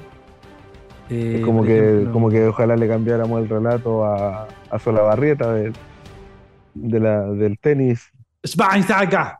[1.10, 5.54] Eh, Es como que, ejemplo, como que ojalá le cambiáramos el relato a, a Solabarrieta
[5.54, 5.72] de,
[6.74, 8.10] de la, del tenis
[8.44, 9.34] Schweinsteiger.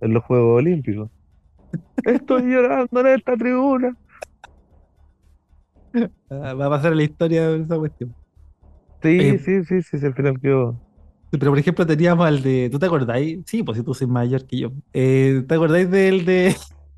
[0.00, 1.08] en los Juegos Olímpicos.
[2.04, 3.96] Estoy llorando en esta tribuna.
[6.28, 8.14] Ah, Va a pasar a la historia de esa cuestión.
[9.02, 10.76] Sí, Eh, sí, sí, sí, sí, al final quedó.
[11.38, 12.68] Pero por ejemplo teníamos al de.
[12.70, 13.40] ¿Tú te acordáis?
[13.46, 14.72] Sí, pues si tú sois mayor que yo.
[14.92, 16.56] Eh, ¿Te acordáis del de.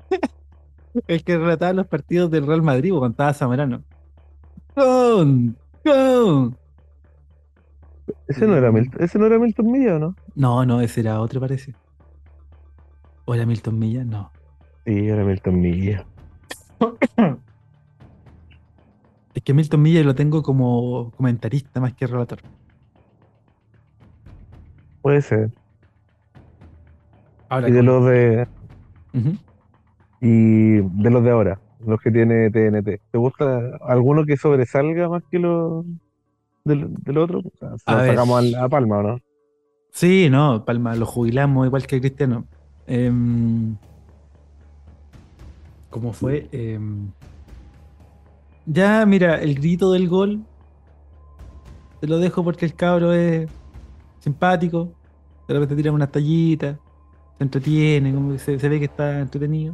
[1.07, 3.83] el que relataba los partidos del Real Madrid pues, cuando estaba Zamorano?
[4.73, 5.57] ¡Con!
[5.83, 6.57] ¡Con!
[8.27, 10.15] Ese no era Milton, ese no era Milton Milla, ¿o ¿no?
[10.35, 11.73] No, no, ese era otro, parece.
[13.25, 14.03] ¿O era Milton Milla?
[14.03, 14.31] No.
[14.85, 16.05] Sí, era Milton Milla.
[19.33, 22.39] Es que Milton Milla lo tengo como comentarista más que relator.
[25.07, 25.51] Puede ser.
[27.47, 28.45] Ahora, Y de los de
[30.19, 32.99] y de los de ahora, los que tiene TNT.
[33.09, 35.85] ¿Te gusta alguno que sobresalga más que los
[36.65, 37.39] del, del otro?
[37.39, 38.09] O sea, A nos ver.
[38.15, 39.19] sacamos a Palma, ¿o no?
[39.93, 42.43] Sí, no, Palma, lo jubilamos igual que Cristiano.
[42.85, 43.77] Em,
[45.89, 46.49] ¿Cómo fue?
[46.51, 47.07] Em,
[48.65, 50.41] ya, mira, el grito del gol.
[52.01, 53.49] Te lo dejo porque el cabro es
[54.19, 54.96] simpático.
[55.47, 56.77] De repente tira unas tallitas.
[57.37, 59.73] Se entretiene, como que se, se ve que está entretenido.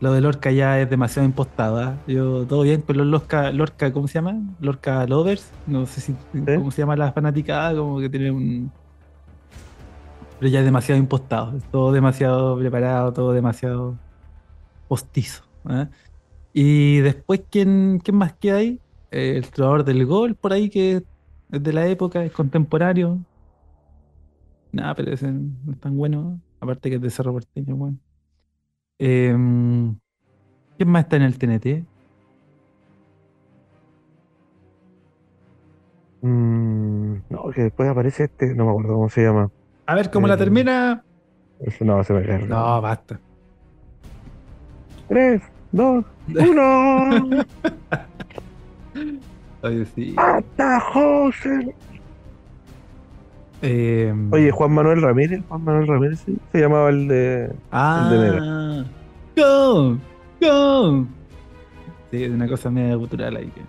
[0.00, 1.78] Lo de Lorca ya es demasiado impostado.
[1.78, 1.96] ¿ah?
[2.06, 4.40] Yo, todo bien los Lorca, Lorca, ¿cómo se llama?
[4.60, 5.50] Lorca Lovers.
[5.66, 8.72] No sé si, cómo se llama la fanaticada, como que tiene un,
[10.38, 13.96] pero ya es demasiado impostado, es todo demasiado preparado, todo demasiado
[14.88, 15.44] postizo.
[15.70, 15.86] ¿eh?
[16.52, 18.80] Y después, ¿quién, quién más queda ahí?
[19.10, 21.02] Eh, el trovador del gol, por ahí, que
[21.50, 23.20] es de la época, es contemporáneo.
[24.74, 27.96] Nada, pero ese no es tan bueno, aparte que es de Cerro Porteño, bueno.
[28.98, 29.96] Em,
[30.76, 31.84] ¿Quién más está en el TNT?
[36.22, 39.50] Mm, no, que después aparece este, no me acuerdo cómo se llama.
[39.86, 41.04] A ver cómo la Eh, termina.
[41.80, 42.46] No, se me cae.
[42.46, 43.20] No, basta.
[45.08, 47.28] Tres, dos, uno.
[49.62, 50.14] Oye, sí.
[50.16, 51.74] ¡Hasta José!
[53.66, 57.50] Em, Oye, Juan Manuel Ramírez, Juan Manuel Ramírez, sí, se llamaba el de.
[57.72, 58.84] Ah,
[59.34, 59.96] go,
[60.40, 61.06] go.
[62.10, 63.46] Sí, es una cosa media cultural ahí.
[63.50, 63.62] Que...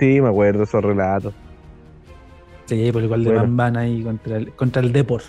[0.00, 1.32] Sí, me acuerdo esos relatos.
[2.66, 3.42] Sí, por igual de Bueno.
[3.42, 5.22] Van Van ahí contra el, contra el Depor.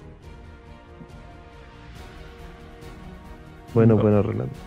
[3.73, 4.01] Bueno, No.
[4.01, 4.57] buenos relatos.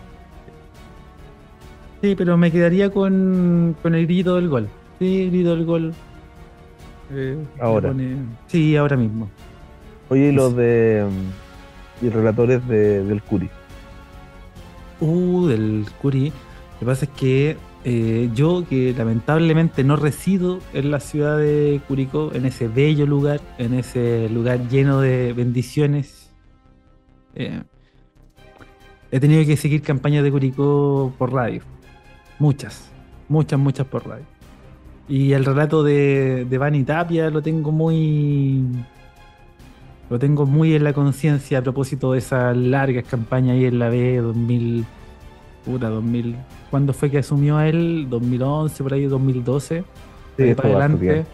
[2.01, 4.69] Sí, pero me quedaría con, con el grito del gol.
[4.99, 5.93] Sí, el grito del gol.
[7.11, 7.89] Eh, Ahora.
[7.89, 8.17] pone-
[8.47, 9.29] Sí, ahora mismo.
[10.09, 11.05] Oye, y los de.
[11.09, 13.49] mm, Y relatores de, del Curi.
[14.99, 16.29] Uh, del Curi.
[16.29, 21.81] Lo que pasa es que eh, yo, que lamentablemente no resido en la ciudad de
[21.87, 26.29] Curicó, en ese bello lugar, en ese lugar lleno de bendiciones,
[27.35, 27.61] eh,
[29.11, 31.61] he tenido que seguir campañas de Curicó por radio.
[32.39, 32.91] Muchas,
[33.29, 34.25] muchas, muchas por radio.
[35.09, 38.63] Y el relato de, de Bani Tapia lo tengo muy.
[40.09, 43.89] Lo tengo muy en la conciencia a propósito de esas largas campañas ahí en la
[43.89, 44.85] B 2000.
[45.65, 46.35] Puta, 2000.
[46.69, 48.07] ¿Cuándo fue que asumió él?
[48.09, 49.83] 2011, por ahí, 2012.
[50.37, 51.25] Sí, para adelante.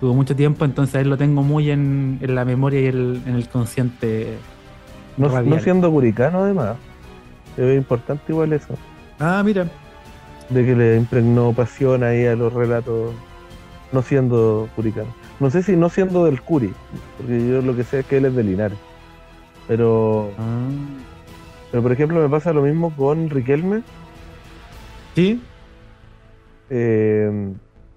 [0.00, 3.20] Tuvo mucho tiempo, entonces a él lo tengo muy en, en la memoria y el-
[3.26, 4.36] en el consciente.
[5.16, 5.28] No
[5.60, 6.76] siendo curicano, además.
[7.56, 8.74] Es importante igual eso.
[9.18, 9.66] Ah, mira.
[10.50, 13.14] De que le impregnó pasión ahí a los relatos,
[13.92, 15.12] no siendo curicano.
[15.40, 16.72] No sé si no siendo del Curi,
[17.16, 18.78] porque yo lo que sé es que él es de Linares.
[19.66, 20.68] Pero, Ah.
[21.70, 23.82] pero por ejemplo, me pasa lo mismo con Riquelme,
[25.14, 25.38] ¿Sí?
[26.70, 27.30] eh,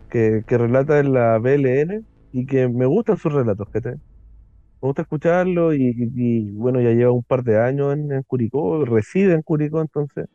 [0.10, 2.04] que, que relata en la BLN
[2.34, 3.94] y que me gustan sus relatos, ¿cachai?
[3.94, 8.24] Me gusta escucharlo y, y- y, bueno, ya lleva un par de años en, en
[8.24, 10.26] Curicó, reside en Curicó, entonces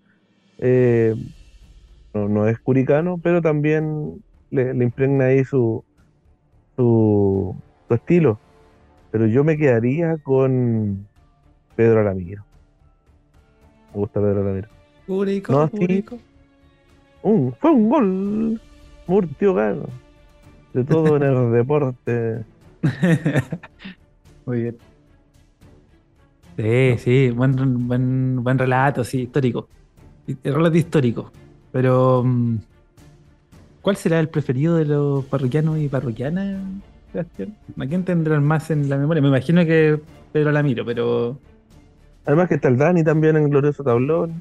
[0.58, 1.14] eh,
[2.14, 5.84] no, no es curicano, pero también le, le impregna ahí su,
[6.76, 7.54] su,
[7.88, 8.38] su estilo.
[9.10, 11.06] Pero yo me quedaría con
[11.74, 12.44] Pedro Alamiro.
[13.92, 14.68] Me gusta Pedro Alamiro.
[15.06, 15.70] Curico, No.
[17.22, 18.60] Un, fue un gol.
[19.06, 19.86] Murtio gano.
[20.72, 22.44] De todo en el deporte.
[24.46, 24.76] Muy bien.
[26.56, 29.68] Sí, sí, buen, buen, buen relato, sí, histórico.
[30.42, 31.30] Relato histórico.
[31.72, 32.56] Pero, mm,
[33.82, 36.60] ¿cuál será el preferido de los parroquianos y parroquianas,
[37.12, 37.54] Sebastián?
[37.78, 39.22] ¿A quién tendrán más en la memoria?
[39.22, 40.00] Me imagino que
[40.32, 41.38] Pedro Lamiro, pero.
[42.24, 44.32] Además que está el Dani también en Glorioso Tablón.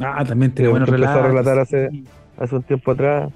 [0.00, 1.30] Ah, también tiene buenos empezó a relatos.
[1.30, 2.04] relatar hace- sí.
[2.38, 3.30] Hace un tiempo atrás.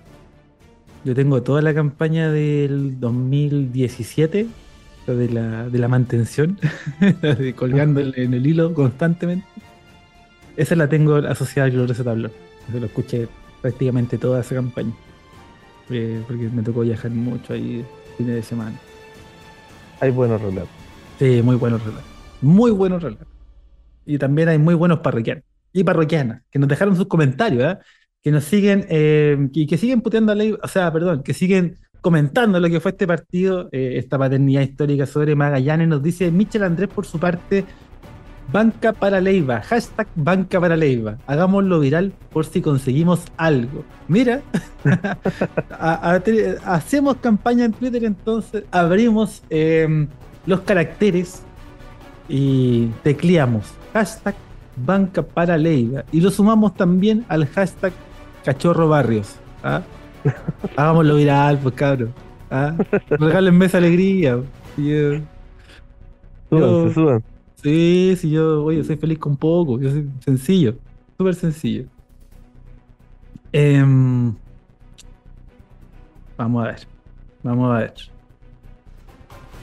[1.04, 4.46] Yo tengo toda la campaña del 2017,
[5.08, 6.56] lo de la, de la mantención,
[7.56, 9.44] colgando en en el hilo constantemente.
[10.56, 12.30] Esa la tengo asociada al glorioso tablón.
[12.68, 13.28] Eso lo escuché
[13.60, 14.92] prácticamente toda esa campaña.
[15.90, 17.84] Eh, porque me tocó viajar mucho ahí
[18.16, 18.78] fines de semana.
[20.00, 20.70] Hay buenos relatos.
[21.18, 22.06] Sí, muy buenos relatos.
[22.40, 23.28] Muy buenos relatos.
[24.04, 27.78] Y también hay muy buenos parroquianos y parroquianas que nos dejaron sus comentarios, ¿eh?
[28.22, 31.76] que nos siguen eh, y que siguen puteando a ley, o sea, perdón, que siguen
[32.00, 35.88] comentando lo que fue este partido, eh, esta paternidad histórica sobre Magallanes.
[35.88, 37.64] Nos dice Michel Andrés por su parte,
[38.50, 41.16] banca para Leiva, hashtag banca para Leiva.
[41.26, 43.84] Hagámoslo viral por si conseguimos algo.
[44.08, 44.40] Mira,
[45.78, 50.06] a- a- te- hacemos campaña en Twitter, entonces abrimos eh,
[50.46, 51.42] los caracteres
[52.28, 54.34] y tecleamos hashtag
[54.76, 57.92] banca para Leiva y lo sumamos también al hashtag
[58.44, 59.36] cachorro barrios.
[59.62, 59.82] ¿ah?
[60.76, 62.12] Hagámoslo viral, pues cabrón.
[62.50, 62.74] ¿ah?
[63.10, 64.38] Regálenme esa alegría.
[64.76, 64.90] Y,
[66.50, 67.22] Súbanse, Yo- suban.
[67.62, 70.76] Sí, sí, yo, oye, soy feliz con poco, yo soy sencillo,
[71.16, 71.86] súper sencillo.
[73.52, 74.34] Em,
[76.36, 76.88] vamos a ver,
[77.42, 77.94] vamos a ver.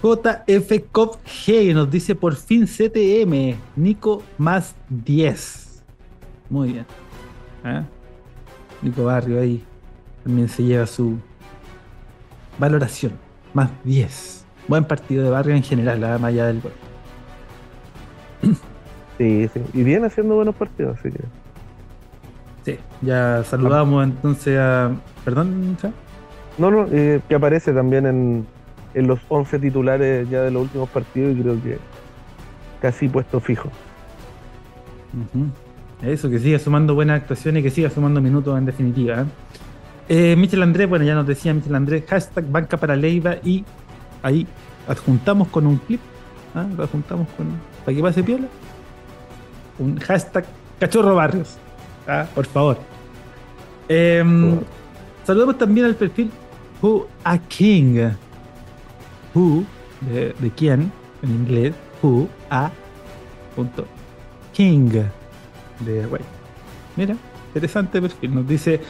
[0.02, 5.84] JF Cop G nos dice por fin CTM, Nico más 10.
[6.50, 6.86] Muy bien.
[7.66, 7.84] ¿Ah?
[8.82, 9.62] Nico Barrio ahí
[10.24, 11.18] también se lleva su
[12.58, 13.12] valoración,
[13.54, 14.46] más 10.
[14.70, 16.72] Buen partido de Barrio en general, la más allá del gol.
[19.18, 19.62] Sí, sí.
[19.74, 21.20] Y viene haciendo buenos partidos, así que.
[22.64, 24.92] Sí, ya saludamos entonces a.
[25.26, 25.92] Perdón, Cha?
[26.58, 28.48] No, no, eh, que aparece también en,
[28.94, 31.80] en los 11 titulares ya de los últimos partidos y creo que
[32.82, 33.70] casi puesto fijo.
[36.02, 39.22] Eso, que siga sumando buenas actuaciones y que siga sumando minutos en definitiva.
[39.22, 39.26] ¿eh?
[40.08, 43.66] Eh, Michel Andrés, bueno, ya nos decía Michel Andrés, hashtag banca para Leiva y
[44.24, 44.48] ahí
[44.88, 46.02] adjuntamos con un clip,
[46.56, 46.66] ¿ah?
[46.80, 47.48] adjuntamos con,
[47.90, 48.48] para que pase piola,
[49.80, 50.46] un hashtag
[50.80, 51.58] cachorro barrios,
[52.08, 52.28] ¿ah?
[52.36, 52.78] por favor.
[53.88, 54.60] Em,
[55.24, 56.30] saludamos también al perfil
[56.84, 58.12] Who a King.
[59.34, 59.64] Who,
[60.02, 60.92] de, de quién,
[61.24, 62.70] en inglés, Who a
[63.56, 63.88] punto
[64.54, 64.92] King
[65.80, 66.24] de Hawaii.
[66.96, 67.16] Mira,
[67.48, 68.36] interesante perfil.
[68.36, 68.82] Nos dice,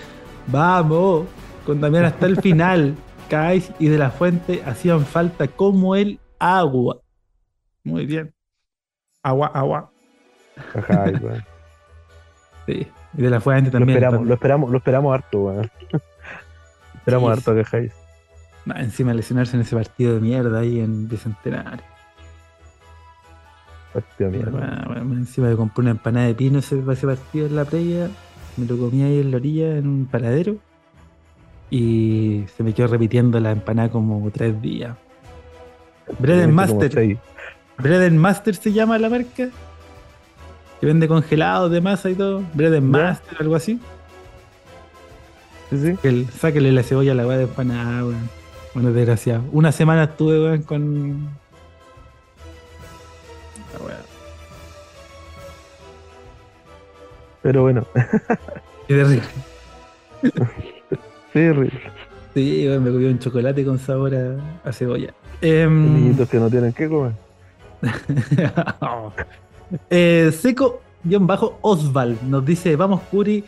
[0.47, 1.25] vamos,
[1.65, 2.95] con Damián hasta el final.
[3.29, 6.99] Kais y de la Fuente hacían falta como el agua.
[7.83, 8.33] Muy bien.
[9.23, 9.91] Agua, agua.
[10.75, 11.05] Ajá,
[12.65, 12.87] Sí.
[13.17, 13.97] Y de la Fuente lo también.
[13.97, 15.71] esperamos, lo esperamos, lo esperamos harto, weón.
[16.95, 17.93] esperamos Sí, harto que Jais.
[18.75, 21.83] Encima lesionarse en ese partido de mierda ahí en Bicentenario.
[23.93, 24.83] Partido de mierda.
[24.85, 28.09] Bueno, encima de comprar una empanada de pino ese, ese partido en la playa.
[28.57, 30.57] Me lo comí ahí en la orilla en un paradero.
[31.71, 34.95] Y se me quedó repitiendo la empanada como tres días.
[36.19, 37.17] Bread and Master.
[37.79, 39.49] Bread and Master se llama la marca.
[40.79, 42.43] Que vende congelados de masa y todo.
[42.53, 42.83] Bread and.
[42.89, 43.79] Master, algo así.
[45.69, 45.95] Sí, sí.
[46.07, 48.29] El, sáquele la cebolla a la weá de empanada, weón.
[48.73, 49.43] Bueno, desgraciado.
[49.51, 51.29] Una semana estuve, weón, con.
[53.77, 53.97] La weá.
[57.41, 57.85] Pero bueno,
[58.87, 59.21] Qué terrible.
[61.33, 61.71] sí, ri-
[62.33, 64.37] Sí, weón, me comí un chocolate con sabor a,
[64.67, 65.13] a cebolla.
[65.41, 67.13] Em, niñitos que no tienen que comer.
[69.89, 73.43] eh, Seco-Osval nos dice: Vamos, Curi,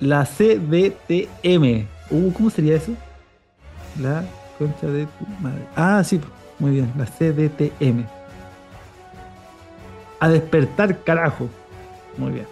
[0.00, 1.86] la CDTM.
[2.10, 2.92] Uh, ¿Cómo sería eso?
[4.00, 4.24] La
[4.58, 5.62] concha de tu madre.
[5.74, 6.20] Ah, sí,
[6.58, 8.04] muy bien, la CDTM.
[10.20, 11.48] A despertar, carajo.
[12.16, 12.46] Muy bien.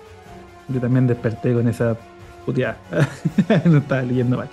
[0.69, 1.97] Yo también desperté con esa
[2.45, 2.77] puteada.
[3.65, 4.49] no estaba leyendo mal.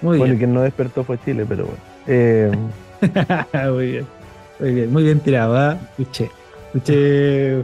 [0.00, 1.80] Muy bueno, quien no despertó fue Chile, pero bueno.
[2.06, 2.52] Eh...
[3.72, 4.17] muy bien.
[4.60, 5.78] Muy bien, muy bien tirado, ¿ah?
[5.98, 6.30] Escuché.
[6.74, 7.62] Escuché.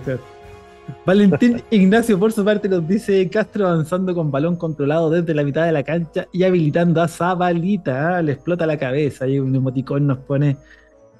[1.04, 5.64] Valentín Ignacio, por su parte, nos dice Castro avanzando con balón controlado desde la mitad
[5.64, 8.18] de la cancha y habilitando a Zabalita.
[8.18, 8.22] ¿ah?
[8.22, 9.26] Le explota la cabeza.
[9.26, 10.56] Y un emoticón nos pone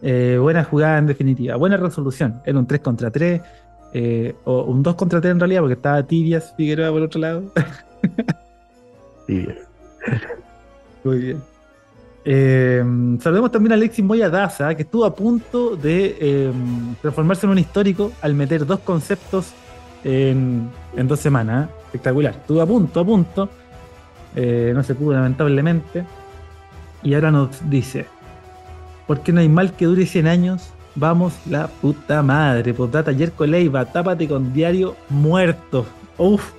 [0.02, 1.56] eh, buena jugada en definitiva.
[1.56, 2.40] Buena resolución.
[2.44, 3.40] Era un 3 contra 3.
[3.96, 7.42] Eh, o un 2 contra 3 en realidad, porque estaba Tibias Figueroa por otro lado.
[9.26, 9.58] Tibias.
[11.04, 11.53] Muy bien.
[12.24, 12.82] Eh,
[13.20, 16.52] saludemos también a Alexis Moya Daza, que estuvo a punto de eh,
[17.02, 19.52] transformarse en un histórico al meter dos conceptos
[20.02, 21.68] en, dos semanas.
[21.68, 21.72] ¿eh?
[21.86, 22.34] Espectacular.
[22.34, 23.48] Estuvo a punto, a punto.
[24.34, 26.04] no se pudo, lamentablemente.
[27.02, 28.06] Y ahora nos dice:
[29.06, 30.70] ¿Por qué no hay mal que dure 100 años?
[30.96, 32.72] Vamos, la puta madre.
[32.72, 35.84] Potata, Yerko Leiva, tápate con diario muerto.
[36.16, 36.52] Uf,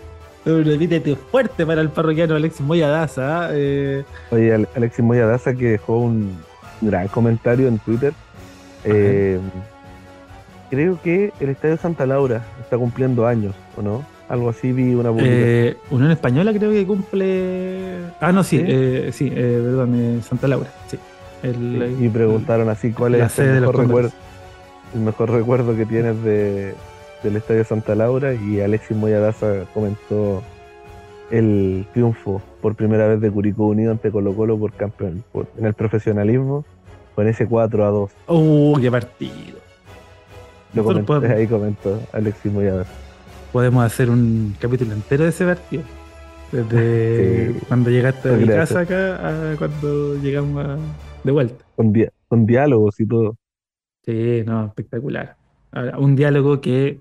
[0.45, 3.49] Repítete fuerte para el parroquiano Alexis Moyadaza.
[3.51, 4.03] ¿eh?
[4.29, 6.37] Oye, Alexis Moyadaza que dejó un
[6.81, 8.13] gran comentario en Twitter.
[8.83, 9.39] Eh,
[10.69, 14.05] creo que el Estadio Santa Laura está cumpliendo años, ¿o no?
[14.29, 15.11] Algo así vi una.
[15.17, 18.01] Eh, Unión Española creo que cumple.
[18.19, 18.63] Ah, no, sí,
[19.11, 20.99] sí, perdón, Santa Laura, sí.
[21.43, 24.11] y preguntaron así cuál es el mejor, recuerdo,
[24.93, 26.75] el mejor recuerdo que tienes de,
[27.25, 30.43] del Estadio Santa Laura y Alexis Moyadaza comentó
[31.31, 35.23] el triunfo por primera vez de Curicó Unido ante Colo Colo por campeón
[35.57, 36.63] en el profesionalismo
[37.15, 38.11] con ese 4 a 2.
[38.27, 39.57] ¡Uh, qué partido!
[40.75, 40.87] Lo
[41.23, 42.91] ahí comentó Alexis Moyadaza.
[43.51, 45.83] Podemos hacer un capítulo entero de ese partido.
[46.51, 50.79] Desde cuando llegaste a mi casa acá a cuando llegamos
[51.23, 51.65] de vuelta.
[51.75, 51.91] Con,
[52.27, 53.35] con diálogos y todo.
[54.03, 55.37] Sí, no, espectacular.
[55.97, 56.99] Un diálogo que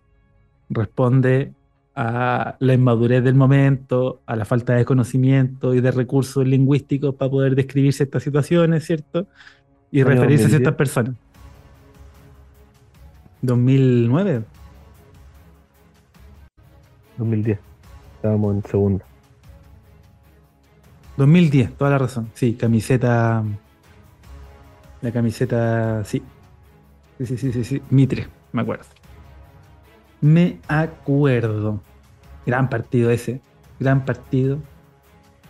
[0.75, 1.53] responde
[1.95, 7.31] a la inmadurez del momento, a la falta de conocimiento y de recursos lingüísticos para
[7.31, 9.27] poder describir ciertas situaciones, ¿cierto?
[9.91, 11.15] Y referirse a ciertas personas.
[13.43, 14.45] 2009.
[17.19, 17.59] 2010.
[18.17, 19.05] Estábamos en segundo.
[21.17, 22.31] 2010, toda la razón.
[22.35, 23.45] Sí, camiseta.
[25.01, 26.23] La camiseta, sí.
[27.19, 27.83] Sí, sí, sí, sí, sí.
[27.91, 28.87] Mitre, me acuerdo.
[30.25, 31.83] Me acuerdo.
[32.47, 33.43] Gran partido ese.
[33.79, 34.59] Gran partido.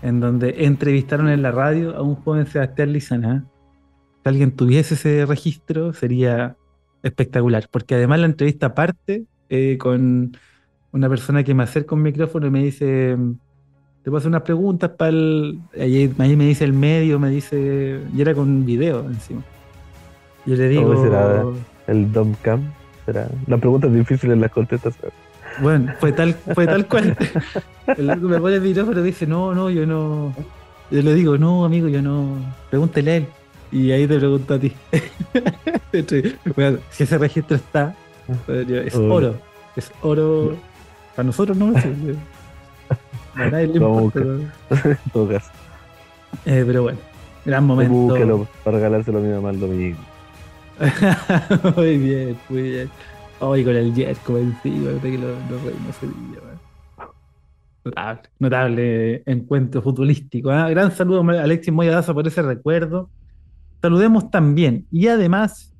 [0.02, 3.44] En donde entrevistaron en la radio a un joven Sebastián Lizana.
[4.24, 6.56] Si alguien tuviese ese registro, sería
[7.04, 7.68] espectacular.
[7.70, 10.36] Porque además la entrevista parte eh, con
[10.90, 13.16] una persona que me acerca un micrófono y me dice.
[14.02, 15.60] Te puedo hacer unas preguntas para el.
[15.78, 18.00] Ahí, me dice el medio, me dice.
[18.12, 19.44] Y era con video encima.
[20.44, 21.54] Yo le digo.
[21.86, 22.72] el Domcam?
[23.06, 24.94] La pregunta es difícil las contestas.
[25.60, 27.16] Bueno, fue tal, fue tal cual.
[27.96, 30.34] Me pone el micrófono y dice, no, no, yo no.
[30.90, 32.36] Yo le digo, no, amigo, yo no.
[32.70, 33.26] Pregúntele a él.
[33.70, 34.72] Y ahí te pregunto a ti.
[36.56, 37.94] bueno, si ese registro está,
[38.48, 39.36] es oro.
[39.76, 40.56] Es oro.
[41.14, 41.84] Para nosotros no es.
[43.34, 44.20] A nadie le importa.
[45.12, 45.50] todo caso.
[46.46, 46.98] Eh, pero bueno,
[47.44, 47.92] gran momento.
[47.92, 49.98] Búsquelo para regalárselo a mi mamá el domingo.
[51.76, 52.90] muy bien, muy bien.
[53.40, 56.40] Hoy con el Jerko encima, que lo, lo reímos ese día,
[57.84, 60.50] Notable, notable encuentro futbolístico.
[60.50, 60.70] ¿eh?
[60.70, 63.10] Gran saludo a Alexis Moyadaza por ese recuerdo.
[63.82, 65.74] Saludemos también, y además,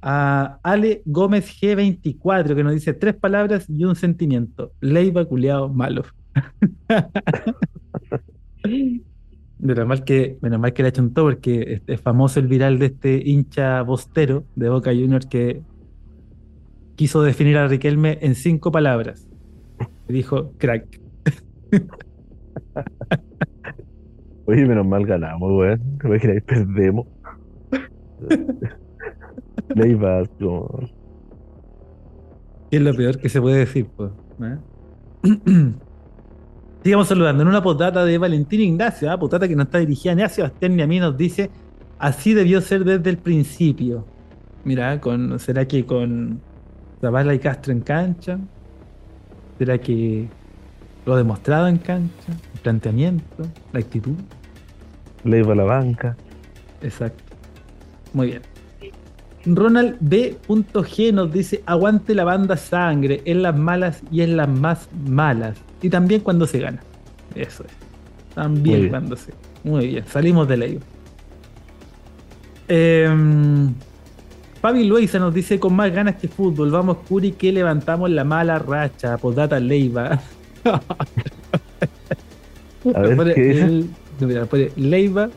[0.00, 4.72] a Ale Gómez G24, que nos dice tres palabras y un sentimiento.
[4.80, 6.04] Leiva culeado malo.
[9.64, 12.86] Menos mal que, menos mal que le un todo porque es, famoso el viral de
[12.86, 15.62] este hincha bostero de Boca Juniors que
[16.96, 19.26] quiso definir a Riquelme en cinco palabras.
[20.06, 21.00] dijo crack.
[24.44, 25.80] Oye, menos mal ganamos, weón.
[26.20, 27.06] que perdemos.
[29.74, 30.90] Leiva, como.
[32.70, 34.12] ¿Qué es lo peor que se puede decir, pues?
[36.84, 37.42] Sigamos saludando.
[37.42, 39.18] En una potata de Valentín Ignacio, ¿ah?
[39.18, 41.50] potata que no está dirigida ni a Sebastián ni a mí, nos dice:
[41.98, 44.04] Así debió ser desde el principio.
[44.64, 46.42] Mira, con, ¿será que con
[47.00, 48.38] Zavala y Castro en cancha?
[49.56, 50.28] ¿Será que
[51.06, 52.32] lo demostrado en cancha?
[52.52, 54.16] El planteamiento, la actitud.
[55.24, 56.14] Le iba a la banca.
[56.82, 57.24] Exacto.
[58.12, 58.42] Muy bien.
[59.46, 64.90] Ronald B.G nos dice: Aguante la banda sangre en las malas y en las más
[65.08, 65.56] malas.
[65.84, 66.82] Y también cuando se gana.
[67.34, 67.72] Eso es.
[68.34, 69.32] También cuando se.
[69.62, 70.80] Muy bien, salimos de ley.
[72.68, 73.74] Em,
[74.62, 78.58] Fabi Luisa nos dice con más ganas que fútbol, vamos Curi que levantamos la mala
[78.58, 80.20] racha, data Leiva.
[82.94, 83.62] A ver, Pone ¿qué dice?
[83.64, 83.90] el-
[84.20, 85.28] no, mira, pone Leiva,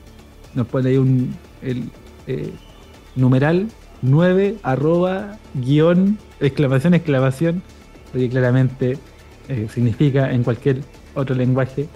[0.53, 1.89] nos pone ahí un el,
[2.27, 2.51] eh,
[3.15, 3.67] numeral
[4.01, 7.61] 9 arroba guion exclamación exclamación,
[8.11, 8.97] porque claramente
[9.49, 10.81] eh, significa en cualquier
[11.15, 11.87] otro lenguaje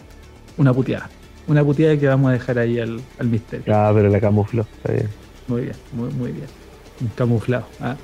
[0.58, 1.10] una puteada.
[1.48, 3.74] Una puteada que vamos a dejar ahí al, al misterio.
[3.76, 5.08] Ah, pero la camufló, está bien.
[5.48, 6.48] Muy bien, muy, muy bien.
[7.16, 7.66] Camuflado.
[7.80, 7.96] ah.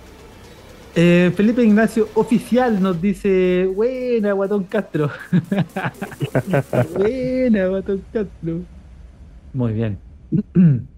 [0.95, 5.11] Eh, Felipe Ignacio Oficial nos dice, buena, Guatón Castro.
[6.97, 8.61] buena, Guatón Castro.
[9.53, 9.99] Muy bien.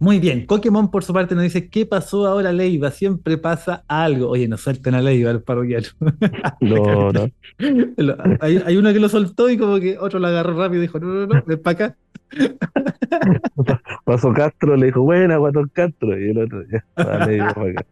[0.00, 0.46] Muy bien.
[0.46, 2.90] Pokémon por su parte nos dice, ¿qué pasó ahora Leiva?
[2.90, 4.28] Siempre pasa algo.
[4.28, 5.86] Oye, nos sueltan a Leiva el parroquiano.
[6.60, 7.30] No, no.
[8.40, 10.98] Hay, hay uno que lo soltó y como que otro lo agarró rápido y dijo,
[10.98, 11.96] no, no, no, ven para acá.
[14.04, 16.18] Pasó Castro, le dijo, buena, Guatón Castro.
[16.18, 17.86] Y el otro, ya, para acá.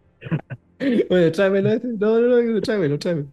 [0.79, 1.89] Oye, tráemelo este.
[1.89, 3.29] No, no, no, tráemelo, tráemelo.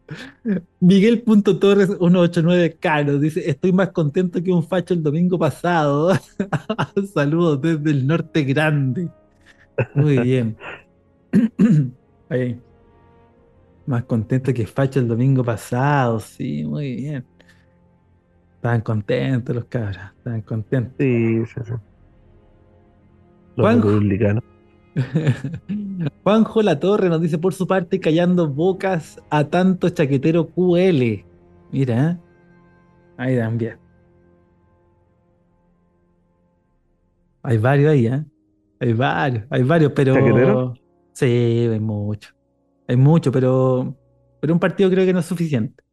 [0.79, 6.13] Miguel.torres189K nos dice: Estoy más contento que un facho el domingo pasado.
[7.13, 9.09] Saludos desde el norte grande.
[9.93, 10.55] Muy bien.
[12.29, 12.57] Ahí.
[13.85, 16.21] Más contento que facho el domingo pasado.
[16.21, 17.25] Sí, muy bien.
[18.55, 19.97] Estaban contentos los cabros.
[20.17, 20.95] Estaban contentos.
[20.97, 21.73] Sí, sí, sí.
[23.57, 24.45] Los republicanos.
[26.23, 31.25] Juanjo La Torre nos dice por su parte callando bocas a tanto chaquetero QL.
[31.71, 32.17] Mira, ¿eh?
[33.17, 33.77] ahí también.
[37.41, 38.23] Hay varios ahí, ¿eh?
[38.79, 40.13] Hay varios, hay varios, pero.
[40.13, 40.73] ¿Chaquetero?
[41.13, 42.29] Sí, hay mucho.
[42.87, 43.95] Hay mucho, pero.
[44.39, 45.83] Pero un partido creo que no es suficiente.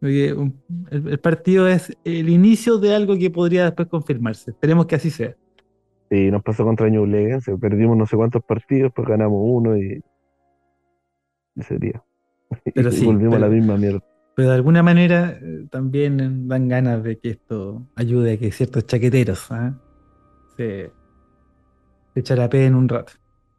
[0.00, 0.52] El,
[0.90, 4.50] el partido es el inicio de algo que podría después confirmarse.
[4.50, 5.34] Esperemos que así sea.
[6.10, 7.56] Sí, nos pasó contra Ñublense.
[7.58, 10.02] Perdimos no sé cuántos partidos, pues ganamos uno y.
[11.54, 12.02] y sería.
[12.74, 14.00] Pero y sí, volvimos a la pero- misma mierda.
[14.34, 18.52] Pero de alguna manera eh, también eh, dan ganas de que esto ayude a que
[18.52, 19.74] ciertos chaqueteros ¿ah?
[20.56, 20.92] se,
[22.14, 23.14] se charapeen un rato.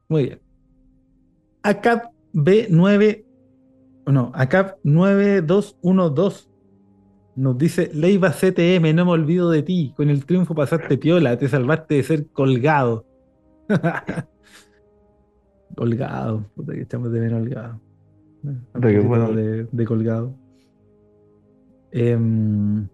[0.07, 0.39] Muy bien.
[1.63, 3.25] ACAP B9,
[4.05, 6.48] o no, ACAP 9212
[7.39, 9.93] nos dice Leiva CTM, no me olvido de ti.
[9.95, 13.05] Con el triunfo pasaste piola, te salvaste de ser colgado.
[15.75, 17.47] colgado, puta que echamos de menos
[18.73, 19.31] poquito bueno.
[19.31, 20.35] de, de colgado.
[21.91, 22.87] Em,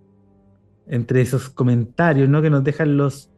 [0.87, 2.41] entre esos comentarios ¿no?
[2.41, 3.31] que nos dejan los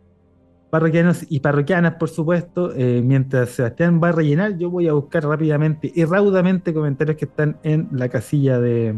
[0.69, 5.23] parroquianos y parroquianas, por supuesto, eh, mientras Sebastián va a rellenar, yo voy a buscar
[5.23, 8.93] rápidamente y raudamente comentarios que están en la casilla de.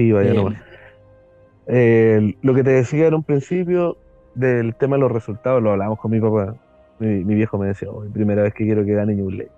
[0.00, 0.54] Sí, vaya de- nomás.
[1.66, 3.98] Eh, lo que te decía en un principio
[4.34, 6.54] del tema de los resultados, lo hablamos con mi papá.
[6.98, 9.52] Mi, mi viejo me decía, "Hoy, primera vez que quiero que gane Ñublense.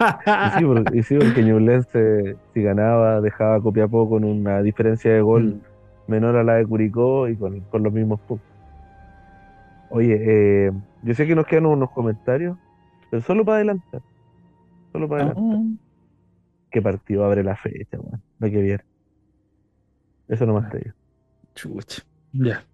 [0.00, 5.20] Y sí, porque, y sí, porque Ñublense, si ganaba, dejaba Copiapó con una diferencia de
[5.20, 5.44] gol
[6.06, 6.10] Mm.
[6.12, 8.46] menor a la de Curicó y con, con los mismos puntos.
[9.88, 10.16] Oye,
[10.68, 10.70] eh,
[11.02, 12.56] yo sé que nos quedan unos comentarios,
[13.10, 14.00] pero solo para adelantar.
[14.92, 15.58] Solo para adelantar.
[15.58, 15.64] Ah,
[16.70, 18.22] ¿Qué partido abre la fecha, weón?
[18.40, 18.84] Lo que viene.
[20.28, 20.94] Eso no más te digo.
[21.54, 22.02] chucha.
[22.32, 22.64] Ya.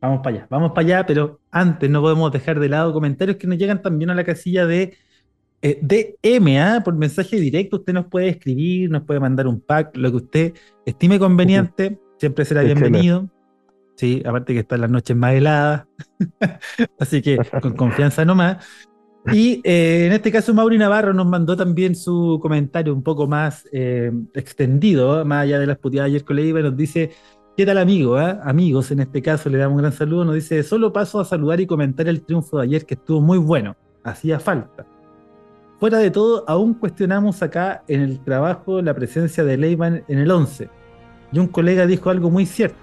[0.00, 3.46] Vamos para allá, vamos para allá, pero antes no podemos dejar de lado comentarios que
[3.46, 4.98] nos llegan también a la casilla de
[5.62, 6.82] eh, DM, ¿ah?
[6.84, 7.76] por mensaje directo.
[7.76, 10.54] Usted nos puede escribir, nos puede mandar un pack, lo que usted
[10.84, 13.30] estime conveniente, siempre será bienvenido.
[13.96, 15.86] Sí, aparte que están las noches más heladas,
[16.98, 18.62] así que con confianza nomás.
[19.32, 23.66] Y eh, en este caso, Mauri Navarro nos mandó también su comentario un poco más
[23.72, 27.10] eh, extendido, más allá de las puteadas ayer con Leiva, nos dice:
[27.56, 28.16] ¿Qué tal, amigo?
[28.16, 28.40] ah?
[28.44, 30.26] Amigos, en este caso le damos un gran saludo.
[30.26, 33.38] Nos dice: Solo paso a saludar y comentar el triunfo de ayer, que estuvo muy
[33.38, 33.76] bueno.
[34.02, 34.84] Hacía falta.
[35.80, 40.30] Fuera de todo, aún cuestionamos acá en el trabajo la presencia de Leiva en el
[40.30, 40.68] 11.
[41.32, 42.76] Y un colega dijo algo muy cierto.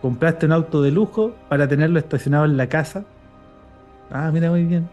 [0.00, 3.04] Compraste un auto de lujo para tenerlo estacionado en la casa.
[4.10, 4.88] Ah, mira, muy bien.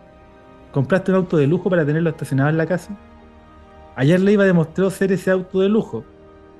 [0.76, 2.94] ¿Compraste un auto de lujo para tenerlo estacionado en la casa?
[3.96, 6.04] Ayer Leiva demostró ser ese auto de lujo,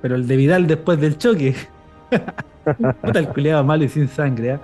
[0.00, 1.54] pero el de Vidal después del choque.
[3.02, 4.60] Puta el culeado malo y sin sangre, ¿ah?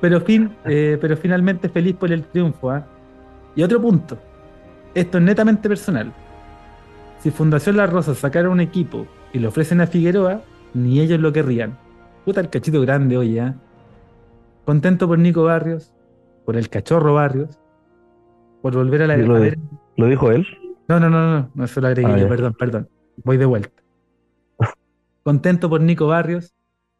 [0.00, 2.88] Pero, fin, eh, pero finalmente feliz por el triunfo, ¿ah?
[3.54, 4.18] Y otro punto.
[4.96, 6.12] Esto es netamente personal.
[7.20, 10.42] Si Fundación La Rosa sacara un equipo y lo ofrecen a Figueroa,
[10.74, 11.78] ni ellos lo querrían.
[12.24, 13.54] Puta el cachito grande hoy, ¿ah?
[14.64, 15.92] Contento por Nico Barrios,
[16.44, 17.57] por el cachorro Barrios,
[18.62, 19.16] por volver a la.
[19.16, 19.58] Lo a ver-
[19.96, 20.46] ¿Lo dijo él?
[20.88, 22.28] no, no, no, no, no, eso lo agregué Ah, yo, ya.
[22.28, 22.88] perdón, perdón.
[23.24, 23.82] Voy de vuelta.
[25.22, 26.54] Contento por Nico Barrios,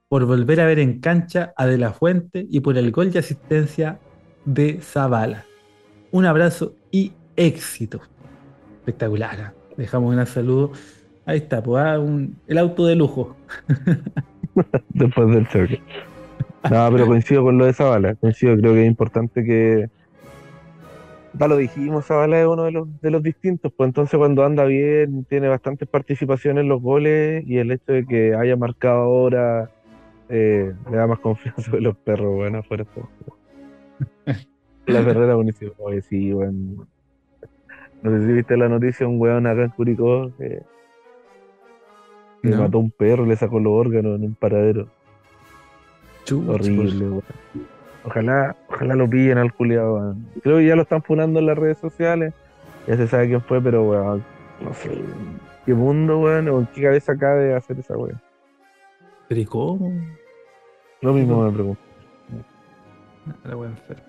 [0.09, 3.18] por volver a ver en cancha a De La Fuente y por el gol de
[3.20, 3.98] asistencia
[4.44, 5.44] de Zavala.
[6.10, 8.01] un abrazo y éxito.
[8.80, 9.40] Espectacular.
[9.40, 9.55] ¿ah?
[9.76, 10.72] Dejamos un saludo.
[11.26, 11.98] Ahí está, pues, ah,
[12.47, 13.36] el auto de lujo.
[14.90, 15.80] Después del choque.
[16.70, 18.14] No, pero coincido con lo de Zavala.
[18.16, 19.90] Coincido, creo que es importante que.
[21.39, 23.73] Ya lo dijimos, Zavala es uno de los, de los distintos.
[23.77, 28.06] Pues entonces, cuando anda bien, tiene bastantes participaciones en los goles y el hecho de
[28.06, 29.70] que haya marcado ahora
[30.28, 32.85] eh, le da más confianza de los perros, bueno, fuera
[34.86, 35.73] La carrera buenísima.
[35.78, 36.86] Oye, sí, bueno.
[38.02, 40.62] No sé si viste la noticia, un weón acá en Curicó que,
[42.43, 44.89] mató a un perro, le sacó los órganos en un paradero.
[46.31, 47.23] Horrible, weón.
[48.09, 51.76] Ojalá, ojalá lo pillen al culiado, Creo que ya lo están funando en las redes
[51.76, 52.32] sociales.
[52.86, 54.24] Ya se sabe quién fue, pero weón,
[54.62, 54.90] no sé.
[55.66, 56.48] ¿Qué mundo, weón?
[56.48, 58.18] ¿O en qué cabeza cabe hacer esa weón?
[59.28, 59.93] ¿Pero y cómo?
[61.02, 61.82] Lo mismo me pregunto.
[63.44, 64.02] La weón enferma.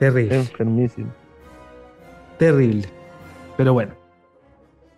[0.00, 0.36] Terrible.
[0.38, 1.12] Enfermísimo.
[2.36, 2.88] Terrible.
[3.56, 3.92] Pero bueno.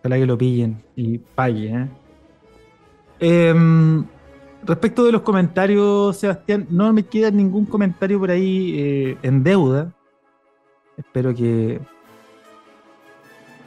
[0.01, 1.83] Ojalá que lo pillen y paguen.
[1.83, 3.49] ¿eh?
[3.51, 4.07] Em,
[4.65, 9.93] respecto de los comentarios, Sebastián, no me queda ningún comentario por ahí eh, en deuda.
[10.97, 11.81] Espero que.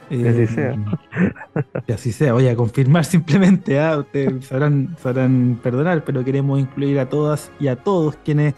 [0.08, 0.76] que así sea.
[1.86, 2.32] Que así sea.
[2.32, 3.80] Voy a confirmar simplemente.
[3.80, 3.98] ¿ah?
[3.98, 8.54] Ustedes sabrán, sabrán perdonar, pero queremos incluir a todas y a todos quienes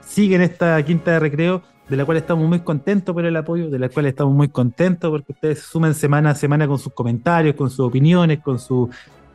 [0.00, 3.78] siguen esta quinta de recreo de la cual estamos muy contentos por el apoyo, de
[3.78, 7.68] la cual estamos muy contentos porque ustedes sumen semana a semana con sus comentarios, con
[7.68, 8.88] sus opiniones, con, su,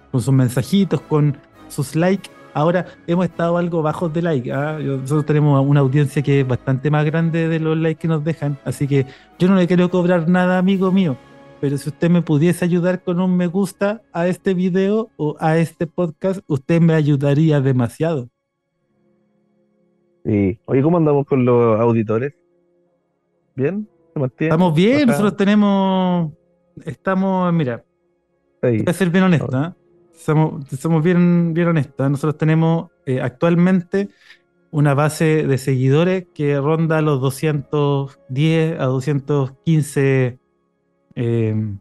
[0.10, 1.38] con sus mensajitos, con
[1.76, 2.30] sus likes.
[2.54, 4.52] Ahora hemos estado algo bajos de like.
[4.52, 4.80] ¿ah?
[4.80, 8.58] Nosotros tenemos una audiencia que es bastante más grande de los likes que nos dejan,
[8.64, 9.06] así que
[9.38, 11.18] yo no le quiero cobrar nada, amigo mío.
[11.60, 15.58] Pero si usted me pudiese ayudar con un me gusta a este video o a
[15.58, 18.30] este podcast, usted me ayudaría demasiado.
[20.24, 20.60] Sí.
[20.66, 22.34] Oye, ¿cómo andamos con los auditores?
[23.56, 23.88] ¿Bien?
[24.40, 26.32] Estamos bien, nosotros tenemos.
[26.86, 27.84] Estamos, mira.
[28.62, 29.76] Voy a ser bien honesta.
[29.78, 29.85] ¿eh?
[30.16, 32.10] Somos, bien, bien honestos.
[32.10, 34.10] Nosotros tenemos eh, actualmente
[34.72, 40.40] una base de seguidores que ronda los 210 a 215
[41.16, 41.76] eh,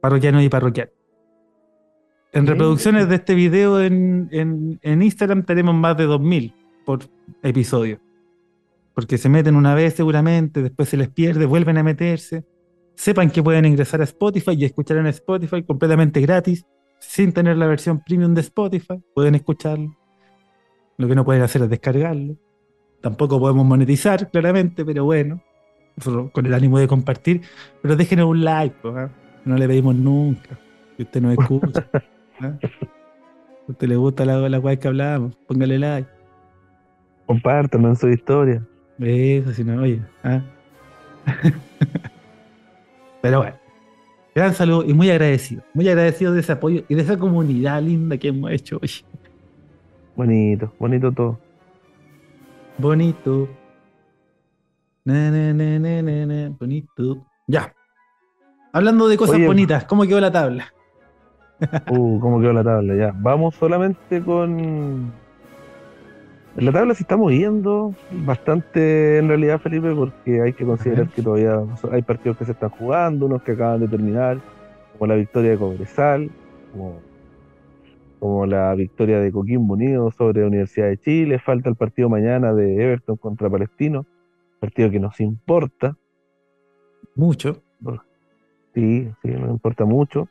[0.00, 0.92] parroquianos y parroquianos.
[2.32, 6.52] En reproducciones de este video en, en, en Instagram tenemos más de 2000
[6.84, 7.00] por
[7.42, 8.00] episodio
[8.94, 12.44] porque se meten una vez seguramente, después se les pierde, vuelven a meterse.
[12.94, 16.64] Sepan que pueden ingresar a Spotify y escuchar en Spotify completamente gratis,
[17.08, 19.02] sin tener la versión premium de Spotify.
[19.14, 19.96] Pueden escucharlo.
[20.96, 22.36] Lo que no pueden hacer es descargarlo.
[23.00, 25.42] Tampoco podemos monetizar, claramente, pero bueno,
[26.32, 27.42] con el ánimo de compartir.
[27.82, 29.10] Pero déjenos un like, ¿ah?
[29.44, 30.58] no le pedimos nunca.
[30.96, 31.88] Si usted no escucha.
[32.40, 32.56] ¿ah?
[32.60, 36.08] Si usted le gusta la, la guay que hablábamos, póngale like.
[37.26, 38.62] Compártanlo en su historia.
[38.98, 40.00] Eso, si no, oye.
[40.22, 40.42] ¿ah?
[43.22, 43.56] Pero bueno,
[44.34, 45.62] gran saludo y muy agradecido.
[45.74, 48.90] Muy agradecido de ese apoyo y de esa comunidad linda que hemos hecho hoy.
[50.16, 51.38] Bonito, bonito todo.
[52.78, 53.48] Bonito.
[56.58, 57.26] bonito.
[57.46, 57.74] Ya.
[58.72, 60.72] Hablando de cosas bonitas, ¿cómo quedó la tabla?
[61.90, 62.96] uh, ¿cómo quedó la tabla?
[62.96, 63.12] Ya.
[63.14, 65.12] Vamos solamente con
[66.56, 71.60] la tabla se está moviendo bastante en realidad, Felipe, porque hay que considerar que todavía
[71.90, 74.38] hay partidos que se están jugando, unos que acaban de terminar,
[74.92, 76.30] como la victoria de Cobresal,
[78.20, 82.82] como, la victoria de Coquimbo Unido sobre Universidad de Chile, falta el partido mañana de
[82.82, 84.06] Everton contra Palestino,
[84.60, 85.96] partido que nos importa.
[87.14, 87.62] Mucho.
[88.74, 90.28] Sí, sí, nos importa mucho.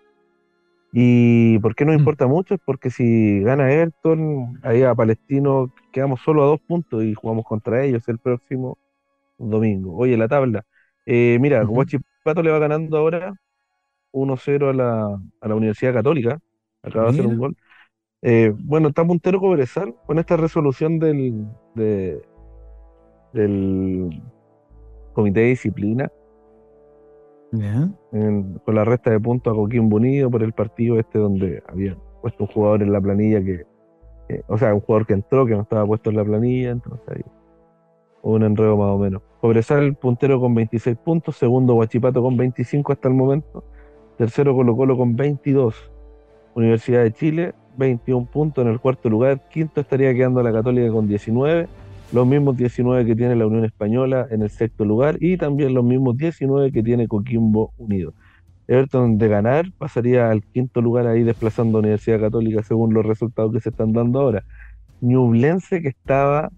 [0.96, 2.00] ¿Y por qué nos mm.
[2.00, 2.54] importa mucho?
[2.54, 7.46] Es porque si gana Everton, ahí a Palestino quedamos solo a dos puntos y jugamos
[7.46, 8.78] contra ellos el próximo
[9.40, 9.98] domingo.
[9.98, 10.64] Oye, la tabla.
[11.08, 13.34] Eh, mira, Guachipato le va ganando ahora
[14.12, 16.40] 1-0 a la, a la Universidad Católica.
[16.84, 17.58] Acaba de hacer un gol.
[18.22, 21.48] Eh, bueno, está puntero Cobresal con esta resolución del,
[23.34, 24.22] del
[25.14, 26.12] Comité de Disciplina
[27.54, 32.46] con la resta de puntos a Coquimbo Unido por el partido este donde había puesto
[32.46, 33.66] un jugador en la planilla que,
[34.48, 37.22] o sea, un jugador que entró que no estaba puesto en la planilla, entonces ahí
[38.24, 39.22] un enredo más o menos.
[39.42, 43.64] Cobresal puntero con 26 puntos, segundo Guachipato con 25 hasta el momento,
[44.18, 45.92] tercero Colo Colo con 22,
[46.56, 51.08] Universidad de Chile 21 puntos en el cuarto lugar, quinto estaría quedando la Católica con
[51.08, 51.68] 19
[52.14, 55.84] los mismos 19 que tiene la Unión Española en el sexto lugar y también los
[55.84, 58.14] mismos 19 que tiene Coquimbo Unido.
[58.68, 63.52] Everton de ganar pasaría al quinto lugar ahí desplazando a Universidad Católica según los resultados
[63.52, 64.44] que se están dando ahora.
[65.02, 66.50] Ñublense que estaba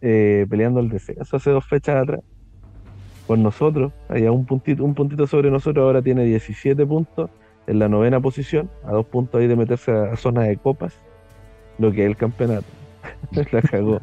[0.00, 2.20] eh, peleando el descenso hace dos fechas atrás.
[3.26, 7.28] Con nosotros, allá un puntito, un puntito sobre nosotros, ahora tiene 17 puntos
[7.66, 10.94] en la novena posición, a dos puntos ahí de meterse a, zona de copas,
[11.78, 12.66] lo que es el campeonato.
[13.52, 14.00] la cagó.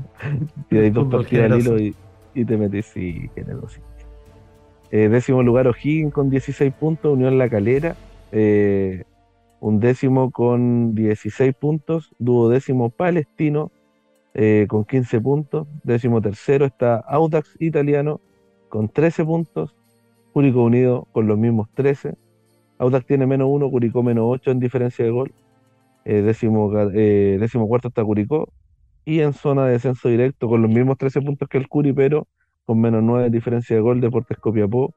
[0.69, 3.79] Y hay dos partidas al hilo y, te metes, sí, generoso.
[4.91, 7.95] Eh, décimo lugar O'Higgins con 16 puntos, Unión La Calera.
[8.31, 9.03] Eh,
[9.59, 13.71] un décimo con 16 puntos, duodécimo Palestino
[14.33, 18.19] eh, con 15 puntos, décimo tercero está Audax Italiano
[18.69, 19.75] con 13 puntos,
[20.33, 22.15] Curicó Unido con los mismos 13,
[22.77, 25.33] Audax tiene menos 1, Curicó menos 8 en diferencia de gol,
[26.03, 28.49] décimo, décimo cuarto está Curicó,
[29.05, 32.27] y en zona de descenso directo con los mismos 13 puntos que el Curi, pero
[32.65, 34.93] con menos 9 diferencia de gol Deportes Copiapó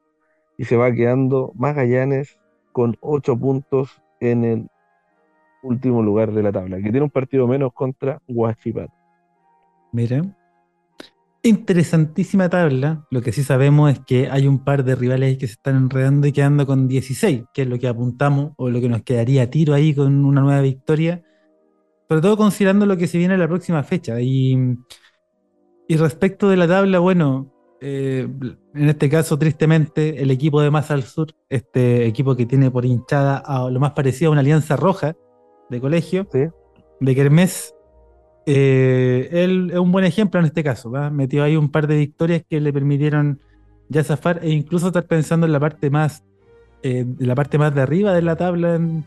[0.57, 2.37] y se va quedando Magallanes
[2.71, 4.67] con 8 puntos en el
[5.63, 8.93] último lugar de la tabla, que tiene un partido menos contra Huachipato.
[9.91, 10.23] Mira,
[11.43, 13.05] interesantísima tabla.
[13.09, 16.27] Lo que sí sabemos es que hay un par de rivales que se están enredando
[16.27, 19.47] y quedando con 16, que es lo que apuntamos o lo que nos quedaría a
[19.47, 21.23] tiro ahí con una nueva victoria.
[22.07, 24.21] Sobre todo considerando lo que se viene la próxima fecha.
[24.21, 24.57] Y,
[25.87, 28.27] y respecto de la tabla, bueno, eh,
[28.73, 32.85] en este caso, tristemente, el equipo de Más al Sur, este equipo que tiene por
[32.85, 35.15] hinchada a lo más parecido a una alianza roja
[35.69, 36.27] de colegio,
[36.99, 37.75] de Kermés,
[38.49, 40.89] eh, él es un buen ejemplo en este caso.
[41.11, 43.41] Metió ahí un par de victorias que le permitieron
[43.89, 46.23] ya zafar e incluso estar pensando en la parte más,
[46.81, 49.03] eh, la parte más de arriba de la tabla en,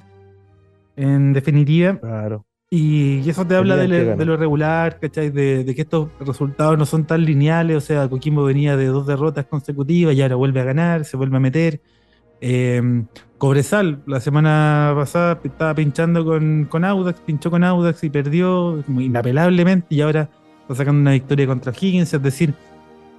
[0.97, 1.99] en definitiva.
[1.99, 2.45] Claro.
[2.73, 5.31] Y, eso te habla de, lo regular, ¿cachai?
[5.31, 7.77] De, que estos resultados no son tan lineales.
[7.77, 11.37] O sea, Coquimbo venía de dos derrotas consecutivas y ahora vuelve a ganar, se vuelve
[11.37, 11.81] a meter.
[12.41, 12.81] Eh,
[13.39, 19.89] Cobresal, la semana pasada estaba pinchando con, con, Audax, pinchó con Audax y perdió inapelablemente.
[19.91, 20.31] Y ahora
[20.63, 22.15] está sacando una victoria contra Higgins.
[22.15, 22.55] Es decir,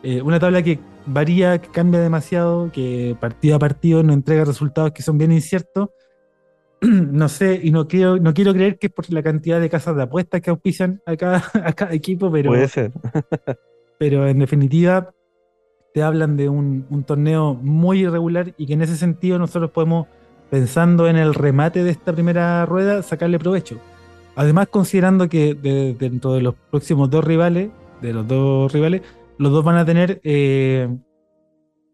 [0.03, 4.93] eh, una tabla que varía, que cambia demasiado, que partido a partido no entrega resultados
[4.93, 5.89] que son bien inciertos
[7.11, 9.95] no sé, y no quiero, no quiero creer que es por la cantidad de casas
[9.95, 11.43] de apuestas que auspician a cada,
[11.91, 12.49] equipo, pero.
[12.49, 12.91] Puede ser.
[13.99, 15.11] pero en definitiva,
[15.93, 20.07] te hablan de un, torneo muy irregular y que en ese sentido nosotros podemos,
[20.49, 23.77] pensando en el remate de esta primera rueda, sacarle provecho.
[24.35, 25.53] Además, considerando que
[25.99, 27.69] dentro de los próximos dos rivales,
[28.01, 29.01] de los dos rivales,
[29.37, 30.87] los dos van a tener eh,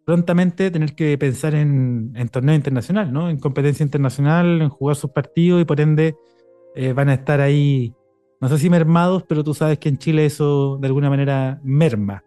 [0.07, 3.29] prontamente tener que pensar en, torneo internacional, ¿no?
[3.29, 6.15] En competencia internacional, en jugar sus partidos y por ende
[6.75, 7.93] eh, van a estar ahí,
[8.39, 12.23] no sé si mermados, pero tú sabes que en Chile eso de alguna manera merma.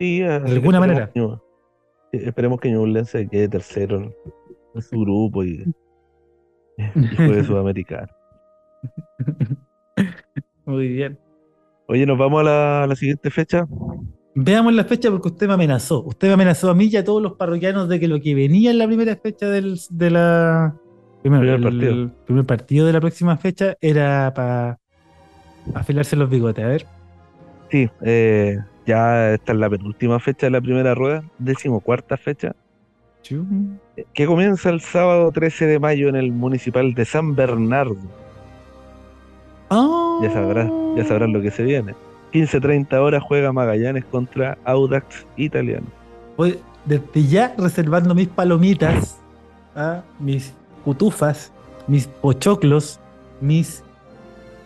[0.00, 1.12] Sí, de alguna manera.
[2.10, 4.14] esperemos que Ñublense quede tercero
[4.74, 5.62] en, su grupo y,
[6.78, 8.08] y juegue Sudamericano.
[10.64, 11.18] Muy bien.
[11.86, 13.68] Oye, ¿nos vamos a la siguiente fecha?
[14.38, 16.02] Veamos la fecha porque usted me amenazó.
[16.04, 18.70] Usted me amenazó a mí y a todos los parroquianos de que lo que venía
[18.70, 20.74] en la primera fecha del, de la.
[21.22, 22.10] Primero, el, partido.
[22.26, 24.78] primer partido de la próxima fecha era para
[25.74, 26.62] afilarse los bigotes.
[26.62, 26.86] A ver.
[27.70, 32.54] Sí, eh, ya esta es la penúltima fecha de la primera rueda, decimocuarta fecha.
[34.12, 37.96] Que comienza el sábado 13 de mayo en el municipal de San Bernardo.
[39.70, 41.94] Ya sabrás, ya sabrás lo que se viene.
[42.36, 45.86] 15-30 horas juega Magallanes contra Audax Italiano.
[46.36, 49.18] Voy desde ya reservando mis palomitas,
[49.74, 50.02] ¿ah?
[50.20, 50.52] mis
[50.84, 51.50] cutufas,
[51.86, 53.00] mis pochoclos,
[53.40, 53.82] mis.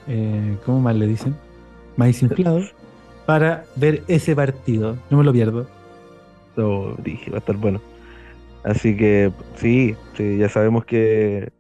[0.08, 1.36] Eh, ¿Cómo más le dicen?
[1.96, 2.62] Maíz inflado,
[3.26, 4.96] para ver ese partido.
[5.08, 5.68] No me lo pierdo.
[6.56, 7.80] No, dije, va a estar bueno.
[8.64, 11.52] Así que sí, sí, ya sabemos que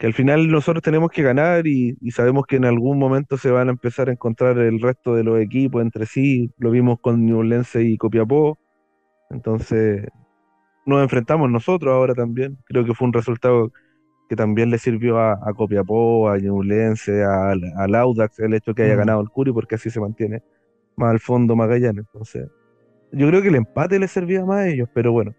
[0.00, 3.68] que al final nosotros tenemos que ganar y, sabemos que en algún momento se van
[3.68, 6.50] a empezar a encontrar el resto de los equipos entre sí.
[6.56, 8.58] Lo vimos con Ñublense y Copiapó.
[9.28, 10.08] Entonces,
[10.86, 12.56] nos enfrentamos nosotros ahora también.
[12.64, 13.72] Creo que fue un resultado
[14.30, 18.82] que también le sirvió a, Copiapó, a Ñublense, a, a Audax, el hecho de que
[18.84, 20.42] haya ganado el Curi, porque así se mantiene
[20.96, 22.06] más al fondo Magallanes.
[22.06, 22.48] Entonces,
[23.12, 25.34] yo creo que el empate le servía más a ellos, pero bueno,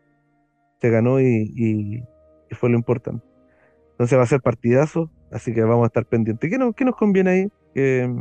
[0.79, 2.03] se ganó y
[2.51, 3.30] fue lo importante.
[4.01, 6.49] Entonces va a ser partidazo, así que vamos a estar pendientes.
[6.49, 7.47] ¿Qué nos, qué nos conviene ahí?
[7.75, 8.11] Que,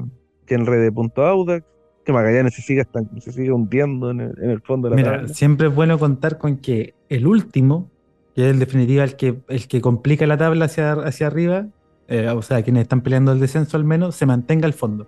[0.45, 1.65] que enrede punto Audax,
[2.05, 2.87] que Magallanes se siga,
[3.19, 6.93] se siga hundiendo en el, fondo de la Mira, siempre es bueno contar con que
[7.09, 7.91] el último,
[8.35, 11.69] que es en definitiva el que, el que complica la tabla hacia, hacia arriba,
[12.09, 15.07] eh, o sea, quienes están peleando el descenso al menos, se mantenga al fondo.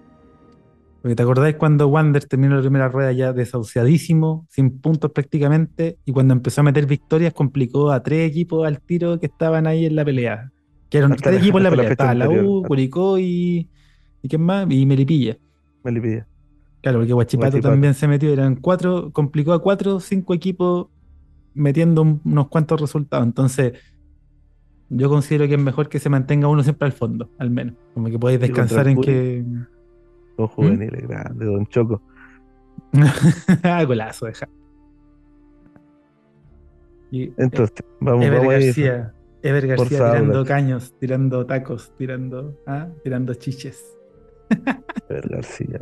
[1.03, 6.13] Porque te acordáis cuando Wander terminó la primera rueda ya desahuciadísimo, sin puntos prácticamente, y
[6.13, 9.97] cuando empezó a meter victorias complicó a tres equipos al tiro que estaban ahí en
[9.97, 10.51] la pelea.
[10.93, 12.15] Que eran tres equipos en la pelea.
[12.15, 13.71] La, U, Curicó y.
[14.23, 14.67] ¿Y quién más?
[14.71, 15.39] Y Melipilla.
[15.83, 16.27] Melipilla.
[16.83, 17.61] Claro, porque Huachipato.
[17.61, 20.89] también se metió, eran cuatro, complicó a cuatro o cinco equipos
[21.55, 23.25] metiendo un- unos cuantos resultados.
[23.27, 23.73] Entonces,
[24.91, 27.75] yo considero que es mejor que se mantenga uno siempre al fondo, al menos.
[27.95, 29.45] Como que podéis descansar en que.
[30.37, 32.03] Dos juveniles grandes, Don Choco.
[33.87, 34.47] golazo, deja.
[37.11, 38.53] Y Entonces, vamos, Ever vamos.
[38.55, 43.85] García, Ever García tirando caños, tirando tacos, tirando, ah, tirando chiches.
[45.09, 45.81] Ever García.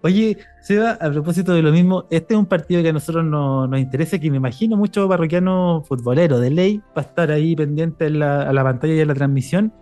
[0.00, 3.66] Oye, Seba, a propósito de lo mismo, este es un partido que a nosotros no-
[3.66, 8.06] nos interesa, que me imagino muchos parroquianos futboleros de ley va a estar ahí pendiente
[8.06, 9.72] en la- a la pantalla y a la transmisión.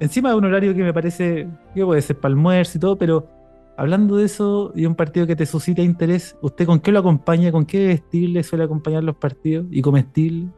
[0.00, 3.28] Encima de un horario que me parece que puede ser para almuerzo y todo, pero
[3.76, 7.52] hablando de eso y un partido que te suscita interés, ¿usted con qué lo acompaña?
[7.52, 9.66] ¿Con qué vestible suele acompañar los partidos?
[9.70, 10.48] ¿Y comestible?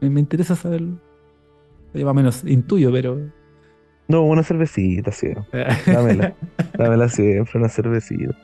[0.00, 0.96] Me, me interesa saberlo.
[1.98, 3.18] Yo más o menos intuyo, pero...
[4.08, 5.28] No, una cervecita, sí.
[5.86, 6.34] Dámela.
[6.78, 8.34] Dámela siempre, una cervecita.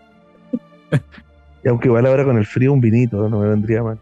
[1.65, 3.99] Y aunque igual ahora con el frío, un vinito, no me vendría mal.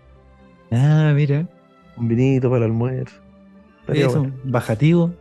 [0.73, 1.47] ah, mira.
[1.97, 3.15] Un vinito para el almuerzo.
[3.81, 4.35] Estaría Eso, bueno.
[4.45, 5.13] bajativo.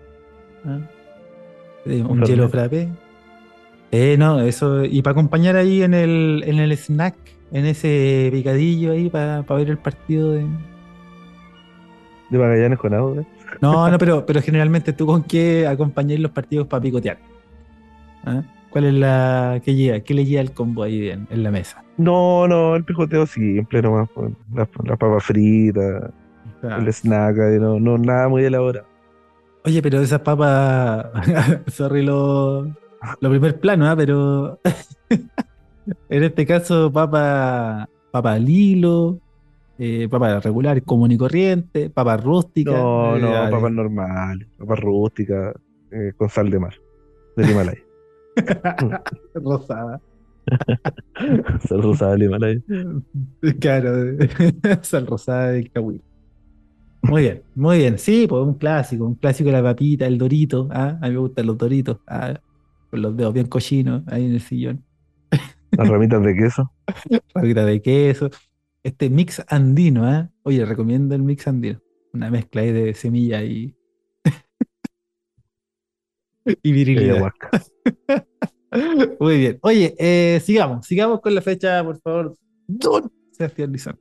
[0.66, 0.80] Ah.
[1.86, 2.90] Eh, Un un hielo frappé.
[3.92, 4.86] Eh, no, eso.
[4.86, 7.16] Y para acompañar ahí en el, en el snack,
[7.52, 10.46] en ese picadillo ahí para ver el partido de.
[12.30, 13.24] De Magallanes con Auda.
[13.62, 17.18] No, no, pero, pero generalmente tú con qué acompañáis los partidos para picotear.
[18.26, 18.44] ¿Ah?
[18.70, 20.00] ¿Cuál es la que llega?
[20.00, 21.84] ¿Qué le llega al combo ahí en, en la mesa?
[21.98, 24.10] No, no, el pijoteo simple nomás.
[24.14, 26.12] pues, Las las papas fritas,
[26.64, 26.78] Ah.
[26.80, 28.86] el snack, no, no, nada muy elaborado.
[29.66, 31.08] Oye, pero esas papas,
[31.68, 32.66] sorry lo,
[33.20, 33.96] lo primer plano, ¿ah?
[33.96, 34.60] pero
[36.10, 39.20] en este caso papa, papa al hilo,
[39.84, 42.72] eh, papa regular, común y corriente, papa rústica.
[42.72, 45.56] No, eh, no, papas normales, papas rústicas,
[45.90, 46.76] eh, con sal de mar,
[47.36, 47.82] del Himalaya.
[49.34, 50.00] rosada.
[51.68, 52.62] sal rosada del Himalaya.
[53.60, 54.18] Claro,
[54.84, 56.04] sal rosada del Cahuil.
[57.02, 57.98] Muy bien, muy bien.
[57.98, 60.70] Sí, pues un clásico, un clásico de la papita, el dorito.
[60.72, 61.00] ¿ah?
[61.02, 62.40] A mí me gustan los doritos, ¿ah?
[62.92, 64.84] con los dedos bien cochinos ahí en el sillón.
[65.72, 66.72] Las ramitas de queso.
[67.34, 68.30] Papita de queso.
[68.84, 70.32] Este mix andino, ¿ah?
[70.44, 71.82] Oye, recomiendo el mix andino.
[72.14, 73.76] Una mezcla ahí de semilla y.
[76.46, 77.32] y virilidad.
[79.20, 79.60] Muy bien.
[79.62, 82.34] Oye, eh, sigamos, sigamos con la fecha, por favor.
[82.68, 84.00] Don Sebastián Lizón.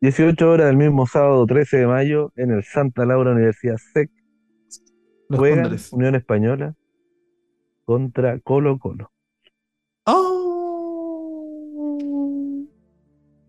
[0.00, 4.10] 18 horas del mismo sábado 13 de mayo en el Santa Laura Universidad SEC
[5.28, 5.76] Los juegan.
[5.92, 6.74] Unión Española
[7.84, 9.10] contra Colo Colo.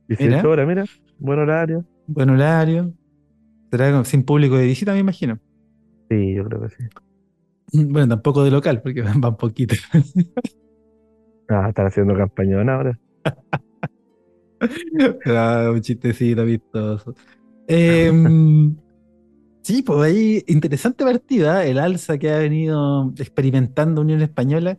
[0.09, 0.49] 18 Mira.
[0.49, 0.85] horas, mira,
[1.19, 1.85] buen horario.
[2.07, 2.93] Buen horario.
[3.71, 5.39] Será sin público de visita, me imagino.
[6.09, 6.83] Sí, yo creo que sí.
[7.71, 9.75] Bueno, tampoco de local, porque van van poquito.
[11.47, 12.99] Ah, están haciendo campañón ahora.
[15.25, 17.15] Ah, un chistecito vistoso.
[17.65, 18.75] Em,
[19.63, 24.77] sí, pues ahí interesante partida, el alza que ha venido experimentando Unión Española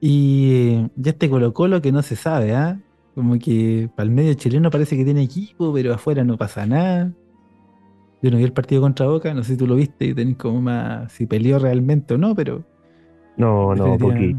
[0.00, 2.80] y ya este Colo Colo que no se sabe, ¿ah?
[3.14, 7.12] Como que para el medio chileno parece que tiene equipo, pero afuera no pasa nada.
[8.22, 10.36] Yo no vi el partido contra Boca, no sé si tú lo viste y tenés
[10.36, 12.64] como más si peleó realmente o no, pero
[13.36, 14.38] No, no, poquito,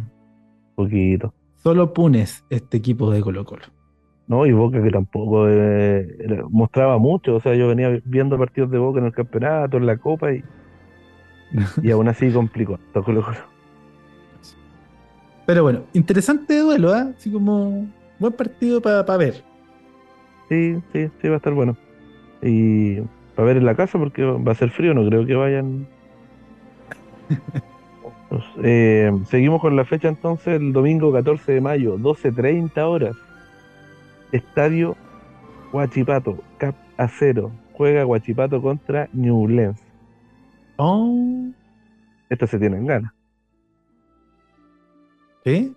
[0.75, 1.33] poquito.
[1.55, 3.65] Solo Punes este equipo de Colo Colo.
[4.27, 7.35] No, y Boca que tampoco eh, mostraba mucho.
[7.35, 10.43] O sea, yo venía viendo partidos de Boca en el campeonato, en la Copa, y,
[11.83, 12.79] y aún así complicó.
[12.93, 13.37] Colo Colo.
[15.45, 17.11] Pero bueno, interesante duelo, ¿ah?
[17.17, 17.87] Así como
[18.21, 19.43] buen partido para ver.
[20.47, 21.75] Sí, sí, sí, va a estar bueno.
[22.41, 23.01] Y
[23.35, 25.87] para ver en la casa, porque va a ser frío, no creo que vayan.
[28.29, 33.17] Pues, eh, seguimos con la fecha entonces, el domingo 14 de mayo, 12.30 horas.
[34.31, 34.95] Estadio
[35.73, 37.51] Huachipato, Cap Acero.
[37.73, 39.83] Juega Huachipato contra Ñublense.
[40.77, 41.49] Oh,
[42.29, 43.11] Estos se tienen ganas.
[45.43, 45.71] ¿qué?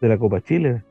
[0.00, 0.82] De la Copa Chile.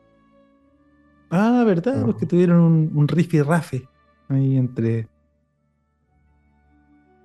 [1.30, 1.98] Ah, ¿verdad?
[1.98, 2.06] No.
[2.08, 3.84] Porque tuvieron un, un rifi rafe
[4.30, 5.08] ahí entre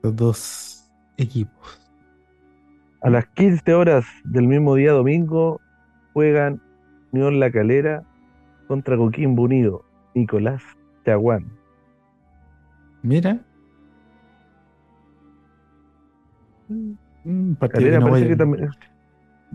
[0.02, 1.78] los dos equipos.
[3.02, 5.60] A las 15 horas del mismo día domingo
[6.12, 6.60] juegan
[7.12, 8.04] Unión La Calera
[8.68, 9.84] contra Coquimbo Unido.
[10.14, 10.62] Nicolás
[11.04, 11.46] Chaguán.
[13.02, 13.40] Mira.
[17.24, 18.68] Un partido Calera que no parece que también.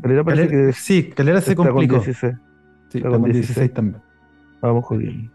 [0.02, 1.95] Calera parece Calera- que sí, Calera se con complicó.
[1.95, 2.36] 16.
[2.90, 3.74] Sí, está con con 16 16.
[3.74, 4.02] también.
[4.62, 5.32] Vamos Coquimbo.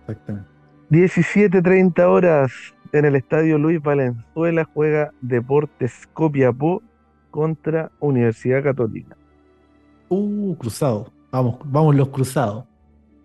[0.00, 0.48] Exactamente.
[0.90, 2.52] 17.30 horas
[2.92, 6.82] en el estadio Luis Valenzuela juega Deportes Copiapó
[7.30, 9.16] contra Universidad Católica.
[10.08, 11.12] Uh, cruzado.
[11.30, 12.64] Vamos, vamos los cruzados.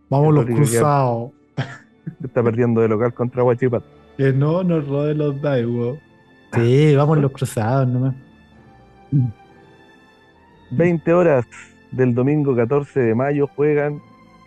[0.10, 1.32] Vamos los cruzados.
[2.24, 3.84] Está perdiendo de local contra Guachipat.
[4.18, 5.98] Que no nos rode los Daiwo.
[6.54, 8.16] Sí, vamos los cruzados nomás.
[10.70, 11.46] 20 horas
[11.92, 14.02] del domingo 14 de mayo juegan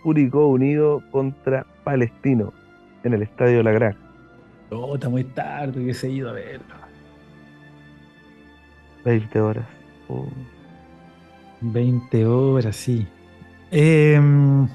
[0.08, 2.54] Curicó Unido contra Palestino
[3.04, 3.94] en el Estadio La Gran.
[4.70, 6.74] Oh, está muy tarde que se ha ido a verlo.
[9.04, 9.66] 20 horas.
[11.60, 13.06] 20 horas, sí.
[13.70, 14.66] Em,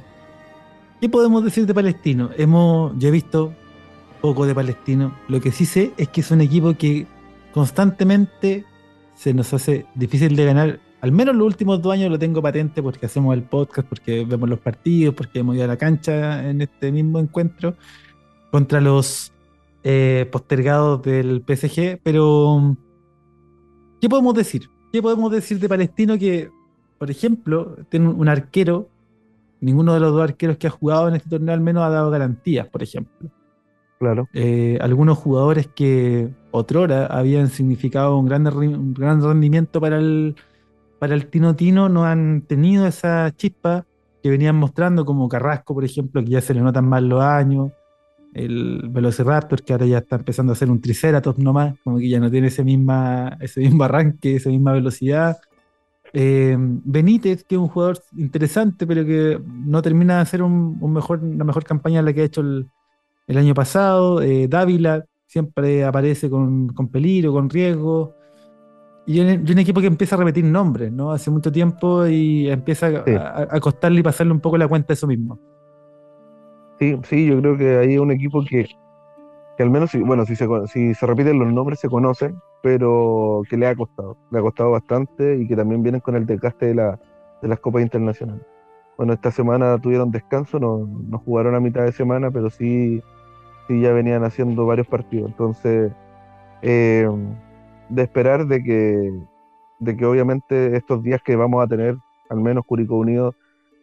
[1.01, 2.30] ¿Qué podemos decir de Palestino?
[2.38, 3.55] Hemos, yo he visto
[4.22, 5.15] poco de Palestino.
[5.27, 7.07] Lo que sí sé es que es un equipo que
[7.55, 8.65] constantemente
[9.15, 10.80] se nos hace difícil de ganar.
[11.04, 14.48] Al menos los últimos dos años lo tengo patente porque hacemos el podcast, porque vemos
[14.48, 17.76] los partidos, porque hemos ido a la cancha en este mismo encuentro
[18.52, 19.34] contra los
[19.84, 22.00] eh, postergados del PSG.
[22.02, 22.78] Pero,
[24.00, 24.70] ¿qué podemos decir?
[24.94, 26.50] ¿Qué podemos decir de Palestino que,
[26.98, 28.88] por ejemplo, tiene un arquero?
[29.60, 32.12] Ninguno de los dos arqueros que ha jugado en este torneo al menos ha dado
[32.12, 33.30] garantías, por ejemplo.
[34.00, 34.30] Claro.
[34.34, 40.38] Eh, algunos jugadores que otrora habían significado un gran, un gran rendimiento para el,
[41.04, 43.86] para el Tino Tino no han tenido esa chispa
[44.22, 47.74] que venían mostrando, como Carrasco, por ejemplo, que ya se le notan más los años,
[48.34, 52.22] el Velociraptor, que ahora ya está empezando a ser un Triceratops nomás, como que ya
[52.22, 55.42] no tiene ese, misma, ese mismo arranque, esa misma velocidad.
[56.14, 61.20] Eh, Benítez, que es un jugador interesante, pero que no termina de hacer un, mejor,
[61.22, 62.70] una mejor campaña de la que ha hecho el,
[63.28, 64.22] el año pasado.
[64.22, 68.16] Eh, Dávila siempre aparece con, peligro, con riesgo.
[69.06, 71.12] Y un, un, equipo que empieza a repetir nombres, ¿no?
[71.12, 75.08] Hace mucho tiempo y empieza a, costarle y pasarle un poco la cuenta de eso
[75.08, 75.40] mismo.
[76.80, 78.68] Sí, sí, yo creo que hay un equipo que,
[79.58, 83.58] que al menos, bueno, si se, si se repiten los nombres se conocen, pero que
[83.58, 86.76] le ha costado, le ha costado bastante y que también vienen con el desgaste de,
[86.76, 87.00] la,
[87.42, 88.46] de las copas internacionales.
[88.98, 93.02] Bueno, esta semana tuvieron descanso, no, no jugaron a mitad de semana, pero sí
[93.68, 95.30] sí ya venían haciendo varios partidos.
[95.30, 95.92] Entonces,
[96.62, 97.10] eh,
[97.94, 99.14] de esperar de que,
[99.80, 101.95] de que obviamente estos días que vamos a tener,
[102.30, 103.36] al menos Curicó Unido,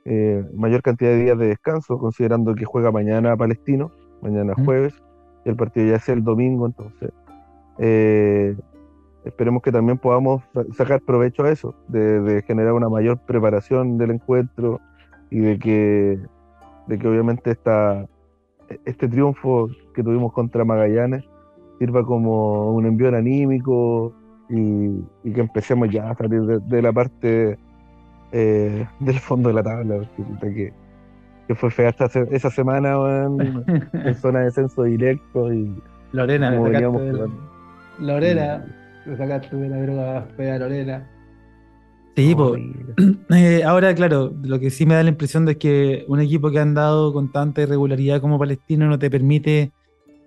[0.05, 4.95] eh, mayor cantidad de días de descanso, considerando que juega mañana Palestino, mañana jueves,
[5.45, 7.13] y el partido ya es el domingo, entonces
[7.79, 8.57] eh,
[9.25, 10.43] esperemos que también podamos
[10.77, 14.81] sacar provecho a eso, de, de, generar una mayor preparación del encuentro
[15.31, 16.19] y de que,
[16.89, 18.07] de que obviamente esta,
[18.85, 21.25] este triunfo que tuvimos contra Magallanes
[21.81, 24.13] sirva como un envío anímico
[24.51, 25.01] y,
[25.33, 27.59] que empecemos ya a salir de, la parte
[28.33, 30.01] eh, del fondo de la tabla,
[30.43, 30.73] que,
[31.49, 31.95] que fue fea
[32.31, 32.93] esa semana
[33.27, 35.75] en, zona de descenso directo y
[36.13, 37.13] Lorena, me sacaste
[37.99, 38.65] Lorena,
[39.07, 41.11] me sacaste de la droga fea Lorena.
[42.17, 42.61] Sí, pues,
[43.65, 46.63] ahora claro, lo que sí me da la impresión de que un equipo que ha
[46.63, 49.73] andado con tanta irregularidad como Palestino no te permite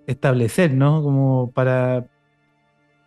[0.06, 1.02] establecer, ¿no?
[1.02, 2.06] Como para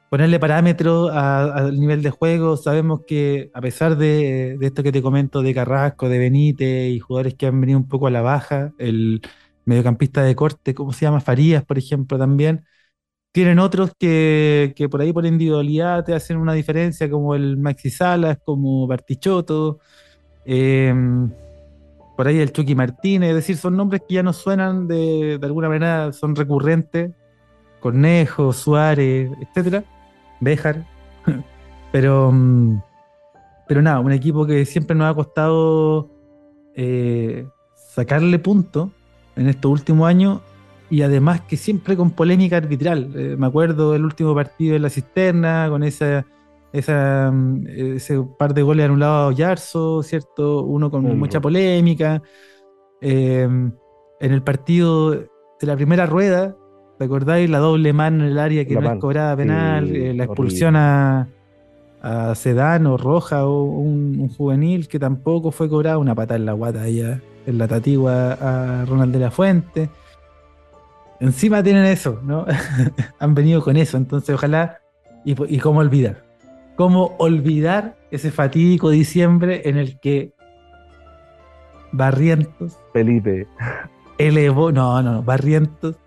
[0.09, 2.57] ponerle parámetros al nivel de juego.
[2.57, 7.35] Sabemos que a pesar de, esto que te comento de Carrasco, de Benítez y jugadores
[7.35, 9.21] que han venido un poco a la baja, el
[9.65, 11.19] mediocampista de corte, ¿cómo se llama?
[11.21, 12.65] Farías, por ejemplo, también
[13.31, 18.39] tienen otros que, por ahí por individualidad te hacen una diferencia, como el Maxi Salas,
[18.43, 19.79] como Bartichotto,
[20.45, 21.31] em,
[22.17, 25.69] por ahí el Chucky Martínez, es decir, son nombres que ya nos suenan de, alguna
[25.69, 27.11] manera, son recurrentes,
[27.79, 29.83] Cornejo, Suárez, etcétera,
[30.39, 30.83] Béjar,
[31.91, 32.81] pero, mm,
[33.67, 36.09] pero nada, un equipo que siempre nos ha costado
[36.75, 38.91] eh, sacarle punto
[39.35, 40.41] en estos últimos años
[40.89, 43.11] y además que siempre con polémica arbitral.
[43.15, 46.25] Eh, me acuerdo del último partido de la cisterna, con esa,
[46.73, 50.63] esa, mm, ese par de goles anulados a Yarzo, ¿cierto?
[50.63, 52.21] Uno con mucha polémica.
[53.01, 53.71] Em,
[54.19, 56.55] en el partido de la primera rueda,
[56.99, 59.95] ¿recordáis la doble mano en el área que no es cobrada penal?
[59.95, 61.27] Eh, la expulsión a,
[62.01, 66.81] a Sedano, Roja o un, juvenil que tampoco fue cobrada, una patada en la guata
[66.81, 69.89] allá, en la tatigua a Ronald de la Fuente
[71.19, 72.45] encima tienen eso, ¿no?
[73.19, 74.81] Han venido con eso, entonces ojalá,
[75.25, 76.23] y, cómo olvidar,
[76.77, 80.33] cómo olvidar ese fatídico diciembre en el que
[81.91, 82.79] Barrientos...
[82.93, 83.47] Felipe.
[84.19, 85.97] Elevó, no, no, Barrientos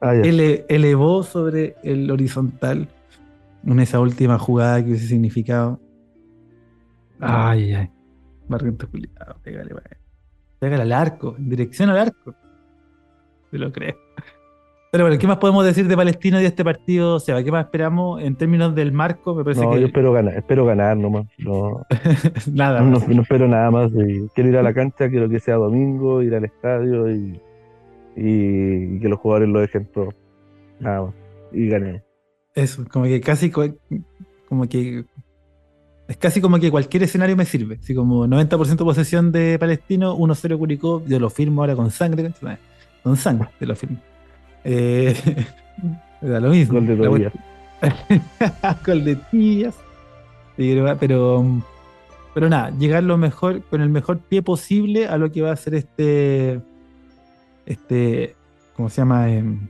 [0.00, 2.88] ah, elevó sobre el horizontal
[3.66, 5.80] en esa última jugada que hubiese significado.
[7.20, 7.90] Ay, ay.
[8.46, 8.88] Barrientos,
[9.42, 9.74] pégale,
[10.60, 12.34] pégale al arco, en dirección al arco.
[13.50, 14.03] Se lo creo.
[14.94, 17.16] Pero bueno, ¿qué más podemos decir de Palestino y de este partido?
[17.16, 19.34] O sea, ¿qué más esperamos en términos del marco?
[19.34, 21.26] Me parece No, que yo espero ganar, espero ganar nomás.
[21.36, 21.84] No,
[22.52, 22.80] nada.
[22.80, 23.08] no, más.
[23.08, 23.90] no espero nada más.
[23.90, 27.40] y quiero ir a la cancha, quiero que sea domingo, ir al estadio y,
[28.14, 30.10] y- y que los jugadores lo dejen todo.
[30.78, 31.14] Nada más.
[31.52, 32.02] Y ganemos.
[32.54, 33.74] Eso, como que casi co-
[34.48, 35.06] como que
[36.06, 37.78] es casi como que cualquier escenario me sirve.
[37.82, 42.30] Así como 90% posesión de Palestino, 1-0 Curicó, yo lo firmo ahora con sangre,
[43.02, 43.98] con sangre, te lo firmo.
[44.64, 45.14] Eh,
[46.20, 46.74] da lo mismo.
[46.80, 47.32] Gol de Tobías.
[48.86, 49.74] Gol de tías.
[50.56, 51.62] Pero,
[52.32, 55.56] pero, nada, llegar lo mejor, con el mejor pie posible a lo que va a
[55.56, 56.60] ser este,
[57.66, 58.36] este,
[58.76, 59.28] ¿cómo se llama?
[59.30, 59.68] Em,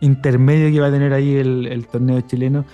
[0.00, 2.64] intermedio que va a tener ahí el, el torneo chileno.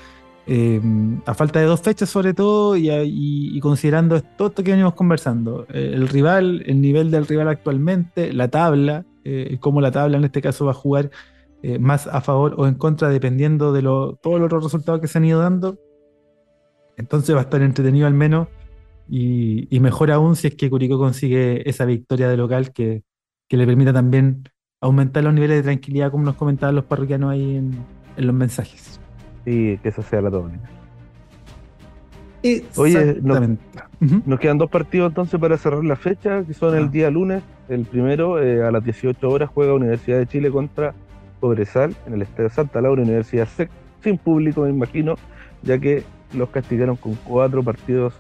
[0.47, 4.65] Em, a falta de dos fechas sobre todo y, a- y- y considerando todo esto
[4.65, 9.81] que venimos conversando, eh, el rival, el nivel del rival actualmente, la tabla, eh, cómo
[9.81, 11.11] la tabla en este caso va a jugar
[11.63, 15.19] eh, más a favor o en contra dependiendo de todos los otros resultados que se
[15.19, 15.79] han ido dando.
[16.97, 18.49] Entonces va a estar entretenido al menos
[19.09, 23.05] y, mejor aún si es que Curicó consigue esa victoria de local que,
[23.51, 24.45] le permita también
[24.81, 27.85] aumentar los niveles de tranquilidad como nos comentaban los parroquianos ahí en,
[28.17, 28.99] en los mensajes.
[29.45, 30.82] Y que eso sea la tónica.
[32.43, 32.65] Oye,
[33.23, 33.63] no- Exactamente.
[34.01, 34.23] Ujú.
[34.27, 36.79] Nos quedan dos partidos entonces para cerrar la fecha, que son Ah.
[36.79, 37.43] el día lunes.
[37.69, 40.95] El primero, eh, a las 18 horas, juega Universidad de Chile contra
[41.41, 43.71] Cobresal en el Estadio Santa Laura, Universidad SEC,
[44.03, 45.15] sin público, me imagino,
[45.63, 46.03] ya que
[46.35, 48.15] los castigaron con cuatro partidos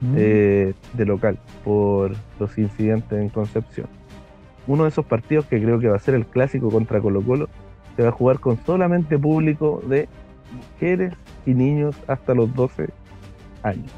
[0.00, 0.14] Mm.
[0.16, 3.86] eh, de local por los incidentes en Concepción.
[4.66, 7.48] Uno de esos partidos que creo que va a ser el clásico contra Colo Colo,
[7.96, 10.08] se va a jugar con solamente público de
[10.52, 11.14] mujeres
[11.46, 12.88] y niños hasta los 12
[13.62, 13.92] años.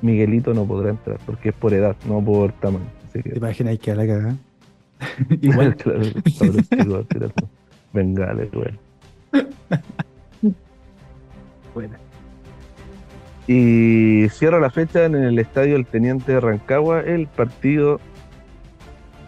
[0.00, 2.86] Miguelito no podrá entrar porque es por edad, no por tamaño.
[3.08, 4.36] Así que, ¿Te imaginas que a la cagada?
[5.40, 5.76] Igual.
[5.76, 7.48] claro, tirando
[7.92, 8.78] bengales, güey.
[11.74, 11.94] Bueno.
[13.46, 17.98] Y cierra la fecha en el estadio El Teniente de Rancagua, el partido,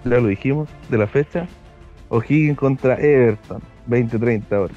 [0.05, 1.47] ya lo dijimos, de la fecha,
[2.11, 4.77] O'Higgins contra Everton, 20-30 horas.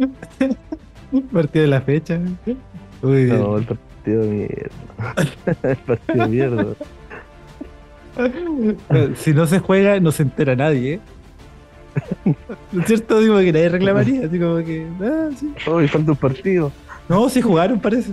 [1.32, 2.18] Partido de la fecha.
[3.02, 5.14] No, el partido de mierda.
[5.62, 6.64] el partido de mierda.
[9.16, 10.94] Si no se juega, no se entera nadie.
[10.94, 11.00] ¿eh?
[12.72, 13.20] ¿No es cierto?
[13.20, 14.26] Digo que nadie reclamaría.
[14.26, 14.86] Así como que.
[15.02, 15.52] ah, sí.
[15.88, 16.72] Falta un partido.
[17.08, 18.12] No, sí jugaron, parece.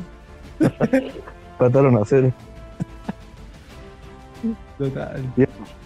[1.58, 2.34] Pataron a cero.
[4.78, 5.24] Total.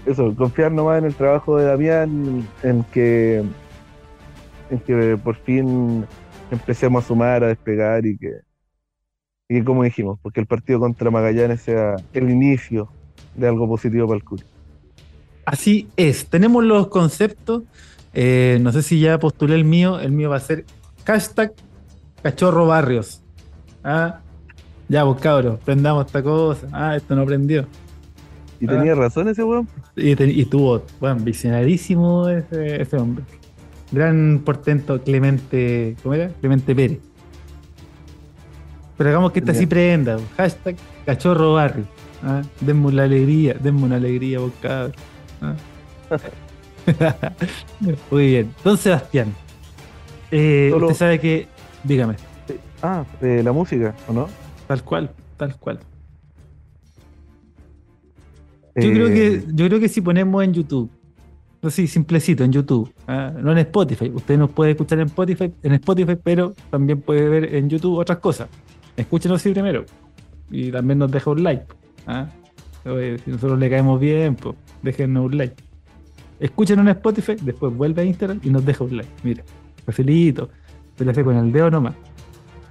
[0.05, 3.43] Eso, confiar nomás en el trabajo de Damián, en que,
[4.71, 6.05] en que por fin
[6.49, 8.31] empecemos a sumar, a despegar y que,
[9.49, 12.89] y que como dijimos, porque el partido contra Magallanes sea el inicio
[13.35, 14.43] de algo positivo para el club.
[15.45, 16.25] Así es.
[16.27, 17.63] Tenemos los conceptos.
[18.13, 19.99] Eh, no sé si ya postulé el mío.
[19.99, 20.65] El mío va a ser
[21.05, 21.53] hashtag
[22.23, 23.21] cachorro barrios.
[23.83, 24.19] Ah,
[24.87, 26.67] ya, vos cabros, prendamos esta cosa.
[26.71, 27.65] Ah, esto no prendió.
[28.59, 28.71] Y Ah.
[28.77, 29.67] tenía razón ese weón.
[29.95, 33.23] Y, y tuvo, bueno, visionarísimo ese, ese hombre.
[33.91, 36.29] Gran portento Clemente, ¿cómo era?
[36.39, 36.99] Clemente Pérez.
[38.97, 40.17] Pero hagamos que esta sí prenda.
[40.37, 41.85] Hashtag cachorro barrio.
[42.23, 42.41] ¿ah?
[42.61, 44.95] Denme una alegría, denme una alegría, vos cabros.
[45.41, 45.55] ¿ah?
[48.11, 48.53] Muy bien.
[48.63, 49.33] Don Sebastián.
[50.31, 51.47] eh, Solo- usted sabe que,
[51.83, 52.15] dígame,
[52.83, 54.27] Ah, eh, la música, ¿o no?
[54.67, 55.79] tal cual, tal cual.
[58.75, 60.89] Yo Eh, creo que, yo creo que si ponemos en YouTube,
[61.67, 64.11] así simplecito en YouTube, ah, no en Spotify.
[64.13, 68.19] Usted nos puede escuchar en Spotify, en Spotify, pero también puede ver en YouTube otras
[68.19, 68.49] cosas.
[68.97, 69.85] Escúchenos así primero.
[70.49, 71.65] Y también nos deja un like.
[72.07, 72.27] ah.
[72.85, 75.55] Oye, si nosotros le caemos bien, pues déjenos un like.
[76.39, 79.11] Escúchenos en Spotify, después vuelve a Instagram y nos deja un like.
[79.23, 79.43] Mira,
[79.85, 80.49] facilito.
[80.97, 81.93] Se le hace con el dedo nomás.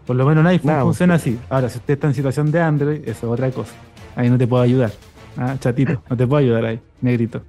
[0.07, 1.39] Por lo menos en iPhone funciona así.
[1.49, 3.73] Ahora, si usted está en situación de Android, eso es otra cosa.
[4.17, 4.91] Ahí no te puedo ayudar.
[5.37, 7.43] Ah, chatito, no te puedo ayudar ahí, negrito.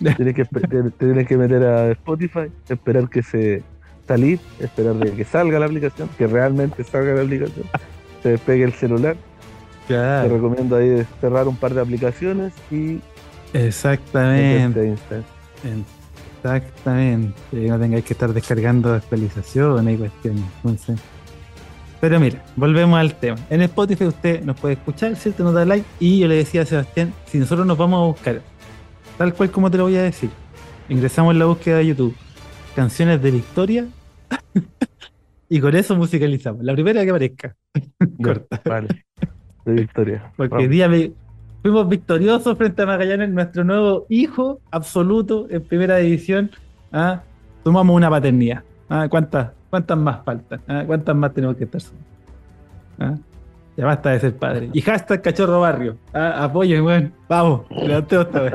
[0.16, 3.62] Tienes que, te- tienes que meter a Spotify, esperar que se
[4.08, 7.64] salir, esperar de que salga la aplicación, que realmente salga la aplicación,
[8.22, 9.16] se despegue el celular.
[10.22, 13.00] Te recomiendo ahí cerrar un par de aplicaciones y
[13.52, 14.96] exactamente,
[16.42, 17.34] exactamente.
[17.52, 20.42] No tengáis que estar descargando actualizaciones y cuestiones.
[20.64, 20.98] Entonces.
[22.00, 23.36] Pero mira, volvemos al tema.
[23.50, 25.44] En Spotify usted nos puede escuchar, ¿cierto?
[25.44, 25.84] Nos da like.
[25.98, 28.40] Y yo le decía a Sebastián, si nosotros nos vamos a buscar,
[29.20, 30.30] tal cual como te lo voy a decir,
[30.88, 32.16] ingresamos en la búsqueda de YouTube,
[32.74, 33.84] canciones de Victoria,
[35.50, 36.64] y con eso musicalizamos.
[36.64, 37.54] La primera que aparezca.
[38.22, 38.62] Corta.
[38.64, 39.04] Vale.
[39.66, 40.32] De Victoria.
[40.38, 40.70] Porque Vamos.
[40.70, 41.12] día, vi-
[41.60, 46.50] fuimos victoriosos frente a Magallanes, nuestro nuevo hijo absoluto en primera división.
[46.90, 47.20] ¿ah?
[47.62, 48.62] Tomamos una paternidad.
[48.88, 49.06] ¿ah?
[49.10, 50.62] ¿Cuántas, ¿Cuántas más faltan?
[50.66, 50.84] ¿ah?
[50.86, 51.82] ¿Cuántas más tenemos que estar?
[52.98, 53.16] ¿Ah?
[53.76, 54.70] Ya basta de ser padre.
[54.72, 55.98] Y hashtag cachorro barrio.
[56.14, 56.44] ¿ah?
[56.44, 57.12] Apoyen, weón.
[57.28, 58.54] Vamos, levantemos esta vez.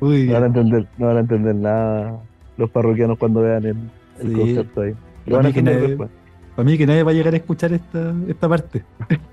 [0.00, 2.18] Uy, no, van a entender, no van a entender nada
[2.56, 3.76] los parroquianos cuando vean el,
[4.20, 4.32] el Sí.
[4.34, 4.90] concepto ahí.
[5.26, 6.10] Lo Para van a mí, que entender nadie, después.
[6.54, 8.82] para mí que nadie va a llegar a escuchar esta, esta parte.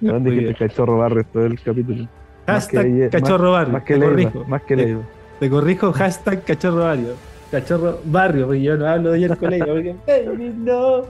[0.00, 2.08] Muy dijiste cachorro barrio todo el capítulo.
[2.46, 3.72] Más que Hashtag cachorro barrio.
[3.74, 4.44] Más que te corrijo.
[4.46, 4.96] más que Te-.
[5.40, 7.14] Te corrijo, hashtag cachorro barrio.
[7.50, 11.02] Cachorro barrio, porque yo no hablo de Yerko Leiva, porque baby, no.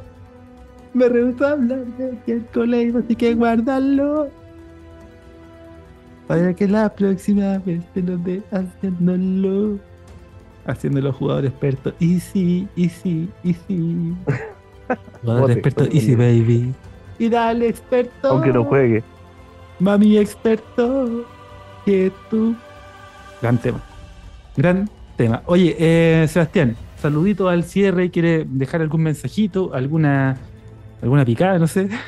[0.95, 4.29] Me rehúso a hablar de Yerko Leiva, así que guárdalo.
[6.33, 9.79] Para que la próxima vez te lo dé haciéndolo.
[10.65, 11.93] Haciéndolo jugador experto.
[12.01, 14.15] Easy, easy, easy.
[15.21, 16.73] Jugador Bote, experto, bote, easy baby.
[17.19, 18.29] Y dale experto.
[18.29, 19.05] Aunque no juegue.
[19.79, 21.27] Mami experto,
[21.85, 22.55] que tú.
[23.43, 23.83] Gran tema.
[24.57, 24.89] Gran
[25.19, 25.43] tema.
[25.45, 28.11] Oye, eh, Sebastián, saludito al cierre.
[28.11, 29.75] ¿Quiere dejar algún mensajito?
[29.75, 30.39] ¿Alguna,
[31.03, 31.59] alguna picada?
[31.59, 31.91] No sé.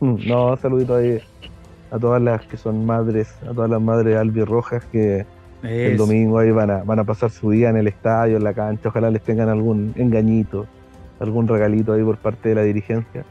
[0.00, 1.20] No, saludito ahí
[1.90, 5.26] a todas las que son madres, a todas las madres albirrojas que
[5.62, 8.54] el domingo ahí van a, van a pasar su día en el estadio, en la
[8.54, 8.88] cancha.
[8.88, 10.66] Ojalá les tengan algún engañito,
[11.18, 13.24] algún regalito ahí por parte de la dirigencia.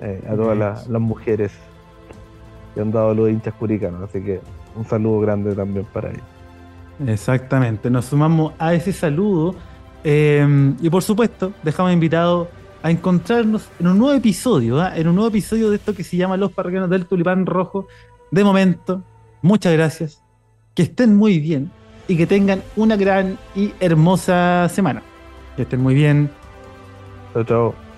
[0.00, 1.52] Eh, a todas las, mujeres
[2.74, 4.02] que han dado los hinchas curicanos.
[4.02, 4.40] Así que
[4.74, 6.22] un saludo grande también para ellos.
[7.06, 9.54] Exactamente, nos sumamos a ese saludo
[10.04, 12.48] eh, y por supuesto dejamos invitados
[12.82, 14.96] a encontrarnos en un nuevo episodio, ¿ah?
[14.96, 17.86] en un nuevo episodio de esto que se llama Los Parroquianos del Tulipán Rojo.
[18.30, 19.02] De momento,
[19.42, 20.22] muchas gracias,
[20.74, 21.70] que estén muy bien
[22.08, 25.02] y que tengan una gran y hermosa semana.
[25.56, 26.30] Que estén muy bien.
[27.34, 27.89] Chao, chao.